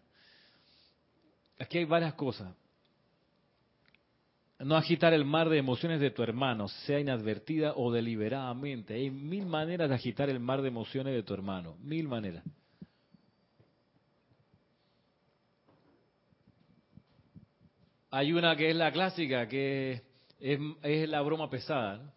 Aquí 1.59 1.79
hay 1.79 1.85
varias 1.85 2.15
cosas. 2.15 2.55
No 4.65 4.77
agitar 4.77 5.13
el 5.13 5.25
mar 5.25 5.49
de 5.49 5.59
emociones 5.59 6.01
de 6.01 6.13
tu 6.13 6.23
hermano, 6.23 6.69
sea 6.69 7.01
inadvertida 7.01 7.73
o 7.75 7.91
deliberadamente. 7.91 8.95
Hay 8.95 9.11
mil 9.11 9.45
maneras 9.45 9.89
de 9.89 9.95
agitar 9.97 10.31
el 10.31 10.39
mar 10.39 10.63
de 10.63 10.69
emociones 10.69 11.15
de 11.15 11.25
tu 11.25 11.35
hermano, 11.35 11.77
mil 11.81 12.07
maneras. 12.07 12.45
Hay 18.11 18.33
una 18.33 18.55
que 18.55 18.71
es 18.71 18.77
la 18.77 18.93
clásica, 18.93 19.49
que 19.49 20.03
es, 20.39 21.09
la 21.09 21.23
broma 21.23 21.51
pesada, 21.51 22.15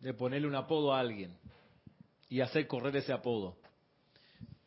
de 0.00 0.14
ponerle 0.14 0.46
un 0.46 0.54
apodo 0.54 0.94
a 0.94 1.00
alguien 1.00 1.36
y 2.28 2.40
hacer 2.40 2.68
correr 2.68 2.94
ese 2.94 3.12
apodo 3.12 3.56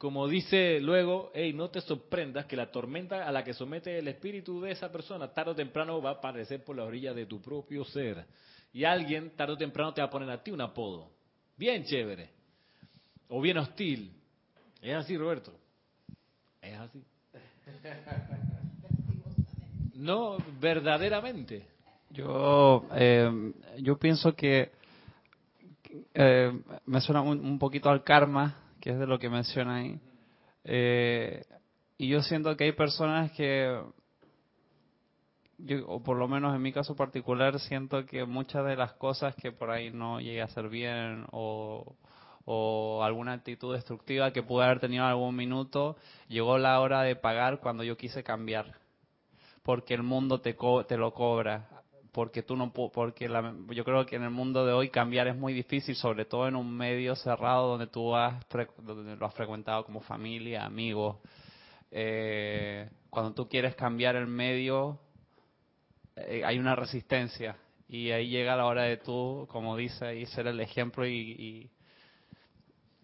como 0.03 0.27
dice 0.27 0.81
luego, 0.81 1.31
hey, 1.33 1.53
no 1.53 1.69
te 1.69 1.79
sorprendas 1.79 2.45
que 2.45 2.57
la 2.57 2.69
tormenta 2.69 3.25
a 3.25 3.31
la 3.31 3.41
que 3.41 3.53
somete 3.53 3.99
el 3.99 4.09
espíritu 4.09 4.59
de 4.59 4.71
esa 4.71 4.91
persona 4.91 5.31
tarde 5.33 5.51
o 5.51 5.55
temprano 5.55 6.01
va 6.01 6.09
a 6.09 6.13
aparecer 6.15 6.61
por 6.61 6.75
la 6.75 6.83
orilla 6.83 7.13
de 7.13 7.25
tu 7.25 7.41
propio 7.41 7.85
ser. 7.85 8.25
Y 8.73 8.83
alguien 8.83 9.33
tarde 9.37 9.53
o 9.53 9.57
temprano 9.57 9.93
te 9.93 10.01
va 10.01 10.07
a 10.07 10.09
poner 10.09 10.29
a 10.29 10.43
ti 10.43 10.51
un 10.51 10.59
apodo. 10.59 11.09
Bien 11.55 11.85
chévere. 11.85 12.31
O 13.29 13.39
bien 13.39 13.57
hostil. 13.59 14.11
¿Es 14.81 14.93
así, 14.93 15.15
Roberto? 15.15 15.53
Es 16.61 16.77
así. 16.77 17.01
No, 19.95 20.37
verdaderamente. 20.59 21.65
Yo, 22.09 22.87
eh, 22.93 23.53
yo 23.77 23.97
pienso 23.97 24.35
que 24.35 24.69
eh, 26.13 26.51
me 26.87 26.99
suena 26.99 27.21
un, 27.21 27.57
poquito 27.57 27.89
al 27.89 28.03
karma 28.03 28.62
que 28.83 28.89
es 28.89 28.99
de 28.99 29.07
lo 29.07 29.17
que 29.17 29.29
menciona 29.29 29.77
ahí. 29.77 29.97
Eh, 30.65 31.41
y 31.97 32.09
yo 32.09 32.21
siento 32.21 32.57
que 32.57 32.65
hay 32.65 32.73
personas 32.73 33.31
que, 33.31 33.81
yo, 35.57 35.87
o 35.87 36.03
por 36.03 36.17
lo 36.17 36.27
menos 36.27 36.53
en 36.53 36.61
mi 36.61 36.73
caso 36.73 36.93
particular, 36.93 37.57
siento 37.61 38.05
que 38.05 38.25
muchas 38.25 38.65
de 38.65 38.75
las 38.75 38.91
cosas 38.95 39.35
que 39.37 39.53
por 39.53 39.71
ahí 39.71 39.89
no 39.89 40.19
llegué 40.19 40.41
a 40.41 40.45
hacer 40.45 40.67
bien 40.67 41.25
o, 41.31 41.95
o 42.43 43.01
alguna 43.05 43.31
actitud 43.31 43.73
destructiva 43.73 44.33
que 44.33 44.43
pude 44.43 44.65
haber 44.65 44.81
tenido 44.81 45.05
en 45.05 45.11
algún 45.11 45.33
minuto, 45.33 45.95
llegó 46.27 46.57
la 46.57 46.77
hora 46.81 47.03
de 47.03 47.15
pagar 47.15 47.61
cuando 47.61 47.85
yo 47.85 47.95
quise 47.95 48.21
cambiar. 48.21 48.79
Porque 49.63 49.93
el 49.93 50.03
mundo 50.03 50.41
te, 50.41 50.57
te 50.89 50.97
lo 50.97 51.13
cobra. 51.13 51.82
Porque 52.13 52.43
tú 52.43 52.55
no 52.55 52.71
porque 52.71 53.27
yo 53.71 53.83
creo 53.83 54.05
que 54.05 54.15
en 54.15 54.23
el 54.23 54.29
mundo 54.29 54.67
de 54.67 54.71
hoy 54.71 54.89
cambiar 54.89 55.27
es 55.27 55.35
muy 55.35 55.51
difícil, 55.51 55.95
sobre 55.95 56.25
todo 56.25 56.47
en 56.47 56.55
un 56.55 56.71
medio 56.71 57.15
cerrado 57.15 57.69
donde 57.69 57.87
tú 57.87 58.15
has, 58.15 58.35
donde 58.77 59.15
lo 59.15 59.25
has 59.25 59.33
frecuentado 59.33 59.83
como 59.83 59.99
familia, 59.99 60.63
amigos. 60.63 61.17
Eh, 61.89 62.87
cuando 63.09 63.33
tú 63.33 63.49
quieres 63.49 63.75
cambiar 63.75 64.15
el 64.15 64.27
medio, 64.27 64.99
eh, 66.15 66.43
hay 66.45 66.59
una 66.59 66.75
resistencia. 66.75 67.57
Y 67.89 68.11
ahí 68.11 68.29
llega 68.29 68.55
la 68.55 68.65
hora 68.65 68.83
de 68.83 68.97
tú, 68.97 69.47
como 69.49 69.75
dice 69.75 70.05
ahí, 70.05 70.27
ser 70.27 70.45
el 70.45 70.59
ejemplo 70.59 71.07
y, 71.07 71.71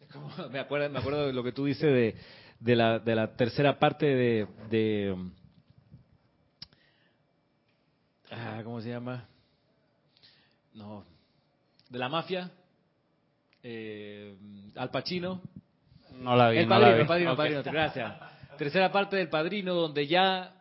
me 0.51 0.59
acuerdo, 0.59 0.87
me 0.91 0.99
acuerdo 0.99 1.25
de 1.25 1.33
lo 1.33 1.43
que 1.43 1.51
tú 1.51 1.65
dices 1.65 1.91
de, 1.91 2.15
de, 2.59 2.75
la, 2.75 2.99
de 2.99 3.15
la 3.15 3.35
tercera 3.35 3.79
parte 3.79 4.05
de 4.05 5.15
ah, 8.28 8.28
¿cómo 8.63 8.81
se 8.81 8.89
llama? 8.89 9.27
No, 10.73 11.05
de 11.89 11.99
la 11.99 12.09
mafia, 12.09 12.51
eh, 13.63 14.35
Al 14.75 14.89
Pacino. 14.89 15.41
No 16.13 16.35
la 16.35 16.49
vi. 16.49 16.59
El 16.59 16.67
padrino, 16.67 16.95
el 16.97 17.07
padrino, 17.07 17.31
el 17.31 17.37
padrino, 17.37 17.63
gracias. 17.63 18.13
Tercera 18.57 18.91
parte 18.91 19.15
del 19.15 19.29
padrino 19.29 19.73
donde 19.73 20.07
ya 20.07 20.53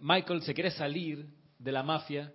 Michael 0.00 0.42
se 0.42 0.54
quiere 0.54 0.70
salir 0.70 1.26
de 1.58 1.72
la 1.72 1.82
mafia 1.82 2.32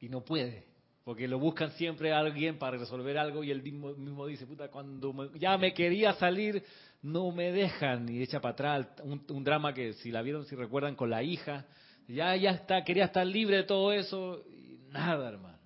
y 0.00 0.08
no 0.08 0.22
puede 0.22 0.66
porque 1.06 1.28
lo 1.28 1.38
buscan 1.38 1.70
siempre 1.70 2.12
a 2.12 2.18
alguien 2.18 2.58
para 2.58 2.78
resolver 2.78 3.16
algo 3.16 3.44
y 3.44 3.52
él 3.52 3.62
mismo, 3.62 4.26
dice, 4.26 4.44
puta, 4.44 4.66
cuando 4.72 5.32
ya 5.34 5.56
me 5.56 5.72
quería 5.72 6.14
salir, 6.14 6.64
no 7.00 7.30
me 7.30 7.52
dejan 7.52 8.08
y 8.08 8.22
echa 8.22 8.40
para 8.40 8.54
atrás 8.54 8.88
un, 9.04 9.44
drama 9.44 9.72
que 9.72 9.92
si 9.92 10.10
la 10.10 10.20
vieron, 10.22 10.46
si 10.46 10.56
recuerdan, 10.56 10.96
con 10.96 11.08
la 11.08 11.22
hija, 11.22 11.64
ya, 12.08 12.36
ya 12.36 12.50
está, 12.52 12.84
quería 12.84 13.06
estar 13.06 13.26
libre 13.26 13.56
de 13.56 13.64
todo 13.64 13.92
eso 13.92 14.44
y 14.48 14.78
nada, 14.90 15.28
hermano. 15.28 15.58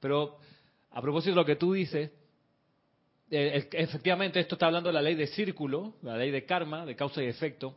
Pero 0.00 0.38
a 0.90 1.00
propósito 1.00 1.30
de 1.32 1.36
lo 1.36 1.44
que 1.44 1.56
tú 1.56 1.72
dices, 1.72 2.10
eh, 3.30 3.68
efectivamente 3.72 4.40
esto 4.40 4.56
está 4.56 4.66
hablando 4.66 4.88
de 4.88 4.94
la 4.94 5.02
ley 5.02 5.14
de 5.14 5.26
círculo, 5.28 5.94
la 6.02 6.16
ley 6.16 6.30
de 6.30 6.44
karma, 6.44 6.84
de 6.84 6.96
causa 6.96 7.22
y 7.22 7.26
efecto. 7.26 7.76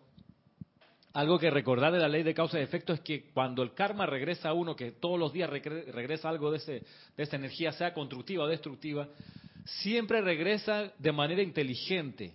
Algo 1.13 1.37
que 1.37 1.51
recordar 1.51 1.93
de 1.93 1.99
la 1.99 2.07
ley 2.07 2.23
de 2.23 2.33
causa 2.33 2.59
y 2.59 2.63
efecto 2.63 2.93
es 2.93 3.01
que 3.01 3.29
cuando 3.31 3.61
el 3.61 3.73
karma 3.75 4.07
regresa 4.07 4.49
a 4.49 4.53
uno, 4.53 4.75
que 4.75 4.93
todos 4.93 5.19
los 5.19 5.31
días 5.31 5.47
regresa 5.47 6.29
algo 6.29 6.49
de, 6.49 6.57
ese, 6.57 6.83
de 7.15 7.23
esa 7.23 7.35
energía, 7.35 7.71
sea 7.71 7.93
constructiva 7.93 8.45
o 8.45 8.47
destructiva, 8.47 9.07
siempre 9.63 10.21
regresa 10.21 10.91
de 10.97 11.11
manera 11.11 11.43
inteligente. 11.43 12.33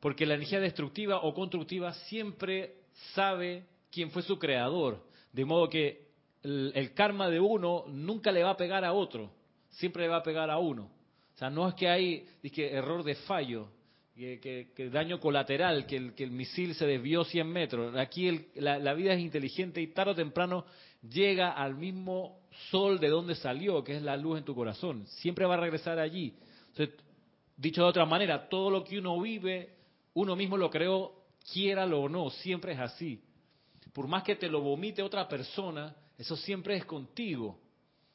Porque 0.00 0.26
la 0.26 0.34
energía 0.34 0.58
destructiva 0.58 1.20
o 1.22 1.32
constructiva 1.32 1.92
siempre 1.94 2.74
sabe 3.14 3.66
quién 3.92 4.10
fue 4.10 4.22
su 4.22 4.38
creador. 4.38 5.04
De 5.32 5.44
modo 5.44 5.68
que 5.68 6.08
el, 6.42 6.92
karma 6.94 7.28
de 7.28 7.38
uno 7.38 7.84
nunca 7.88 8.32
le 8.32 8.42
va 8.42 8.50
a 8.50 8.56
pegar 8.56 8.84
a 8.84 8.92
otro, 8.92 9.30
siempre 9.70 10.02
le 10.02 10.08
va 10.08 10.16
a 10.16 10.22
pegar 10.22 10.50
a 10.50 10.58
uno. 10.58 10.90
O 11.34 11.38
sea, 11.38 11.50
no 11.50 11.68
es 11.68 11.74
que 11.74 11.88
hay 11.88 12.26
error 12.42 13.04
de 13.04 13.14
fallo, 13.14 13.68
que, 14.14 14.90
daño 14.92 15.20
colateral, 15.20 15.86
que 15.86 15.96
el, 15.96 16.14
que 16.14 16.24
el 16.24 16.30
misil 16.30 16.74
se 16.74 16.86
desvió 16.86 17.24
100 17.24 17.48
metros. 17.48 17.96
Aquí 17.96 18.48
la, 18.54 18.94
vida 18.94 19.14
es 19.14 19.20
inteligente 19.20 19.80
y 19.80 19.88
tarde 19.88 20.12
o 20.12 20.14
temprano 20.14 20.64
llega 21.08 21.52
al 21.52 21.74
mismo 21.74 22.40
sol 22.70 23.00
de 23.00 23.08
donde 23.08 23.34
salió, 23.34 23.82
que 23.82 23.96
es 23.96 24.02
la 24.02 24.16
luz 24.16 24.38
en 24.38 24.44
tu 24.44 24.54
corazón. 24.54 25.06
Siempre 25.06 25.46
va 25.46 25.54
a 25.54 25.60
regresar 25.60 25.98
allí. 25.98 26.34
dicho 27.56 27.82
de 27.82 27.88
otra 27.88 28.04
manera, 28.04 28.48
todo 28.48 28.70
lo 28.70 28.84
que 28.84 28.98
uno 28.98 29.20
vive, 29.20 29.70
uno 30.14 30.36
mismo 30.36 30.56
lo 30.56 30.70
creó, 30.70 31.14
quiéralo 31.52 32.02
o 32.02 32.08
no, 32.08 32.30
siempre 32.30 32.72
es 32.72 32.78
así. 32.78 33.20
Por 33.92 34.08
más 34.08 34.22
que 34.22 34.36
te 34.36 34.48
lo 34.48 34.60
vomite 34.60 35.02
otra 35.02 35.28
persona, 35.28 35.94
eso 36.18 36.36
siempre 36.36 36.76
es 36.76 36.84
contigo. 36.84 37.58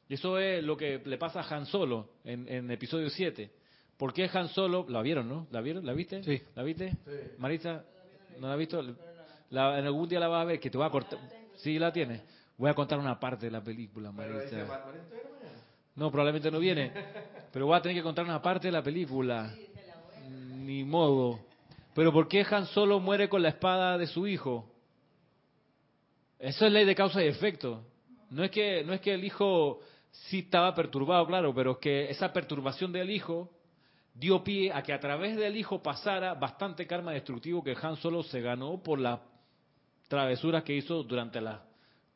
Y 0.08 0.14
eso 0.14 0.38
es 0.38 0.64
lo 0.64 0.76
que 0.76 1.00
le 1.04 1.18
pasa 1.18 1.40
a 1.40 1.54
Han 1.54 1.66
Solo 1.66 2.10
en, 2.24 2.48
en 2.48 2.70
episodio 2.70 3.10
7 3.10 3.50
¿Por 3.98 4.12
qué 4.14 4.30
Han 4.32 4.48
Solo? 4.48 4.86
¿La 4.88 5.02
vieron, 5.02 5.28
no? 5.28 5.48
¿La 5.50 5.60
vieron? 5.60 5.84
¿La 5.84 5.92
viste? 5.92 6.22
Sí. 6.22 6.40
¿La 6.54 6.62
viste? 6.62 6.90
Sí. 6.90 7.34
Marisa, 7.36 7.84
¿no 8.38 8.46
la 8.46 8.52
has 8.52 8.58
visto? 8.58 8.80
La, 9.50 9.78
en 9.78 9.86
algún 9.86 10.08
día 10.08 10.20
la 10.20 10.28
vas 10.28 10.42
a 10.42 10.44
ver, 10.44 10.60
que 10.60 10.70
te 10.70 10.78
voy 10.78 10.86
a 10.86 10.90
cortar. 10.90 11.18
Sí, 11.56 11.78
la 11.80 11.92
tienes. 11.92 12.22
Voy 12.56 12.70
a 12.70 12.74
contar 12.74 12.98
una 13.00 13.18
parte 13.18 13.46
de 13.46 13.52
la 13.52 13.62
película, 13.62 14.12
Marisa. 14.12 14.84
No, 15.96 16.12
probablemente 16.12 16.48
no 16.48 16.60
viene. 16.60 16.92
Pero 17.52 17.66
voy 17.66 17.76
a 17.76 17.82
tener 17.82 17.96
que 17.96 18.02
contar 18.04 18.24
una 18.24 18.40
parte 18.40 18.68
de 18.68 18.72
la 18.72 18.84
película. 18.84 19.52
Ni 20.28 20.84
modo. 20.84 21.40
Pero 21.92 22.12
¿por 22.12 22.28
qué 22.28 22.46
Han 22.48 22.66
Solo 22.66 23.00
muere 23.00 23.28
con 23.28 23.42
la 23.42 23.48
espada 23.48 23.98
de 23.98 24.06
su 24.06 24.28
hijo? 24.28 24.70
Eso 26.38 26.66
es 26.66 26.72
ley 26.72 26.84
de 26.84 26.94
causa 26.94 27.22
y 27.22 27.26
efecto. 27.26 27.84
No 28.30 28.44
es 28.44 28.50
que, 28.50 28.84
no 28.84 28.92
es 28.92 29.00
que 29.00 29.14
el 29.14 29.24
hijo 29.24 29.80
sí 30.10 30.40
estaba 30.40 30.74
perturbado, 30.74 31.26
claro, 31.26 31.54
pero 31.54 31.78
que 31.78 32.10
esa 32.10 32.32
perturbación 32.32 32.92
del 32.92 33.10
hijo 33.10 33.50
dio 34.14 34.42
pie 34.42 34.72
a 34.72 34.82
que 34.82 34.92
a 34.92 35.00
través 35.00 35.36
del 35.36 35.56
hijo 35.56 35.82
pasara 35.82 36.34
bastante 36.34 36.86
karma 36.86 37.12
destructivo 37.12 37.62
que 37.62 37.76
Han 37.80 37.96
Solo 37.96 38.22
se 38.22 38.40
ganó 38.40 38.82
por 38.82 38.98
las 38.98 39.20
travesuras 40.08 40.62
que 40.64 40.74
hizo 40.74 41.02
durante 41.02 41.40
las 41.40 41.60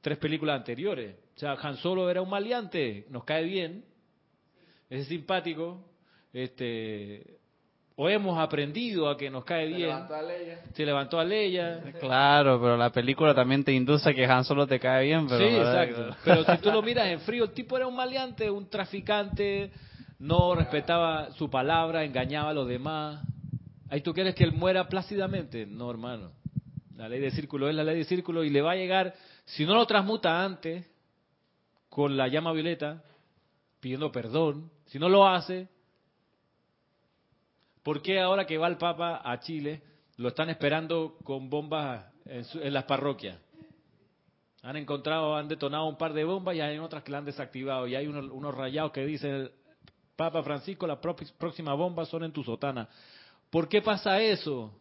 tres 0.00 0.18
películas 0.18 0.56
anteriores. 0.56 1.16
O 1.36 1.38
sea, 1.38 1.52
Han 1.52 1.76
Solo 1.76 2.10
era 2.10 2.22
un 2.22 2.30
maleante, 2.30 3.06
nos 3.08 3.24
cae 3.24 3.44
bien, 3.44 3.84
es 4.90 5.06
simpático, 5.08 5.84
este, 6.32 7.38
o 8.02 8.08
hemos 8.08 8.36
aprendido 8.36 9.08
a 9.08 9.16
que 9.16 9.30
nos 9.30 9.44
cae 9.44 9.68
bien. 9.68 9.78
Se 9.78 9.86
levantó 9.86 10.14
a 10.16 10.22
Leia. 10.22 10.58
Se 10.72 10.84
levantó 10.84 11.20
a 11.20 11.24
Leia. 11.24 11.82
Claro, 12.00 12.60
pero 12.60 12.76
la 12.76 12.90
película 12.90 13.32
también 13.32 13.62
te 13.62 13.72
induce 13.72 14.10
a 14.10 14.12
que 14.12 14.24
Han 14.24 14.44
Solo 14.44 14.66
te 14.66 14.80
cae 14.80 15.04
bien. 15.04 15.28
Pero 15.28 15.38
sí, 15.38 15.54
exacto. 15.54 16.16
Pero 16.24 16.44
si 16.44 16.58
tú 16.60 16.72
lo 16.72 16.82
miras 16.82 17.06
en 17.06 17.20
frío, 17.20 17.44
el 17.44 17.52
tipo 17.52 17.76
era 17.76 17.86
un 17.86 17.94
maleante, 17.94 18.50
un 18.50 18.68
traficante, 18.68 19.70
no 20.18 20.56
respetaba 20.56 21.30
su 21.34 21.48
palabra, 21.48 22.02
engañaba 22.02 22.50
a 22.50 22.54
los 22.54 22.66
demás. 22.66 23.24
Ahí 23.88 24.00
tú 24.00 24.12
quieres 24.12 24.34
que 24.34 24.42
él 24.42 24.52
muera 24.52 24.88
plácidamente. 24.88 25.64
No, 25.64 25.88
hermano. 25.88 26.32
La 26.96 27.08
ley 27.08 27.20
de 27.20 27.30
círculo 27.30 27.68
es 27.68 27.76
la 27.76 27.84
ley 27.84 27.98
de 27.98 28.04
círculo 28.04 28.42
y 28.42 28.50
le 28.50 28.62
va 28.62 28.72
a 28.72 28.76
llegar, 28.76 29.14
si 29.44 29.64
no 29.64 29.74
lo 29.74 29.86
transmuta 29.86 30.44
antes, 30.44 30.84
con 31.88 32.16
la 32.16 32.26
llama 32.26 32.52
violeta, 32.52 33.04
pidiendo 33.78 34.10
perdón, 34.10 34.72
si 34.86 34.98
no 34.98 35.08
lo 35.08 35.24
hace, 35.28 35.68
¿por 37.82 38.02
qué 38.02 38.20
ahora 38.20 38.46
que 38.46 38.58
va 38.58 38.68
el 38.68 38.76
Papa 38.76 39.20
a 39.24 39.40
Chile 39.40 39.82
lo 40.16 40.28
están 40.28 40.50
esperando 40.50 41.16
con 41.24 41.50
bombas 41.50 42.06
en, 42.24 42.72
las 42.72 42.84
parroquias? 42.84 43.38
Han 44.62 44.76
encontrado, 44.76 45.36
han 45.36 45.48
detonado 45.48 45.86
un 45.86 45.96
par 45.96 46.12
de 46.12 46.24
bombas 46.24 46.54
y 46.54 46.60
hay 46.60 46.78
otras 46.78 47.02
que 47.02 47.10
la 47.10 47.18
han 47.18 47.24
desactivado. 47.24 47.88
Y 47.88 47.96
hay 47.96 48.06
unos, 48.06 48.54
rayados 48.54 48.92
que 48.92 49.04
dicen 49.04 49.50
Papa 50.14 50.42
Francisco, 50.42 50.86
las 50.86 50.98
próximas 50.98 51.76
bombas 51.76 52.08
son 52.08 52.24
en 52.24 52.32
tu 52.32 52.44
sotana. 52.44 52.88
¿Por 53.50 53.68
qué 53.68 53.82
pasa 53.82 54.20
eso? 54.20 54.72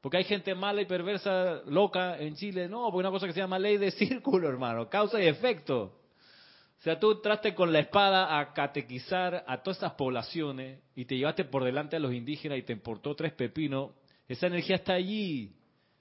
Porque 0.00 0.18
hay 0.18 0.24
gente 0.24 0.54
mala 0.54 0.80
y 0.80 0.86
perversa, 0.86 1.62
loca 1.66 2.16
en 2.18 2.36
Chile. 2.36 2.68
No, 2.68 2.84
porque 2.84 2.98
una 2.98 3.10
cosa 3.10 3.26
que 3.26 3.32
se 3.32 3.40
llama 3.40 3.58
ley 3.58 3.76
de 3.76 3.90
círculo, 3.92 4.48
hermano, 4.48 4.88
causa 4.88 5.20
y 5.20 5.26
efecto. 5.26 5.92
O 6.78 6.82
sea, 6.82 6.98
tú 6.98 7.12
entraste 7.12 7.54
con 7.54 7.72
la 7.72 7.80
espada 7.80 8.38
a 8.38 8.52
catequizar 8.52 9.44
a 9.46 9.62
todas 9.62 9.78
esas 9.78 9.92
poblaciones 9.92 10.80
y 10.94 11.04
te 11.04 11.16
llevaste 11.16 11.44
por 11.44 11.64
delante 11.64 11.96
a 11.96 11.98
los 11.98 12.12
indígenas 12.12 12.58
y 12.58 12.62
te 12.62 12.72
importó 12.72 13.14
tres 13.14 13.32
pepinos. 13.32 13.92
Esa 14.28 14.46
energía 14.46 14.76
está 14.76 14.92
allí, 14.94 15.56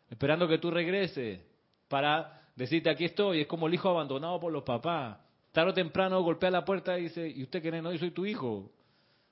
esperando 0.09 0.47
que 0.47 0.57
tú 0.57 0.69
regreses 0.71 1.39
para 1.87 2.41
decirte 2.55 2.89
aquí 2.89 3.05
estoy. 3.05 3.41
Es 3.41 3.47
como 3.47 3.67
el 3.67 3.73
hijo 3.73 3.89
abandonado 3.89 4.39
por 4.39 4.51
los 4.51 4.63
papás 4.63 5.17
tarde 5.55 5.71
o 5.71 5.73
temprano 5.73 6.21
golpea 6.21 6.51
la 6.51 6.65
puerta 6.65 6.99
y 6.99 7.03
dice, 7.03 7.29
¿y 7.29 7.41
usted 7.41 7.61
quién 7.61 7.75
es? 7.75 7.81
No, 7.81 7.91
yo 7.93 7.97
soy 7.97 8.11
tu 8.11 8.25
hijo. 8.25 8.69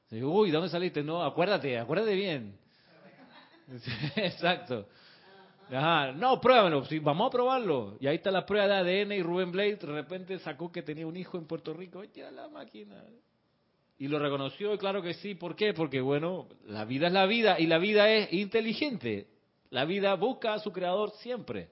Uy, 0.09 0.49
¿de 0.49 0.53
dónde 0.53 0.69
saliste? 0.69 1.03
No, 1.03 1.21
acuérdate, 1.21 1.77
acuérdate 1.77 2.15
bien. 2.15 2.57
Exacto. 4.15 4.87
Ajá, 5.73 6.11
no, 6.11 6.39
pruébalo, 6.39 6.85
sí, 6.85 6.99
vamos 6.99 7.27
a 7.27 7.31
probarlo. 7.31 7.97
Y 7.99 8.07
ahí 8.07 8.17
está 8.17 8.29
la 8.29 8.45
prueba 8.45 8.67
de 8.67 9.01
ADN 9.01 9.11
y 9.13 9.23
Rubén 9.23 9.51
Blade 9.51 9.77
de 9.77 9.87
repente 9.87 10.39
sacó 10.39 10.71
que 10.71 10.83
tenía 10.83 11.07
un 11.07 11.17
hijo 11.17 11.37
en 11.37 11.45
Puerto 11.45 11.73
Rico. 11.73 12.03
Ya 12.13 12.29
la 12.31 12.47
máquina. 12.47 13.03
Y 13.97 14.07
lo 14.07 14.19
reconoció, 14.19 14.73
y 14.73 14.77
claro 14.77 15.01
que 15.01 15.13
sí. 15.15 15.35
¿Por 15.35 15.55
qué? 15.55 15.73
Porque, 15.73 16.01
bueno, 16.01 16.47
la 16.65 16.85
vida 16.85 17.07
es 17.07 17.13
la 17.13 17.25
vida 17.25 17.59
y 17.59 17.67
la 17.67 17.77
vida 17.77 18.09
es 18.09 18.31
inteligente. 18.33 19.27
La 19.69 19.85
vida 19.85 20.13
busca 20.15 20.53
a 20.53 20.59
su 20.59 20.71
creador 20.71 21.11
siempre. 21.21 21.69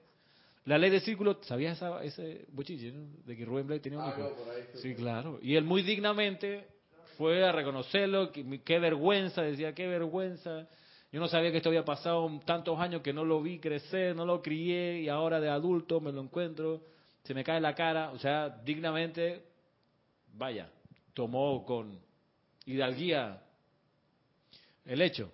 La 0.64 0.78
ley 0.78 0.90
de 0.90 1.00
círculo, 1.00 1.38
¿sabías 1.42 1.80
ese 2.02 2.46
bochiche, 2.52 2.92
De 3.24 3.36
que 3.36 3.44
Rubén 3.44 3.66
Blake 3.66 3.82
tenía 3.82 3.98
un 3.98 4.08
hijo. 4.08 4.36
sí, 4.74 4.94
claro. 4.94 5.38
Y 5.42 5.56
él 5.56 5.64
muy 5.64 5.82
dignamente 5.82 6.66
fue 7.18 7.44
a 7.44 7.52
reconocerlo, 7.52 8.32
qué 8.32 8.78
vergüenza, 8.78 9.42
decía, 9.42 9.74
qué 9.74 9.86
vergüenza. 9.86 10.68
Yo 11.12 11.20
no 11.20 11.28
sabía 11.28 11.50
que 11.50 11.58
esto 11.58 11.68
había 11.68 11.84
pasado 11.84 12.40
tantos 12.46 12.80
años 12.80 13.02
que 13.02 13.12
no 13.12 13.22
lo 13.22 13.42
vi 13.42 13.58
crecer, 13.58 14.16
no 14.16 14.24
lo 14.24 14.40
crié 14.40 15.02
y 15.02 15.08
ahora 15.10 15.40
de 15.40 15.50
adulto 15.50 16.00
me 16.00 16.10
lo 16.10 16.22
encuentro, 16.22 16.80
se 17.22 17.34
me 17.34 17.44
cae 17.44 17.60
la 17.60 17.74
cara, 17.74 18.10
o 18.12 18.18
sea, 18.18 18.48
dignamente, 18.48 19.44
vaya, 20.32 20.70
tomó 21.12 21.66
con 21.66 22.00
hidalguía 22.64 23.42
el 24.86 25.02
hecho. 25.02 25.30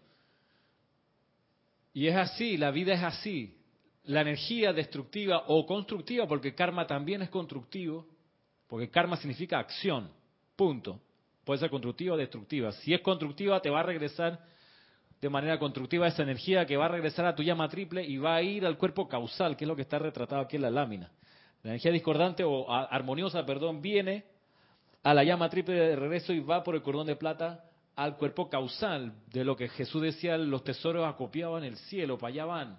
Y 1.93 2.09
es 2.09 2.17
así, 2.17 2.57
la 2.57 2.73
vida 2.73 2.95
es 2.95 3.03
así. 3.03 3.55
La 4.05 4.23
energía 4.23 4.73
destructiva 4.73 5.45
o 5.47 5.65
constructiva, 5.65 6.27
porque 6.27 6.55
karma 6.55 6.87
también 6.87 7.23
es 7.23 7.29
constructivo, 7.29 8.07
porque 8.67 8.91
karma 8.91 9.17
significa 9.17 9.59
acción, 9.59 10.11
punto. 10.57 11.01
Puede 11.45 11.61
ser 11.61 11.71
constructiva 11.71 12.15
o 12.15 12.19
destructiva. 12.19 12.73
Si 12.73 12.93
es 12.93 13.01
constructiva, 13.01 13.61
te 13.61 13.71
va 13.71 13.81
a 13.81 13.85
regresar 13.85 14.45
de 15.21 15.29
manera 15.29 15.59
constructiva 15.59 16.07
esa 16.07 16.23
energía 16.23 16.65
que 16.67 16.77
va 16.77 16.87
a 16.87 16.89
regresar 16.89 17.27
a 17.27 17.35
tu 17.35 17.43
llama 17.43 17.69
triple 17.69 18.05
y 18.05 18.19
va 18.19 18.37
a 18.37 18.43
ir 18.43 18.65
al 18.65 18.79
cuerpo 18.79 19.09
causal, 19.09 19.57
que 19.57 19.65
es 19.65 19.69
lo 19.69 19.75
que 19.75 19.83
está 19.83 19.99
retratado 19.99 20.43
aquí 20.43 20.57
en 20.57 20.63
la 20.63 20.71
lámina. 20.71 21.11
La 21.63 21.71
energía 21.71 21.91
discordante 21.91 22.45
o 22.45 22.71
armoniosa, 22.71 23.45
perdón, 23.45 23.83
viene 23.83 24.25
a 25.03 25.13
la 25.13 25.25
llama 25.25 25.49
triple 25.49 25.75
de 25.75 25.97
regreso 25.97 26.33
y 26.33 26.41
va 26.41 26.63
por 26.63 26.75
el 26.75 26.83
cordón 26.83 27.07
de 27.07 27.17
plata 27.17 27.65
al 27.97 28.17
cuerpo 28.17 28.49
causal 28.49 29.13
de 29.33 29.45
lo 29.45 29.57
que 29.57 29.69
Jesús 29.69 30.03
decía, 30.03 30.39
los 30.39 30.63
tesoros 30.63 31.05
acopiados 31.07 31.59
en 31.59 31.65
el 31.65 31.77
cielo, 31.77 32.17
para 32.17 32.33
allá 32.33 32.45
van. 32.45 32.79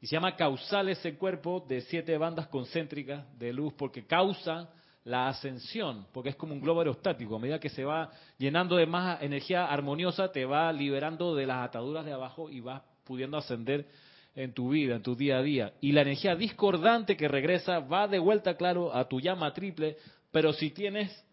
Y 0.00 0.06
se 0.06 0.16
llama 0.16 0.36
causal 0.36 0.90
ese 0.90 1.16
cuerpo 1.16 1.64
de 1.66 1.80
siete 1.82 2.18
bandas 2.18 2.48
concéntricas 2.48 3.24
de 3.38 3.52
luz, 3.52 3.72
porque 3.78 4.06
causa 4.06 4.68
la 5.08 5.28
ascensión, 5.28 6.06
porque 6.12 6.28
es 6.28 6.36
como 6.36 6.52
un 6.52 6.60
globo 6.60 6.80
aerostático. 6.80 7.36
A 7.36 7.38
medida 7.38 7.58
que 7.58 7.70
se 7.70 7.82
va 7.82 8.10
llenando 8.36 8.76
de 8.76 8.86
más 8.86 9.22
energía 9.22 9.64
armoniosa, 9.64 10.30
te 10.30 10.44
va 10.44 10.70
liberando 10.70 11.34
de 11.34 11.46
las 11.46 11.66
ataduras 11.66 12.04
de 12.04 12.12
abajo 12.12 12.50
y 12.50 12.60
vas 12.60 12.82
pudiendo 13.04 13.38
ascender 13.38 13.86
en 14.34 14.52
tu 14.52 14.68
vida, 14.68 14.96
en 14.96 15.02
tu 15.02 15.16
día 15.16 15.38
a 15.38 15.42
día. 15.42 15.72
Y 15.80 15.92
la 15.92 16.02
energía 16.02 16.36
discordante 16.36 17.16
que 17.16 17.26
regresa 17.26 17.80
va 17.80 18.06
de 18.06 18.18
vuelta, 18.18 18.56
claro, 18.56 18.94
a 18.94 19.08
tu 19.08 19.18
llama 19.18 19.52
triple, 19.54 19.96
pero 20.30 20.52
si 20.52 20.70
tienes 20.70 21.24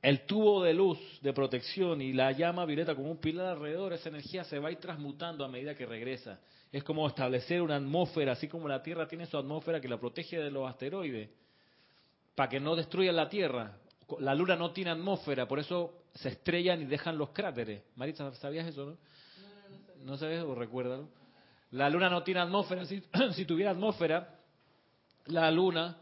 el 0.00 0.24
tubo 0.24 0.62
de 0.62 0.72
luz 0.72 0.98
de 1.20 1.32
protección 1.32 2.00
y 2.00 2.12
la 2.12 2.30
llama 2.30 2.64
violeta 2.64 2.94
como 2.94 3.10
un 3.10 3.18
pilar 3.18 3.48
alrededor, 3.48 3.92
esa 3.92 4.08
energía 4.08 4.44
se 4.44 4.60
va 4.60 4.68
a 4.68 4.72
ir 4.72 4.78
transmutando 4.78 5.44
a 5.44 5.48
medida 5.48 5.74
que 5.74 5.84
regresa. 5.84 6.38
Es 6.70 6.84
como 6.84 7.08
establecer 7.08 7.60
una 7.60 7.76
atmósfera, 7.76 8.32
así 8.32 8.46
como 8.46 8.68
la 8.68 8.82
Tierra 8.84 9.08
tiene 9.08 9.26
su 9.26 9.36
atmósfera 9.36 9.80
que 9.80 9.88
la 9.88 9.98
protege 9.98 10.38
de 10.38 10.50
los 10.50 10.68
asteroides, 10.68 11.28
para 12.34 12.48
que 12.48 12.60
no 12.60 12.74
destruyan 12.76 13.16
la 13.16 13.28
Tierra. 13.28 13.78
La 14.18 14.34
Luna 14.34 14.56
no 14.56 14.72
tiene 14.72 14.90
atmósfera, 14.90 15.46
por 15.46 15.58
eso 15.58 16.04
se 16.14 16.28
estrellan 16.30 16.82
y 16.82 16.84
dejan 16.84 17.16
los 17.16 17.30
cráteres. 17.30 17.82
Marisa, 17.96 18.32
¿sabías 18.34 18.66
eso, 18.66 18.86
no? 18.86 18.96
No, 20.04 20.16
no, 20.16 20.48
o 20.48 20.54
recuérdalo? 20.54 21.08
La 21.72 21.88
Luna 21.88 22.10
no 22.10 22.22
tiene 22.22 22.40
atmósfera. 22.40 22.84
Si, 22.84 23.02
si 23.34 23.44
tuviera 23.44 23.70
atmósfera, 23.70 24.38
la 25.26 25.50
Luna 25.50 25.96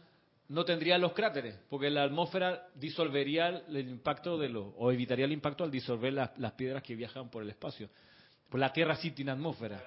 no 0.48 0.64
tendría 0.64 0.98
los 0.98 1.12
cráteres, 1.12 1.56
porque 1.70 1.88
la 1.88 2.02
atmósfera 2.02 2.66
disolvería 2.74 3.48
el 3.68 3.88
impacto 3.88 4.36
de 4.36 4.48
los, 4.48 4.66
o 4.76 4.90
evitaría 4.92 5.24
el 5.24 5.32
impacto 5.32 5.64
al 5.64 5.70
disolver 5.70 6.12
las, 6.12 6.52
piedras 6.52 6.82
que 6.82 6.94
viajan 6.94 7.30
por 7.30 7.42
el 7.42 7.50
espacio. 7.50 7.88
Pues 8.50 8.60
la 8.60 8.72
Tierra 8.72 8.96
sí 8.96 9.12
tiene 9.12 9.30
atmósfera. 9.30 9.82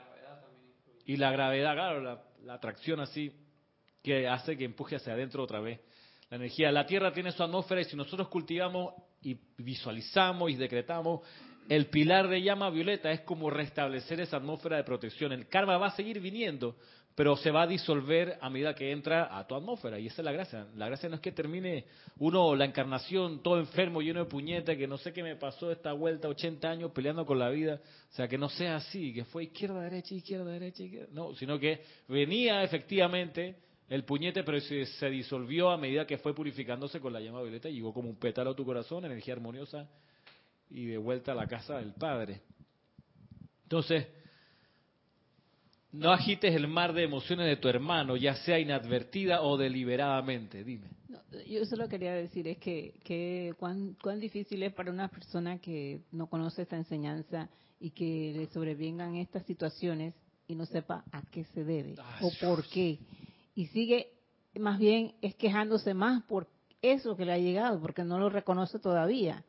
y 1.05 1.17
la 1.17 1.31
gravedad, 1.31 1.73
claro, 1.73 2.01
la, 2.01 2.23
la 2.43 2.55
atracción 2.55 2.99
así, 2.99 3.31
que 4.01 4.27
hace 4.27 4.57
que 4.57 4.65
empuje 4.65 4.95
hacia 4.95 5.13
adentro 5.13 5.43
otra 5.43 5.59
vez 5.59 5.79
la 6.29 6.37
energía. 6.37 6.71
La 6.71 6.85
Tierra 6.85 7.13
tiene 7.13 7.31
su 7.31 7.43
atmósfera 7.43 7.81
y 7.81 7.85
si 7.85 7.95
nosotros 7.95 8.27
cultivamos 8.27 8.93
y 9.21 9.37
visualizamos 9.57 10.51
y 10.51 10.55
decretamos, 10.55 11.21
el 11.67 11.87
pilar 11.87 12.27
de 12.27 12.41
llama 12.41 12.69
violeta 12.69 13.11
es 13.11 13.21
como 13.21 13.49
restablecer 13.49 14.19
esa 14.19 14.37
atmósfera 14.37 14.77
de 14.77 14.83
protección. 14.83 15.31
El 15.31 15.47
karma 15.47 15.77
va 15.77 15.87
a 15.87 15.95
seguir 15.95 16.19
viniendo, 16.19 16.75
pero 17.15 17.35
se 17.37 17.49
va 17.49 17.63
a 17.63 17.67
disolver 17.67 18.37
a 18.39 18.49
medida 18.49 18.75
que 18.75 18.91
entra 18.91 19.35
a 19.35 19.47
tu 19.47 19.55
atmósfera. 19.55 19.97
Y 19.97 20.07
esa 20.07 20.21
es 20.21 20.25
la 20.25 20.31
gracia. 20.31 20.67
La 20.75 20.87
gracia 20.87 21.09
no 21.09 21.15
es 21.15 21.21
que 21.21 21.31
termine 21.31 21.85
uno, 22.19 22.55
la 22.55 22.65
encarnación, 22.65 23.41
todo 23.41 23.57
enfermo, 23.57 24.01
lleno 24.01 24.19
de 24.19 24.29
puñetas, 24.29 24.77
que 24.77 24.87
no 24.87 24.97
sé 24.97 25.11
qué 25.11 25.23
me 25.23 25.35
pasó 25.37 25.71
esta 25.71 25.93
vuelta, 25.93 26.27
80 26.27 26.69
años 26.69 26.91
peleando 26.91 27.25
con 27.25 27.39
la 27.39 27.49
vida. 27.49 27.79
O 28.11 28.13
sea, 28.13 28.27
que 28.27 28.37
no 28.37 28.49
sea 28.49 28.75
así, 28.75 29.13
que 29.13 29.25
fue 29.25 29.45
izquierda, 29.45 29.81
derecha, 29.81 30.13
izquierda, 30.13 30.51
derecha, 30.51 30.83
izquierda. 30.83 31.09
No, 31.13 31.33
sino 31.33 31.57
que 31.57 31.81
venía 32.07 32.63
efectivamente 32.63 33.55
el 33.89 34.03
puñete, 34.03 34.43
pero 34.43 34.59
se, 34.61 34.85
se 34.85 35.09
disolvió 35.09 35.69
a 35.69 35.77
medida 35.77 36.07
que 36.07 36.17
fue 36.17 36.33
purificándose 36.33 36.99
con 36.99 37.13
la 37.13 37.19
llama 37.19 37.41
violeta 37.41 37.69
y 37.69 37.75
llegó 37.75 37.93
como 37.93 38.09
un 38.09 38.15
pétalo 38.15 38.51
a 38.51 38.55
tu 38.55 38.65
corazón, 38.65 39.05
energía 39.05 39.35
armoniosa, 39.35 39.87
y 40.69 40.85
de 40.85 40.97
vuelta 40.97 41.31
a 41.31 41.35
la 41.35 41.47
casa 41.47 41.77
del 41.77 41.93
Padre. 41.93 42.41
Entonces, 43.63 44.07
no 45.91 46.11
agites 46.11 46.53
el 46.53 46.67
mar 46.67 46.93
de 46.93 47.03
emociones 47.03 47.47
de 47.47 47.57
tu 47.57 47.67
hermano, 47.67 48.17
ya 48.17 48.35
sea 48.35 48.59
inadvertida 48.59 49.41
o 49.41 49.57
deliberadamente. 49.57 50.63
Dime. 50.63 50.89
yo 51.47 51.65
solo 51.65 51.87
quería 51.87 52.13
decir 52.13 52.47
es 52.47 52.57
que, 52.57 53.53
cuán, 53.57 54.19
difícil 54.19 54.63
es 54.63 54.73
para 54.73 54.91
una 54.91 55.07
persona 55.07 55.59
que 55.59 56.01
no 56.11 56.27
conoce 56.27 56.63
esta 56.63 56.75
enseñanza 56.75 57.49
y 57.79 57.91
que 57.91 58.33
le 58.35 58.47
sobrevengan 58.47 59.15
estas 59.15 59.45
situaciones 59.45 60.13
y 60.47 60.55
no 60.55 60.65
sepa 60.65 61.03
a 61.11 61.21
qué 61.31 61.45
se 61.45 61.63
debe 61.63 61.95
o 62.21 62.31
por 62.39 62.67
qué. 62.67 62.99
Y 63.55 63.67
sigue, 63.67 64.11
más 64.59 64.77
bien, 64.77 65.15
es 65.21 65.35
quejándose 65.35 65.93
más 65.93 66.23
por 66.23 66.47
eso 66.81 67.15
que 67.15 67.25
le 67.25 67.33
ha 67.33 67.37
llegado, 67.37 67.79
porque 67.81 68.03
no 68.03 68.19
lo 68.19 68.29
reconoce 68.29 68.79
todavía. 68.79 69.43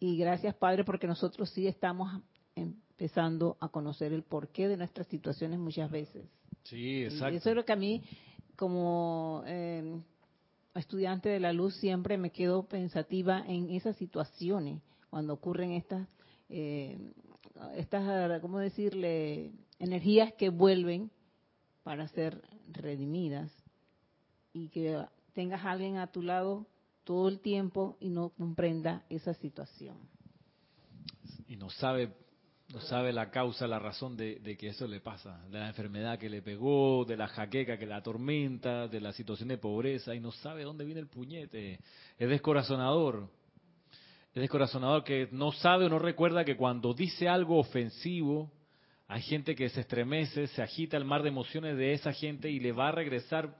Y 0.00 0.16
gracias, 0.16 0.54
Padre, 0.54 0.84
porque 0.84 1.06
nosotros 1.06 1.50
sí 1.50 1.66
estamos 1.66 2.22
empezando 2.56 3.56
a 3.60 3.68
conocer 3.68 4.12
el 4.12 4.22
porqué 4.22 4.66
de 4.66 4.76
nuestras 4.76 5.06
situaciones 5.06 5.58
muchas 5.58 5.90
veces. 5.90 6.26
Sí, 6.64 7.04
exacto. 7.04 7.36
eso 7.36 7.50
es 7.50 7.56
lo 7.56 7.64
que 7.64 7.72
a 7.72 7.76
mí, 7.76 8.02
como 8.56 9.42
eh, 9.46 10.00
estudiante 10.74 11.28
de 11.28 11.40
la 11.40 11.52
luz, 11.52 11.76
siempre 11.76 12.16
me 12.16 12.30
quedo 12.30 12.64
pensativa 12.64 13.44
en 13.46 13.70
esas 13.70 13.96
situaciones, 13.96 14.80
cuando 15.10 15.34
ocurren 15.34 15.72
estas, 15.72 16.08
eh, 16.48 16.98
estas, 17.76 18.40
¿cómo 18.40 18.58
decirle?, 18.58 19.52
energías 19.78 20.32
que 20.34 20.48
vuelven 20.48 21.10
para 21.82 22.08
ser 22.08 22.42
redimidas 22.68 23.50
y 24.52 24.68
que 24.68 25.04
tengas 25.34 25.64
a 25.64 25.70
alguien 25.70 25.98
a 25.98 26.06
tu 26.08 26.22
lado 26.22 26.66
todo 27.04 27.28
el 27.28 27.40
tiempo 27.40 27.96
y 28.00 28.10
no 28.10 28.30
comprenda 28.30 29.04
esa 29.08 29.34
situación. 29.34 29.96
Y 31.48 31.56
no 31.56 31.70
sabe 31.70 32.12
no 32.72 32.80
sabe 32.80 33.12
la 33.12 33.30
causa, 33.30 33.66
la 33.66 33.78
razón 33.78 34.16
de, 34.16 34.56
que 34.58 34.68
eso 34.68 34.86
le 34.86 35.00
pasa, 35.00 35.44
de 35.50 35.58
la 35.58 35.68
enfermedad 35.68 36.18
que 36.18 36.30
le 36.30 36.40
pegó, 36.40 37.04
de 37.04 37.18
la 37.18 37.28
jaqueca 37.28 37.76
que 37.76 37.86
la 37.86 37.96
atormenta, 37.96 38.88
de 38.88 39.00
la 39.00 39.12
situación 39.12 39.50
de 39.50 39.58
pobreza, 39.58 40.14
y 40.14 40.20
no 40.20 40.32
sabe 40.32 40.64
dónde 40.64 40.86
viene 40.86 41.00
el 41.00 41.08
puñete. 41.08 41.80
Es 42.18 42.28
descorazonador. 42.30 43.28
Es 44.34 44.40
descorazonador 44.40 45.04
que 45.04 45.28
no 45.32 45.52
sabe 45.52 45.84
o 45.84 45.90
no 45.90 45.98
recuerda 45.98 46.46
que 46.46 46.56
cuando 46.56 46.94
dice 46.94 47.28
algo 47.28 47.58
ofensivo, 47.58 48.50
hay 49.12 49.20
gente 49.20 49.54
que 49.54 49.68
se 49.68 49.82
estremece, 49.82 50.46
se 50.46 50.62
agita 50.62 50.96
el 50.96 51.04
mar 51.04 51.22
de 51.22 51.28
emociones 51.28 51.76
de 51.76 51.92
esa 51.92 52.14
gente 52.14 52.48
y 52.50 52.58
le 52.60 52.72
va 52.72 52.88
a 52.88 52.92
regresar 52.92 53.54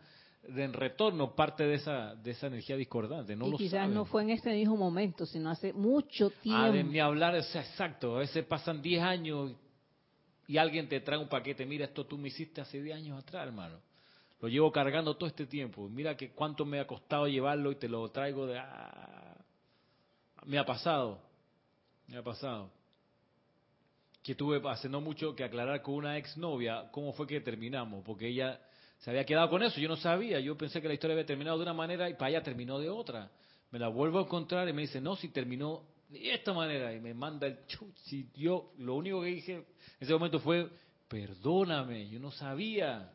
en 0.44 0.72
retorno 0.72 1.36
parte 1.36 1.64
de 1.64 1.74
esa 1.74 2.14
de 2.14 2.30
esa 2.30 2.46
energía 2.46 2.74
discordante. 2.74 3.36
No 3.36 3.48
y 3.48 3.56
quizás 3.58 3.86
no 3.90 4.06
fue 4.06 4.22
en 4.22 4.30
este 4.30 4.50
mismo 4.54 4.78
momento, 4.78 5.26
sino 5.26 5.50
hace 5.50 5.74
mucho 5.74 6.30
tiempo. 6.30 6.62
Ah, 6.62 6.70
de 6.70 6.82
ni 6.82 6.98
hablar, 6.98 7.34
o 7.34 7.42
sea, 7.42 7.60
exacto. 7.60 8.16
A 8.16 8.20
veces 8.20 8.46
pasan 8.46 8.80
10 8.80 9.02
años 9.02 9.52
y 10.48 10.56
alguien 10.56 10.88
te 10.88 11.00
trae 11.00 11.18
un 11.18 11.28
paquete. 11.28 11.66
Mira, 11.66 11.84
esto 11.84 12.06
tú 12.06 12.16
me 12.16 12.28
hiciste 12.28 12.62
hace 12.62 12.82
10 12.82 12.96
años 12.96 13.22
atrás, 13.22 13.46
hermano. 13.46 13.78
Lo 14.40 14.48
llevo 14.48 14.72
cargando 14.72 15.18
todo 15.18 15.28
este 15.28 15.44
tiempo. 15.44 15.86
Mira 15.86 16.16
que 16.16 16.30
cuánto 16.30 16.64
me 16.64 16.80
ha 16.80 16.86
costado 16.86 17.28
llevarlo 17.28 17.70
y 17.72 17.76
te 17.76 17.88
lo 17.88 18.08
traigo 18.10 18.46
de... 18.46 18.58
Ah, 18.58 19.36
me 20.46 20.56
ha 20.56 20.64
pasado. 20.64 21.20
Me 22.08 22.16
ha 22.16 22.22
pasado. 22.22 22.70
Que 24.22 24.34
tuve 24.34 24.60
hace 24.68 24.88
no 24.88 25.00
mucho 25.00 25.34
que 25.34 25.44
aclarar 25.44 25.82
con 25.82 25.94
una 25.94 26.16
exnovia 26.16 26.88
cómo 26.92 27.12
fue 27.12 27.26
que 27.26 27.40
terminamos. 27.40 28.04
Porque 28.04 28.28
ella 28.28 28.60
se 28.98 29.10
había 29.10 29.24
quedado 29.24 29.50
con 29.50 29.62
eso, 29.62 29.80
yo 29.80 29.88
no 29.88 29.96
sabía, 29.96 30.38
yo 30.38 30.56
pensé 30.56 30.80
que 30.80 30.86
la 30.86 30.94
historia 30.94 31.14
había 31.14 31.26
terminado 31.26 31.56
de 31.56 31.64
una 31.64 31.74
manera 31.74 32.08
y 32.08 32.14
para 32.14 32.26
allá 32.26 32.42
terminó 32.42 32.78
de 32.78 32.88
otra. 32.88 33.30
Me 33.72 33.78
la 33.78 33.88
vuelvo 33.88 34.20
a 34.20 34.22
encontrar 34.22 34.68
y 34.68 34.72
me 34.72 34.82
dice, 34.82 35.00
no, 35.00 35.16
si 35.16 35.30
terminó 35.30 35.82
de 36.08 36.34
esta 36.34 36.52
manera 36.52 36.94
y 36.94 37.00
me 37.00 37.14
manda 37.14 37.46
el 37.46 37.58
si 38.04 38.28
yo 38.34 38.72
lo 38.78 38.94
único 38.94 39.22
que 39.22 39.28
dije 39.28 39.54
en 39.54 39.66
ese 39.98 40.12
momento 40.12 40.38
fue, 40.38 40.70
perdóname, 41.08 42.08
yo 42.08 42.20
no 42.20 42.30
sabía. 42.30 43.12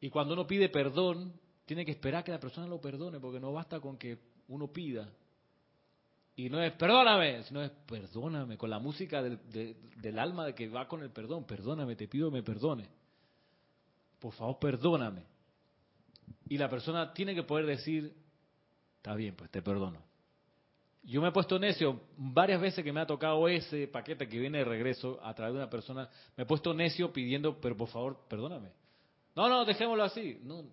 Y 0.00 0.10
cuando 0.10 0.34
uno 0.34 0.46
pide 0.46 0.68
perdón, 0.68 1.32
tiene 1.64 1.84
que 1.84 1.92
esperar 1.92 2.24
que 2.24 2.32
la 2.32 2.40
persona 2.40 2.66
lo 2.66 2.80
perdone, 2.80 3.20
porque 3.20 3.38
no 3.38 3.52
basta 3.52 3.78
con 3.78 3.98
que 3.98 4.18
uno 4.48 4.72
pida. 4.72 5.08
Y 6.38 6.48
no 6.48 6.62
es 6.62 6.72
perdóname, 6.72 7.42
sino 7.42 7.62
es 7.62 7.70
perdóname, 7.86 8.56
con 8.56 8.70
la 8.70 8.78
música 8.78 9.22
del, 9.22 9.38
del 9.96 10.18
alma 10.18 10.46
de 10.46 10.54
que 10.54 10.68
va 10.68 10.88
con 10.88 11.02
el 11.02 11.10
perdón, 11.10 11.44
perdóname, 11.44 11.96
te 11.96 12.08
pido 12.08 12.30
me 12.30 12.42
perdone 12.42 12.88
por 14.18 14.32
favor, 14.32 14.58
perdóname. 14.58 15.22
Y 16.48 16.58
la 16.58 16.68
persona 16.68 17.12
tiene 17.12 17.34
que 17.34 17.42
poder 17.42 17.66
decir, 17.66 18.14
está 18.96 19.14
bien, 19.14 19.34
pues 19.36 19.50
te 19.50 19.62
perdono. 19.62 20.02
Yo 21.02 21.22
me 21.22 21.28
he 21.28 21.32
puesto 21.32 21.58
necio 21.58 22.00
varias 22.16 22.60
veces 22.60 22.84
que 22.84 22.92
me 22.92 23.00
ha 23.00 23.06
tocado 23.06 23.48
ese 23.48 23.86
paquete 23.88 24.28
que 24.28 24.38
viene 24.38 24.58
de 24.58 24.64
regreso 24.64 25.18
a 25.22 25.32
través 25.34 25.54
de 25.54 25.60
una 25.60 25.70
persona. 25.70 26.08
Me 26.36 26.42
he 26.42 26.46
puesto 26.46 26.74
necio 26.74 27.12
pidiendo, 27.12 27.60
pero 27.60 27.76
por 27.76 27.88
favor, 27.88 28.26
perdóname. 28.28 28.70
No, 29.34 29.48
no, 29.48 29.64
dejémoslo 29.64 30.02
así. 30.02 30.40
No, 30.42 30.64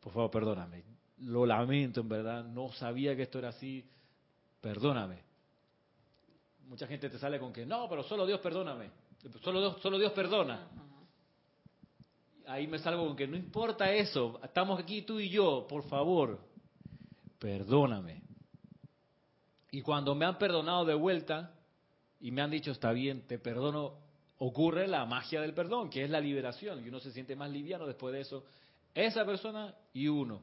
por 0.00 0.12
favor, 0.12 0.30
perdóname. 0.30 0.84
Lo 1.18 1.46
lamento, 1.46 2.02
en 2.02 2.08
verdad. 2.08 2.44
No 2.44 2.70
sabía 2.72 3.16
que 3.16 3.22
esto 3.22 3.38
era 3.38 3.48
así. 3.48 3.84
Perdóname. 4.60 5.22
Mucha 6.66 6.86
gente 6.86 7.08
te 7.08 7.18
sale 7.18 7.38
con 7.38 7.52
que, 7.52 7.64
no, 7.64 7.88
pero 7.88 8.02
solo 8.02 8.26
Dios 8.26 8.40
perdóname. 8.40 8.90
Solo 9.42 9.60
Dios, 9.60 9.82
Dios 9.82 10.12
perdona. 10.12 10.68
Ahí 12.46 12.66
me 12.66 12.78
salgo 12.78 13.06
con 13.06 13.16
que 13.16 13.26
no 13.26 13.36
importa 13.36 13.92
eso. 13.92 14.40
Estamos 14.42 14.80
aquí 14.80 15.02
tú 15.02 15.18
y 15.18 15.28
yo. 15.28 15.66
Por 15.68 15.82
favor, 15.88 16.38
perdóname. 17.38 18.22
Y 19.70 19.82
cuando 19.82 20.14
me 20.14 20.24
han 20.24 20.38
perdonado 20.38 20.84
de 20.84 20.94
vuelta 20.94 21.52
y 22.20 22.30
me 22.30 22.42
han 22.42 22.50
dicho, 22.50 22.70
está 22.70 22.92
bien, 22.92 23.26
te 23.26 23.38
perdono, 23.38 23.98
ocurre 24.38 24.88
la 24.88 25.04
magia 25.04 25.40
del 25.40 25.54
perdón, 25.54 25.90
que 25.90 26.04
es 26.04 26.10
la 26.10 26.20
liberación. 26.20 26.84
Y 26.84 26.88
uno 26.88 27.00
se 27.00 27.12
siente 27.12 27.36
más 27.36 27.50
liviano 27.50 27.86
después 27.86 28.14
de 28.14 28.20
eso. 28.20 28.44
Esa 28.94 29.24
persona 29.24 29.74
y 29.92 30.08
uno. 30.08 30.42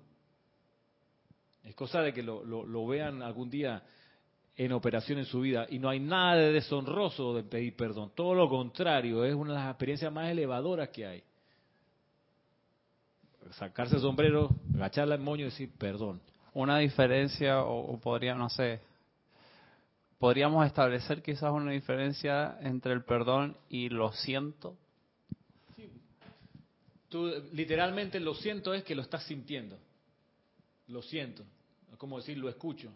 Es 1.64 1.74
cosa 1.74 2.02
de 2.02 2.14
que 2.14 2.22
lo, 2.22 2.88
vean 2.88 3.24
algún 3.24 3.50
día 3.50 3.84
en 4.58 4.72
operación 4.72 5.20
en 5.20 5.26
su 5.26 5.42
vida. 5.42 5.68
Y 5.70 5.80
no 5.80 5.90
hay 5.90 6.00
nada 6.00 6.36
de 6.36 6.52
deshonroso 6.52 7.34
de 7.34 7.44
pedir 7.44 7.76
perdón. 7.76 8.12
Todo 8.16 8.34
lo 8.34 8.50
contrario, 8.50 9.26
es 9.26 9.34
una 9.36 9.54
de 9.54 9.60
las 9.60 9.70
experiencias 9.70 10.12
más 10.12 10.30
elevadoras 10.30 10.90
que 10.90 11.06
hay. 11.06 11.24
Sacarse 13.52 13.96
el 13.96 14.02
sombrero, 14.02 14.50
agacharla 14.74 15.16
el 15.16 15.22
moño 15.22 15.42
y 15.42 15.46
decir 15.46 15.72
perdón. 15.78 16.22
Una 16.54 16.78
diferencia, 16.80 17.62
o, 17.62 17.94
o 17.94 18.00
podría, 18.00 18.34
no 18.34 18.50
sé, 18.50 18.82
podríamos 20.18 20.66
establecer 20.66 21.22
quizás 21.22 21.52
una 21.52 21.72
diferencia 21.72 22.58
entre 22.62 22.94
el 22.94 23.04
perdón 23.04 23.58
y 23.70 23.90
lo 23.90 24.12
siento. 24.14 24.76
Tú 27.10 27.32
literalmente 27.54 28.20
lo 28.20 28.34
siento 28.34 28.74
es 28.74 28.84
que 28.84 28.96
lo 28.96 29.02
estás 29.02 29.24
sintiendo. 29.24 29.78
Lo 30.88 31.02
siento. 31.02 31.44
Es 31.92 31.98
como 31.98 32.18
decir 32.18 32.38
lo 32.38 32.50
escucho. 32.50 32.92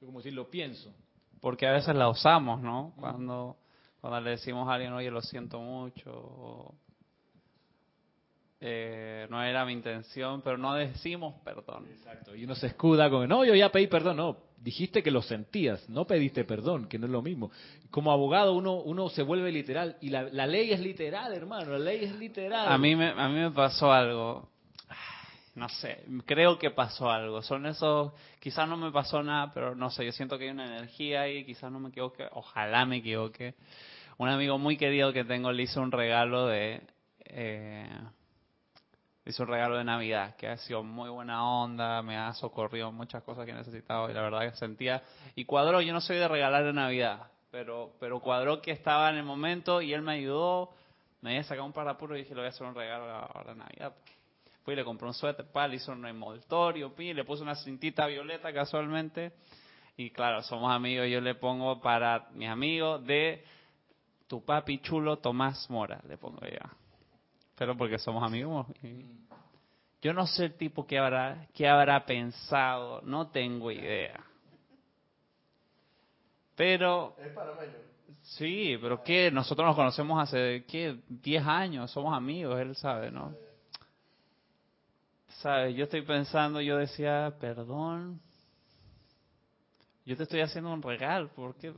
Como 0.00 0.18
decir 0.18 0.34
lo 0.34 0.50
pienso. 0.50 0.94
Porque 1.40 1.66
a 1.66 1.72
veces 1.72 1.94
la 1.94 2.08
usamos, 2.08 2.60
¿no? 2.60 2.92
Cuando, 2.98 3.56
cuando 4.00 4.20
le 4.20 4.30
decimos 4.30 4.68
a 4.68 4.74
alguien, 4.74 4.92
oye, 4.92 5.10
lo 5.10 5.22
siento 5.22 5.60
mucho. 5.60 6.74
Eh, 8.58 9.26
no 9.28 9.42
era 9.42 9.66
mi 9.66 9.74
intención, 9.74 10.40
pero 10.40 10.56
no 10.56 10.74
decimos 10.74 11.34
perdón. 11.44 11.86
Exacto. 11.90 12.34
Y 12.34 12.44
uno 12.44 12.54
se 12.54 12.68
escuda 12.68 13.10
con, 13.10 13.28
no, 13.28 13.44
yo 13.44 13.54
ya 13.54 13.70
pedí 13.70 13.86
perdón. 13.86 14.16
No, 14.16 14.38
dijiste 14.56 15.02
que 15.02 15.10
lo 15.10 15.20
sentías, 15.20 15.88
no 15.90 16.06
pediste 16.06 16.44
perdón, 16.44 16.88
que 16.88 16.98
no 16.98 17.04
es 17.04 17.12
lo 17.12 17.20
mismo. 17.20 17.50
Como 17.90 18.10
abogado 18.10 18.54
uno 18.54 18.76
uno 18.76 19.10
se 19.10 19.22
vuelve 19.22 19.52
literal 19.52 19.98
y 20.00 20.08
la, 20.08 20.22
la 20.24 20.46
ley 20.46 20.72
es 20.72 20.80
literal, 20.80 21.34
hermano, 21.34 21.72
la 21.72 21.78
ley 21.78 22.04
es 22.06 22.16
literal. 22.16 22.72
A 22.72 22.78
mí 22.78 22.96
me, 22.96 23.10
a 23.10 23.28
mí 23.28 23.34
me 23.34 23.50
pasó 23.50 23.92
algo, 23.92 24.48
no 25.56 25.70
sé, 25.70 26.04
creo 26.26 26.58
que 26.58 26.70
pasó 26.70 27.10
algo. 27.10 27.40
Son 27.40 27.64
esos, 27.64 28.12
quizás 28.40 28.68
no 28.68 28.76
me 28.76 28.92
pasó 28.92 29.22
nada, 29.22 29.50
pero 29.54 29.74
no 29.74 29.88
sé, 29.88 30.04
yo 30.04 30.12
siento 30.12 30.36
que 30.36 30.44
hay 30.44 30.50
una 30.50 30.66
energía 30.66 31.22
ahí, 31.22 31.46
quizás 31.46 31.72
no 31.72 31.80
me 31.80 31.88
equivoque, 31.88 32.28
ojalá 32.32 32.84
me 32.84 32.98
equivoque. 32.98 33.54
Un 34.18 34.28
amigo 34.28 34.58
muy 34.58 34.76
querido 34.76 35.14
que 35.14 35.24
tengo 35.24 35.50
le 35.50 35.62
hizo 35.62 35.80
un 35.80 35.92
regalo 35.92 36.46
de... 36.46 36.82
Eh, 37.24 37.88
hizo 39.24 39.44
un 39.44 39.48
regalo 39.48 39.78
de 39.78 39.84
Navidad, 39.84 40.36
que 40.36 40.46
ha 40.46 40.58
sido 40.58 40.82
muy 40.82 41.08
buena 41.08 41.42
onda, 41.48 42.02
me 42.02 42.18
ha 42.18 42.34
socorrido 42.34 42.92
muchas 42.92 43.22
cosas 43.22 43.46
que 43.46 43.52
he 43.52 43.54
necesitado 43.54 44.10
y 44.10 44.12
la 44.12 44.20
verdad 44.20 44.50
que 44.50 44.56
sentía, 44.56 45.02
y 45.34 45.46
cuadró, 45.46 45.80
yo 45.80 45.92
no 45.94 46.02
soy 46.02 46.18
de 46.18 46.28
regalar 46.28 46.64
de 46.64 46.74
Navidad, 46.74 47.28
pero, 47.50 47.94
pero 47.98 48.20
cuadró 48.20 48.60
que 48.60 48.72
estaba 48.72 49.08
en 49.08 49.16
el 49.16 49.24
momento 49.24 49.80
y 49.80 49.94
él 49.94 50.02
me 50.02 50.12
ayudó, 50.12 50.70
me 51.22 51.30
había 51.30 51.44
sacado 51.44 51.66
un 51.66 51.72
parapuro 51.72 52.14
y 52.14 52.20
dije, 52.20 52.34
le 52.34 52.42
voy 52.42 52.46
a 52.46 52.50
hacer 52.50 52.66
un 52.66 52.74
regalo 52.74 53.10
ahora 53.10 53.54
de 53.54 53.58
Navidad. 53.58 53.94
Fui 54.66 54.74
y 54.74 54.76
le 54.76 54.84
compré 54.84 55.06
un 55.06 55.14
suéter, 55.14 55.46
pa, 55.50 55.66
le 55.66 55.76
hizo 55.76 55.92
un 55.92 56.04
envoltorio, 56.04 56.94
pi, 56.94 57.14
le 57.14 57.24
puse 57.24 57.42
una 57.42 57.54
cintita 57.54 58.06
violeta 58.06 58.52
casualmente, 58.52 59.32
y 59.96 60.10
claro, 60.10 60.42
somos 60.42 60.70
amigos, 60.70 61.08
yo 61.08 61.22
le 61.22 61.36
pongo 61.36 61.80
para 61.80 62.28
mis 62.34 62.50
amigos 62.50 63.02
de 63.06 63.42
tu 64.26 64.44
papi 64.44 64.80
chulo 64.80 65.16
Tomás 65.16 65.70
Mora, 65.70 66.02
le 66.06 66.18
pongo 66.18 66.40
ya 66.40 66.68
pero 67.56 67.76
porque 67.76 67.98
somos 67.98 68.22
amigos. 68.22 68.66
Yo 70.02 70.12
no 70.12 70.26
sé 70.26 70.44
el 70.44 70.56
tipo 70.56 70.86
que 70.86 70.98
habrá, 70.98 71.48
que 71.54 71.66
habrá 71.66 72.04
pensado, 72.04 73.00
no 73.02 73.28
tengo 73.28 73.70
idea. 73.70 74.22
Pero... 76.54 77.16
Es 77.18 77.32
Sí, 78.22 78.76
pero 78.82 79.04
que 79.04 79.30
nosotros 79.30 79.64
nos 79.66 79.76
conocemos 79.76 80.20
hace, 80.20 80.64
¿qué? 80.66 80.98
10 81.08 81.46
años, 81.46 81.90
somos 81.92 82.12
amigos, 82.12 82.58
él 82.58 82.74
sabe, 82.74 83.10
¿no? 83.10 83.32
¿Sabes? 85.40 85.74
Yo 85.76 85.84
estoy 85.84 86.02
pensando, 86.02 86.60
yo 86.60 86.76
decía, 86.78 87.34
perdón, 87.40 88.20
yo 90.04 90.16
te 90.16 90.22
estoy 90.22 90.40
haciendo 90.40 90.72
un 90.72 90.82
regalo, 90.82 91.28
porque 91.34 91.72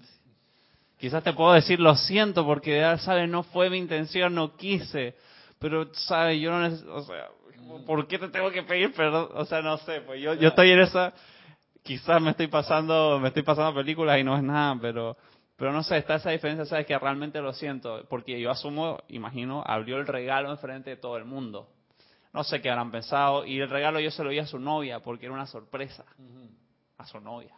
quizás 0.98 1.22
te 1.24 1.32
puedo 1.32 1.52
decir 1.52 1.80
lo 1.80 1.94
siento 1.96 2.44
porque, 2.44 2.82
¿sabes? 3.00 3.28
No 3.28 3.42
fue 3.42 3.70
mi 3.70 3.78
intención, 3.78 4.34
no 4.34 4.56
quise 4.56 5.14
pero, 5.58 5.92
¿sabes? 5.94 6.40
Yo 6.40 6.50
no 6.50 6.60
necesito, 6.60 6.94
o 6.94 7.02
sea, 7.02 7.28
¿por 7.86 8.06
qué 8.06 8.18
te 8.18 8.28
tengo 8.28 8.50
que 8.50 8.62
pedir 8.62 8.92
perdón? 8.92 9.28
O 9.34 9.44
sea, 9.44 9.60
no 9.60 9.76
sé, 9.78 10.00
pues 10.02 10.20
yo, 10.20 10.34
yo 10.34 10.48
estoy 10.48 10.70
en 10.70 10.80
esa, 10.80 11.12
quizás 11.82 12.20
me 12.22 12.30
estoy 12.30 12.46
pasando, 12.46 13.18
me 13.20 13.28
estoy 13.28 13.42
pasando 13.42 13.74
películas 13.74 14.18
y 14.18 14.24
no 14.24 14.36
es 14.36 14.42
nada, 14.42 14.76
pero, 14.80 15.16
pero 15.56 15.72
no 15.72 15.82
sé, 15.82 15.98
está 15.98 16.16
esa 16.16 16.30
diferencia, 16.30 16.64
¿sabes? 16.64 16.86
Que 16.86 16.98
realmente 16.98 17.40
lo 17.40 17.52
siento, 17.52 18.04
porque 18.08 18.40
yo 18.40 18.50
asumo, 18.50 18.98
imagino, 19.08 19.62
abrió 19.66 19.98
el 19.98 20.06
regalo 20.06 20.50
enfrente 20.50 20.90
de 20.90 20.96
todo 20.96 21.16
el 21.16 21.24
mundo. 21.24 21.68
No 22.38 22.44
sé 22.44 22.60
qué 22.60 22.70
habrán 22.70 22.92
pensado, 22.92 23.44
y 23.44 23.58
el 23.58 23.68
regalo 23.68 23.98
yo 23.98 24.12
se 24.12 24.22
lo 24.22 24.30
di 24.30 24.38
a 24.38 24.46
su 24.46 24.60
novia, 24.60 25.00
porque 25.00 25.26
era 25.26 25.34
una 25.34 25.46
sorpresa, 25.46 26.04
a 26.96 27.04
su 27.04 27.18
novia. 27.18 27.52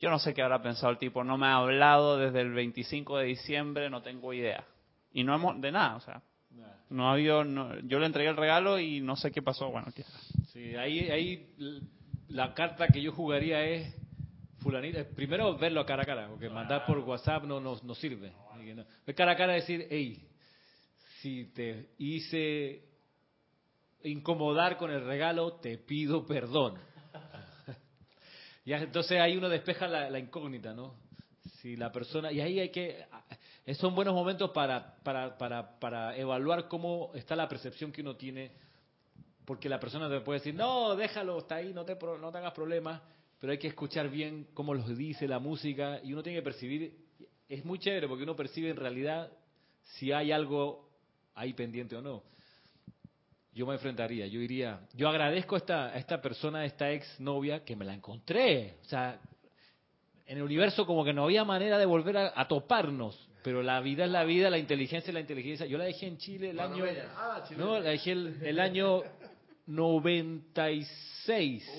Yo 0.00 0.10
no 0.10 0.18
sé 0.18 0.34
qué 0.34 0.42
habrá 0.42 0.60
pensado 0.60 0.90
el 0.90 0.98
tipo, 0.98 1.22
no 1.22 1.38
me 1.38 1.46
ha 1.46 1.54
hablado 1.58 2.18
desde 2.18 2.40
el 2.40 2.52
25 2.52 3.18
de 3.18 3.26
diciembre, 3.26 3.88
no 3.88 4.02
tengo 4.02 4.32
idea. 4.32 4.64
Y 5.12 5.22
no 5.22 5.36
hemos, 5.36 5.60
de 5.60 5.70
nada, 5.70 5.94
o 5.94 6.00
sea, 6.00 6.20
no 6.90 7.08
ha 7.08 7.12
habido, 7.12 7.44
yo 7.84 8.00
le 8.00 8.06
entregué 8.06 8.28
el 8.28 8.36
regalo 8.36 8.80
y 8.80 9.00
no 9.00 9.14
sé 9.14 9.30
qué 9.30 9.40
pasó. 9.40 9.70
Bueno, 9.70 9.86
Sí, 10.52 10.74
ahí, 10.74 11.08
ahí 11.10 11.54
la 12.30 12.54
carta 12.54 12.88
que 12.88 13.00
yo 13.00 13.12
jugaría 13.12 13.64
es 13.64 13.94
fulanita. 14.58 15.04
Primero 15.14 15.56
verlo 15.56 15.86
cara 15.86 16.02
a 16.02 16.06
cara, 16.06 16.26
porque 16.26 16.50
mandar 16.50 16.86
por 16.86 16.98
WhatsApp 16.98 17.44
no 17.44 17.60
nos 17.60 17.84
no 17.84 17.94
sirve. 17.94 18.32
Ver 19.06 19.14
cara 19.14 19.30
a 19.30 19.36
cara 19.36 19.52
decir, 19.52 19.86
hey, 19.88 20.28
si 21.20 21.52
te 21.54 21.90
hice 21.98 22.93
incomodar 24.04 24.76
con 24.76 24.90
el 24.90 25.04
regalo, 25.04 25.54
te 25.54 25.78
pido 25.78 26.26
perdón. 26.26 26.78
ya, 28.64 28.78
entonces 28.78 29.20
ahí 29.20 29.36
uno 29.36 29.48
despeja 29.48 29.88
la, 29.88 30.10
la 30.10 30.18
incógnita, 30.18 30.72
¿no? 30.72 30.94
Si 31.60 31.76
la 31.76 31.90
persona, 31.90 32.30
y 32.30 32.40
ahí 32.40 32.60
hay 32.60 32.70
que, 32.70 33.04
son 33.78 33.94
buenos 33.94 34.14
momentos 34.14 34.50
para, 34.50 34.96
para, 35.02 35.36
para, 35.38 35.78
para 35.78 36.16
evaluar 36.16 36.68
cómo 36.68 37.10
está 37.14 37.34
la 37.34 37.48
percepción 37.48 37.90
que 37.90 38.02
uno 38.02 38.16
tiene, 38.16 38.52
porque 39.44 39.68
la 39.68 39.80
persona 39.80 40.08
te 40.08 40.20
puede 40.20 40.40
decir, 40.40 40.54
no, 40.54 40.94
déjalo, 40.94 41.38
está 41.38 41.56
ahí, 41.56 41.72
no 41.72 41.84
te, 41.84 41.96
no 41.96 42.30
te 42.30 42.38
hagas 42.38 42.52
problemas, 42.52 43.00
pero 43.40 43.52
hay 43.52 43.58
que 43.58 43.68
escuchar 43.68 44.08
bien 44.08 44.48
cómo 44.54 44.74
los 44.74 44.96
dice 44.96 45.26
la 45.26 45.38
música 45.38 46.00
y 46.02 46.12
uno 46.12 46.22
tiene 46.22 46.38
que 46.38 46.44
percibir, 46.44 46.96
es 47.48 47.64
muy 47.64 47.78
chévere 47.78 48.08
porque 48.08 48.24
uno 48.24 48.36
percibe 48.36 48.70
en 48.70 48.76
realidad 48.76 49.30
si 49.82 50.12
hay 50.12 50.32
algo 50.32 50.88
ahí 51.34 51.52
pendiente 51.52 51.96
o 51.96 52.02
no. 52.02 52.22
Yo 53.54 53.66
me 53.66 53.74
enfrentaría, 53.74 54.26
yo 54.26 54.40
diría, 54.40 54.80
yo 54.94 55.08
agradezco 55.08 55.54
a 55.54 55.58
esta, 55.58 55.86
a 55.86 55.96
esta 55.96 56.20
persona, 56.20 56.60
a 56.60 56.64
esta 56.64 56.90
ex 56.90 57.20
novia, 57.20 57.64
que 57.64 57.76
me 57.76 57.84
la 57.84 57.94
encontré. 57.94 58.78
O 58.82 58.84
sea, 58.84 59.20
en 60.26 60.38
el 60.38 60.42
universo 60.42 60.86
como 60.86 61.04
que 61.04 61.12
no 61.12 61.24
había 61.24 61.44
manera 61.44 61.78
de 61.78 61.86
volver 61.86 62.16
a 62.16 62.48
toparnos 62.48 63.28
pero 63.44 63.62
la 63.62 63.78
vida 63.80 64.06
es 64.06 64.10
la 64.10 64.24
vida, 64.24 64.48
la 64.48 64.56
inteligencia 64.56 65.10
es 65.10 65.14
la 65.14 65.20
inteligencia. 65.20 65.66
Yo 65.66 65.76
la 65.76 65.84
dejé 65.84 66.06
en 66.06 66.16
Chile 66.16 66.48
el 66.48 66.58
año... 66.58 66.82
Ah, 67.14 67.44
no, 67.58 67.78
la 67.78 67.90
dejé 67.90 68.12
el, 68.12 68.58
año 68.58 69.02
96. 69.66 71.70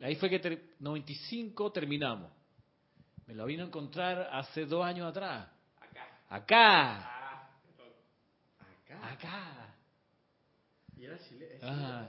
Ahí 0.00 0.14
fue 0.14 0.30
que... 0.30 0.70
95 0.78 1.72
terminamos. 1.72 2.30
Me 3.26 3.34
la 3.34 3.44
vino 3.44 3.64
a 3.64 3.66
encontrar 3.66 4.28
hace 4.30 4.64
dos 4.64 4.84
años 4.84 5.08
atrás. 5.08 5.48
Acá. 5.80 6.06
Acá. 6.28 6.98
Acá. 8.60 9.10
Acá. 9.10 9.59
Y 11.00 11.04
era 11.06 11.18
Chile. 11.18 11.58
Ah. 11.62 12.06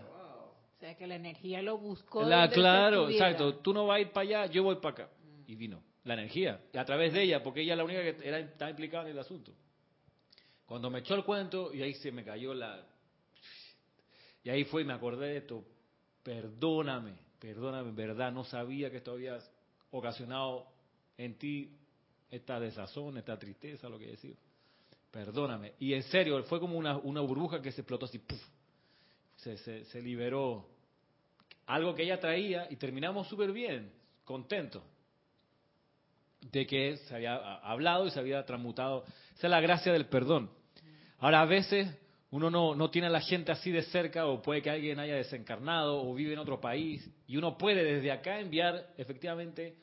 O 0.75 0.79
sea 0.79 0.97
que 0.97 1.07
la 1.07 1.15
energía 1.15 1.61
lo 1.61 1.77
buscó. 1.77 2.23
La, 2.23 2.49
claro, 2.49 3.09
exacto. 3.09 3.55
Tú 3.59 3.73
no 3.73 3.87
vas 3.87 3.97
a 3.97 3.99
ir 4.01 4.11
para 4.11 4.21
allá, 4.21 4.51
yo 4.51 4.63
voy 4.63 4.75
para 4.75 5.05
acá. 5.05 5.09
Y 5.47 5.55
vino 5.55 5.81
la 6.03 6.15
energía, 6.15 6.61
y 6.73 6.77
a 6.77 6.85
través 6.85 7.13
de 7.13 7.21
ella, 7.21 7.43
porque 7.43 7.61
ella 7.61 7.73
es 7.73 7.77
la 7.77 7.83
única 7.83 8.01
que 8.01 8.27
era, 8.27 8.39
está 8.39 8.69
implicada 8.69 9.05
en 9.05 9.11
el 9.11 9.19
asunto. 9.19 9.53
Cuando 10.65 10.89
me 10.89 10.99
echó 10.99 11.15
el 11.15 11.23
cuento, 11.23 11.73
y 11.73 11.81
ahí 11.81 11.93
se 11.95 12.11
me 12.11 12.23
cayó 12.23 12.53
la... 12.53 12.87
Y 14.43 14.49
ahí 14.49 14.63
fue 14.63 14.81
y 14.81 14.85
me 14.85 14.93
acordé 14.93 15.27
de 15.27 15.37
esto, 15.37 15.63
perdóname, 16.23 17.13
perdóname, 17.39 17.89
en 17.89 17.95
verdad, 17.95 18.31
no 18.31 18.43
sabía 18.43 18.89
que 18.89 18.97
esto 18.97 19.11
había 19.11 19.37
ocasionado 19.91 20.65
en 21.17 21.37
ti 21.37 21.77
esta 22.31 22.59
desazón, 22.59 23.17
esta 23.17 23.37
tristeza, 23.37 23.87
lo 23.87 23.99
que 23.99 24.07
decir. 24.07 24.35
Perdóname. 25.11 25.73
Y 25.77 25.93
en 25.93 26.01
serio, 26.03 26.41
fue 26.45 26.59
como 26.59 26.77
una, 26.77 26.97
una 26.97 27.21
burbuja 27.21 27.61
que 27.61 27.71
se 27.71 27.81
explotó 27.81 28.05
así, 28.05 28.19
Se, 29.41 29.57
se, 29.57 29.85
se 29.85 30.01
liberó 30.01 30.67
algo 31.67 31.93
que 31.93 32.03
ella 32.03 32.19
traía 32.19 32.67
y 32.69 32.75
terminamos 32.77 33.27
súper 33.27 33.51
bien, 33.51 33.91
contentos 34.23 34.83
de 36.51 36.65
que 36.65 36.97
se 36.97 37.15
había 37.15 37.35
hablado 37.35 38.07
y 38.07 38.11
se 38.11 38.19
había 38.19 38.45
transmutado. 38.45 39.03
Esa 39.35 39.47
es 39.47 39.51
la 39.51 39.61
gracia 39.61 39.93
del 39.93 40.05
perdón. 40.05 40.49
Ahora, 41.19 41.41
a 41.41 41.45
veces 41.45 41.87
uno 42.31 42.49
no, 42.49 42.75
no 42.75 42.89
tiene 42.89 43.07
a 43.07 43.11
la 43.11 43.21
gente 43.21 43.51
así 43.51 43.71
de 43.71 43.83
cerca 43.83 44.25
o 44.25 44.41
puede 44.41 44.61
que 44.61 44.69
alguien 44.69 44.99
haya 44.99 45.15
desencarnado 45.15 46.01
o 46.01 46.13
vive 46.13 46.33
en 46.33 46.39
otro 46.39 46.59
país 46.59 47.07
y 47.27 47.37
uno 47.37 47.57
puede 47.57 47.83
desde 47.83 48.11
acá 48.11 48.39
enviar 48.39 48.93
efectivamente 48.97 49.75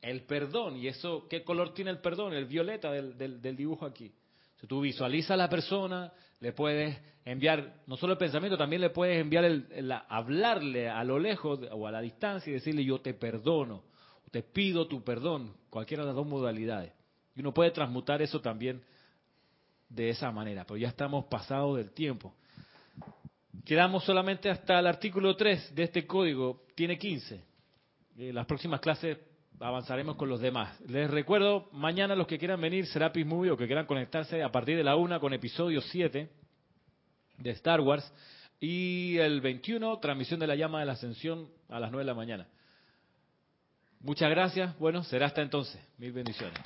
el 0.00 0.22
perdón. 0.22 0.76
¿Y 0.76 0.88
eso 0.88 1.26
qué 1.28 1.44
color 1.44 1.74
tiene 1.74 1.90
el 1.90 1.98
perdón? 1.98 2.32
El 2.32 2.46
violeta 2.46 2.90
del, 2.90 3.16
del, 3.40 3.56
dibujo 3.56 3.84
aquí. 3.84 4.12
Si 4.60 4.66
tú 4.66 4.80
visualizas 4.80 5.32
a 5.32 5.36
la 5.36 5.48
persona, 5.48 6.12
le 6.42 6.52
puedes 6.52 7.00
enviar 7.24 7.82
no 7.86 7.96
solo 7.96 8.12
el 8.12 8.18
pensamiento, 8.18 8.58
también 8.58 8.82
le 8.82 8.90
puedes 8.90 9.18
enviar 9.18 9.44
el, 9.44 9.92
hablarle 10.08 10.90
a 10.90 11.02
lo 11.04 11.18
lejos 11.18 11.60
o 11.70 11.86
a 11.86 11.90
la 11.90 12.02
distancia 12.02 12.50
y 12.50 12.54
decirle 12.54 12.84
yo 12.84 13.00
te 13.00 13.14
perdono 13.14 13.84
te 14.32 14.42
pido 14.42 14.88
tu 14.88 15.04
perdón, 15.04 15.54
cualquiera 15.68 16.02
de 16.02 16.08
las 16.08 16.16
dos 16.16 16.26
modalidades. 16.26 16.92
Y 17.36 17.40
uno 17.40 17.52
puede 17.52 17.70
transmutar 17.70 18.22
eso 18.22 18.40
también 18.40 18.82
de 19.90 20.08
esa 20.08 20.32
manera, 20.32 20.64
pero 20.64 20.78
ya 20.78 20.88
estamos 20.88 21.26
pasados 21.26 21.76
del 21.76 21.92
tiempo. 21.92 22.34
Quedamos 23.64 24.04
solamente 24.04 24.48
hasta 24.48 24.80
el 24.80 24.86
artículo 24.86 25.36
3 25.36 25.74
de 25.74 25.82
este 25.82 26.06
código, 26.06 26.64
tiene 26.74 26.98
15. 26.98 27.34
En 27.34 27.44
eh, 28.16 28.32
las 28.32 28.46
próximas 28.46 28.80
clases 28.80 29.18
avanzaremos 29.62 30.16
con 30.16 30.28
los 30.28 30.40
demás. 30.40 30.78
Les 30.88 31.10
recuerdo, 31.10 31.68
mañana 31.72 32.16
los 32.16 32.26
que 32.26 32.38
quieran 32.38 32.60
venir, 32.60 32.86
Serapis 32.86 33.24
Movie 33.24 33.52
o 33.52 33.56
que 33.56 33.66
quieran 33.66 33.86
conectarse 33.86 34.42
a 34.42 34.50
partir 34.50 34.76
de 34.76 34.84
la 34.84 34.96
1 34.96 35.20
con 35.20 35.32
episodio 35.32 35.80
7 35.80 36.28
de 37.38 37.50
Star 37.50 37.80
Wars. 37.80 38.12
Y 38.60 39.18
el 39.18 39.40
21, 39.40 39.98
transmisión 39.98 40.38
de 40.40 40.46
la 40.46 40.54
llama 40.54 40.80
de 40.80 40.86
la 40.86 40.92
ascensión 40.92 41.48
a 41.68 41.80
las 41.80 41.90
9 41.90 42.04
de 42.04 42.06
la 42.06 42.14
mañana. 42.14 42.46
Muchas 44.00 44.30
gracias. 44.30 44.76
Bueno, 44.78 45.02
será 45.04 45.26
hasta 45.26 45.42
entonces. 45.42 45.80
Mil 45.98 46.12
bendiciones. 46.12 46.58